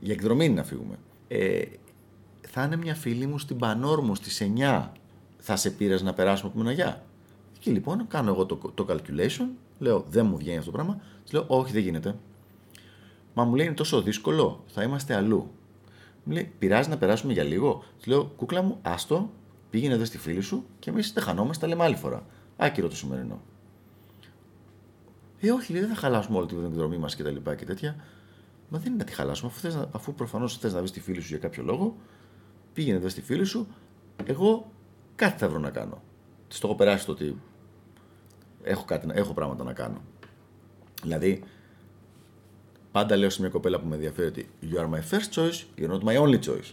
για 0.00 0.12
εκδρομή 0.12 0.44
είναι 0.44 0.54
να 0.54 0.64
φύγουμε. 0.64 0.98
Ε, 1.28 1.62
θα 2.48 2.64
είναι 2.64 2.76
μια 2.76 2.94
φίλη 2.94 3.26
μου 3.26 3.38
στην 3.38 3.56
Πανόρμου 3.56 4.14
στις 4.14 4.42
9. 4.56 4.88
Θα 5.38 5.56
σε 5.56 5.70
πήρε 5.70 6.02
να 6.02 6.14
περάσουμε 6.14 6.50
από 6.50 6.58
Μεναγιά. 6.58 7.04
Εκεί 7.56 7.70
λοιπόν 7.70 8.06
κάνω 8.08 8.30
εγώ 8.30 8.46
το, 8.46 8.72
το 8.74 8.86
calculation, 8.88 9.46
λέω 9.78 10.04
δεν 10.08 10.26
μου 10.26 10.36
βγαίνει 10.36 10.58
αυτό 10.58 10.70
το 10.70 10.76
πράγμα. 10.76 11.00
Της 11.22 11.32
λέω 11.32 11.44
όχι, 11.46 11.72
δεν 11.72 11.82
γίνεται. 11.82 12.16
Μα 13.34 13.44
μου 13.44 13.54
λέει 13.54 13.66
είναι 13.66 13.74
τόσο 13.74 14.02
δύσκολο, 14.02 14.64
θα 14.66 14.82
είμαστε 14.82 15.14
αλλού. 15.14 15.50
Μου 16.24 16.32
λέει, 16.32 16.52
πειράζει 16.58 16.88
να 16.88 16.98
περάσουμε 16.98 17.32
για 17.32 17.42
λίγο. 17.42 17.82
Του 18.02 18.10
λέω, 18.10 18.24
κούκλα 18.24 18.62
μου, 18.62 18.78
άστο, 18.82 19.30
πήγαινε 19.70 19.94
εδώ 19.94 20.04
στη 20.04 20.18
φίλη 20.18 20.40
σου 20.40 20.66
και 20.78 20.90
εμείς 20.90 21.12
δεν 21.12 21.22
χανόμαστε, 21.22 21.64
τα 21.66 21.72
λέμε 21.72 21.84
άλλη 21.84 21.96
φορά. 21.96 22.26
Άκυρο 22.56 22.88
το 22.88 22.96
σημερινό. 22.96 23.40
Ε, 25.40 25.50
όχι, 25.50 25.72
λέει, 25.72 25.80
δεν 25.80 25.90
θα 25.90 25.96
χαλάσουμε 25.96 26.38
όλη 26.38 26.46
την 26.46 26.64
εκδρομή 26.64 26.96
μας 26.96 27.16
και 27.16 27.22
τα 27.22 27.30
λοιπά 27.30 27.54
και 27.54 27.64
τέτοια. 27.64 27.96
Μα 28.68 28.78
δεν 28.78 28.88
είναι 28.88 28.98
να 28.98 29.04
τη 29.04 29.12
χαλάσουμε, 29.12 29.50
αφού, 29.50 29.60
θες, 29.60 29.88
αφού 29.92 30.14
προφανώς 30.14 30.58
θες 30.58 30.72
να 30.72 30.80
βρει 30.80 30.90
τη 30.90 31.00
φίλη 31.00 31.20
σου 31.20 31.28
για 31.28 31.38
κάποιο 31.38 31.62
λόγο, 31.62 31.96
πήγαινε 32.72 32.96
εδώ 32.96 33.08
στη 33.08 33.22
φίλη 33.22 33.44
σου, 33.44 33.66
εγώ 34.24 34.70
κάτι 35.14 35.38
θα 35.38 35.48
βρω 35.48 35.58
να 35.58 35.70
κάνω. 35.70 36.02
Της 36.48 36.58
το 36.58 36.66
έχω 36.66 36.76
περάσει 36.76 37.06
το 37.06 37.12
ότι 37.12 37.40
έχω, 38.62 38.84
κάτι, 38.84 39.06
έχω 39.12 39.34
πράγματα 39.34 39.64
να 39.64 39.72
κάνω. 39.72 40.00
Δηλαδή, 41.02 41.42
Πάντα 42.92 43.16
λέω 43.16 43.30
σε 43.30 43.40
μια 43.40 43.50
κοπέλα 43.50 43.80
που 43.80 43.86
με 43.86 43.94
ενδιαφέρει 43.94 44.28
ότι 44.28 44.48
You 44.62 44.76
are 44.76 44.88
my 44.88 45.00
first 45.10 45.32
choice, 45.34 45.62
you're 45.78 45.90
not 45.90 46.02
my 46.02 46.16
only 46.16 46.38
choice. 46.48 46.72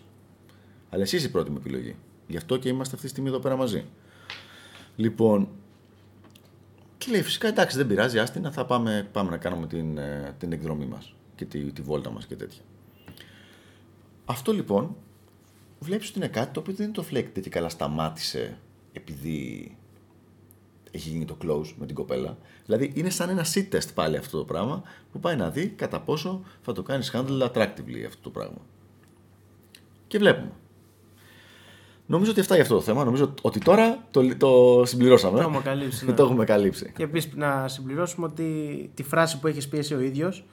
Αλλά 0.89 1.03
εσύ 1.03 1.15
είσαι 1.15 1.25
η 1.25 1.29
πρώτη 1.29 1.51
μου 1.51 1.57
επιλογή. 1.59 1.95
Γι' 2.27 2.37
αυτό 2.37 2.57
και 2.57 2.69
είμαστε 2.69 2.95
αυτή 2.95 3.05
τη 3.05 3.11
στιγμή 3.11 3.29
εδώ 3.29 3.39
πέρα 3.39 3.55
μαζί. 3.55 3.85
Λοιπόν, 4.95 5.47
και 6.97 7.11
λέει 7.11 7.21
φυσικά 7.21 7.47
εντάξει 7.47 7.77
δεν 7.77 7.87
πειράζει, 7.87 8.19
άστινα 8.19 8.51
θα 8.51 8.65
πάμε, 8.65 9.09
πάμε 9.11 9.29
να 9.29 9.37
κάνουμε 9.37 9.67
την, 9.67 9.97
ε, 9.97 10.35
την 10.39 10.51
εκδρομή 10.51 10.85
μας 10.85 11.15
και 11.35 11.45
τη, 11.45 11.71
τη 11.71 11.81
βόλτα 11.81 12.11
μας 12.11 12.25
και 12.25 12.35
τέτοια. 12.35 12.61
Αυτό 14.25 14.53
λοιπόν 14.53 14.95
βλέπεις 15.79 16.09
ότι 16.09 16.17
είναι 16.17 16.27
κάτι 16.27 16.53
το 16.53 16.59
οποίο 16.59 16.73
δεν 16.73 16.85
είναι 16.85 16.95
το 16.95 17.03
φλέκ 17.03 17.39
και 17.39 17.49
καλά 17.49 17.69
σταμάτησε 17.69 18.57
επειδή 18.93 19.77
έχει 20.91 21.09
γίνει 21.09 21.25
το 21.25 21.37
close 21.41 21.73
με 21.77 21.85
την 21.85 21.95
κοπέλα. 21.95 22.37
Δηλαδή 22.65 22.91
είναι 22.95 23.09
σαν 23.09 23.29
ένα 23.29 23.45
sit 23.53 23.69
test 23.71 23.93
πάλι 23.93 24.17
αυτό 24.17 24.37
το 24.37 24.45
πράγμα 24.45 24.83
που 25.11 25.19
πάει 25.19 25.35
να 25.35 25.49
δει 25.49 25.67
κατά 25.67 26.01
πόσο 26.01 26.43
θα 26.61 26.73
το 26.73 26.83
κάνεις 26.83 27.11
handle 27.13 27.51
attractively 27.51 28.03
αυτό 28.07 28.21
το 28.21 28.29
πράγμα. 28.29 28.61
Και 30.07 30.17
βλέπουμε. 30.17 30.51
Νομίζω 32.07 32.31
ότι 32.31 32.39
αυτά 32.39 32.53
για 32.53 32.63
αυτό 32.63 32.75
το 32.75 32.81
θέμα. 32.81 33.03
Νομίζω 33.03 33.33
ότι 33.41 33.59
τώρα 33.59 34.05
το, 34.11 34.35
το 34.37 34.81
συμπληρώσαμε. 34.85 35.37
Το 35.37 35.43
έχουμε 35.43 35.61
καλύψει. 35.63 36.05
Ναι. 36.05 36.13
το 36.13 36.23
έχουμε 36.23 36.45
καλύψει. 36.45 36.91
Και 36.95 37.03
επίσης 37.03 37.31
να 37.35 37.67
συμπληρώσουμε 37.67 38.25
ότι 38.25 38.89
τη 38.93 39.03
φράση 39.03 39.39
που 39.39 39.47
έχεις 39.47 39.67
πει 39.67 39.77
εσύ 39.77 39.93
ο 39.93 39.99
ίδιος, 39.99 40.45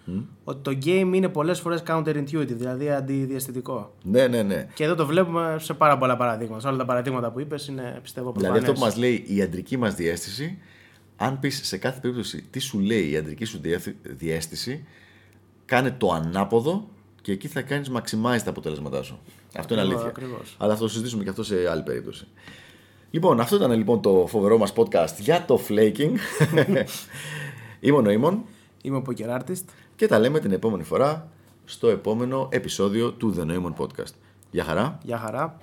ότι 0.45 0.59
το 0.63 0.79
game 0.85 1.11
είναι 1.15 1.29
πολλές 1.29 1.61
φορές 1.61 1.83
counterintuitive, 1.87 2.47
δηλαδή 2.47 2.91
αντιδιαστητικό. 2.91 3.95
Ναι, 4.03 4.27
ναι, 4.27 4.43
ναι. 4.43 4.67
Και 4.75 4.85
εδώ 4.85 4.95
το 4.95 5.07
βλέπουμε 5.07 5.57
σε 5.59 5.75
πάρα 5.75 5.99
πολλά 5.99 6.17
παραδείγματα. 6.17 6.69
όλα 6.69 6.79
τα 6.79 6.85
παραδείγματα 6.85 7.31
που 7.31 7.41
είπες 7.41 7.67
είναι 7.67 7.99
πιστεύω 8.03 8.33
Δηλαδή 8.37 8.59
αυτό 8.59 8.73
που 8.73 8.81
μας 8.81 8.97
λέει 8.97 9.25
η 9.27 9.43
αντρική 9.43 9.77
μας 9.77 9.95
διέστηση, 9.95 10.59
αν 11.17 11.39
πεις 11.39 11.61
σε 11.67 11.77
κάθε 11.79 12.01
περίπτωση 12.01 12.45
τι 12.51 12.59
σου 12.59 12.79
λέει 12.79 13.11
η 13.11 13.17
αντρική 13.17 13.45
σου 13.45 13.61
διέστηση, 14.03 14.85
κάνε 15.65 15.91
το 15.99 16.13
ανάποδο 16.13 16.89
και 17.23 17.33
εκεί 17.33 17.49
θα 17.49 17.63
κάνεις 17.63 17.91
maximize 17.95 18.43
τα 18.45 18.51
αποτελέσματά 18.51 19.03
σου. 19.03 19.19
Αυτό 19.59 19.75
είναι 19.75 19.83
αλήθεια. 19.83 20.07
Ακριβώς. 20.07 20.57
Αλλά 20.59 20.75
θα 20.75 20.81
το 20.81 20.89
συζητήσουμε 20.89 21.23
και 21.23 21.31
αυτό 21.31 21.43
σε 21.43 21.71
άλλη 21.71 21.83
περίπτωση. 21.83 22.27
Λοιπόν, 23.11 23.41
αυτό 23.41 23.57
ήταν 23.57 23.73
λοιπόν 23.73 24.01
το 24.01 24.27
φοβερό 24.29 24.59
μας 24.59 24.73
podcast 24.77 25.15
για 25.19 25.45
το 25.45 25.61
flaking. 25.69 26.13
Είμαι 27.81 27.97
ο 27.97 28.01
Νοήμων. 28.01 28.45
Είμαι 28.83 28.97
ο 28.97 29.03
Poker 29.09 29.39
Artist. 29.39 29.65
Και 29.97 30.07
τα 30.07 30.19
λέμε 30.19 30.41
την 30.41 30.53
επόμενη 30.53 30.83
φορά 30.83 31.29
στο 31.65 31.89
επόμενο 31.89 32.49
επεισόδιο 32.51 33.13
του 33.13 33.35
The 33.39 33.43
Noemon 33.43 33.75
Podcast. 33.85 34.13
Γεια 34.51 34.65
χαρά. 34.65 34.99
Γεια 35.03 35.19
χαρά. 35.19 35.57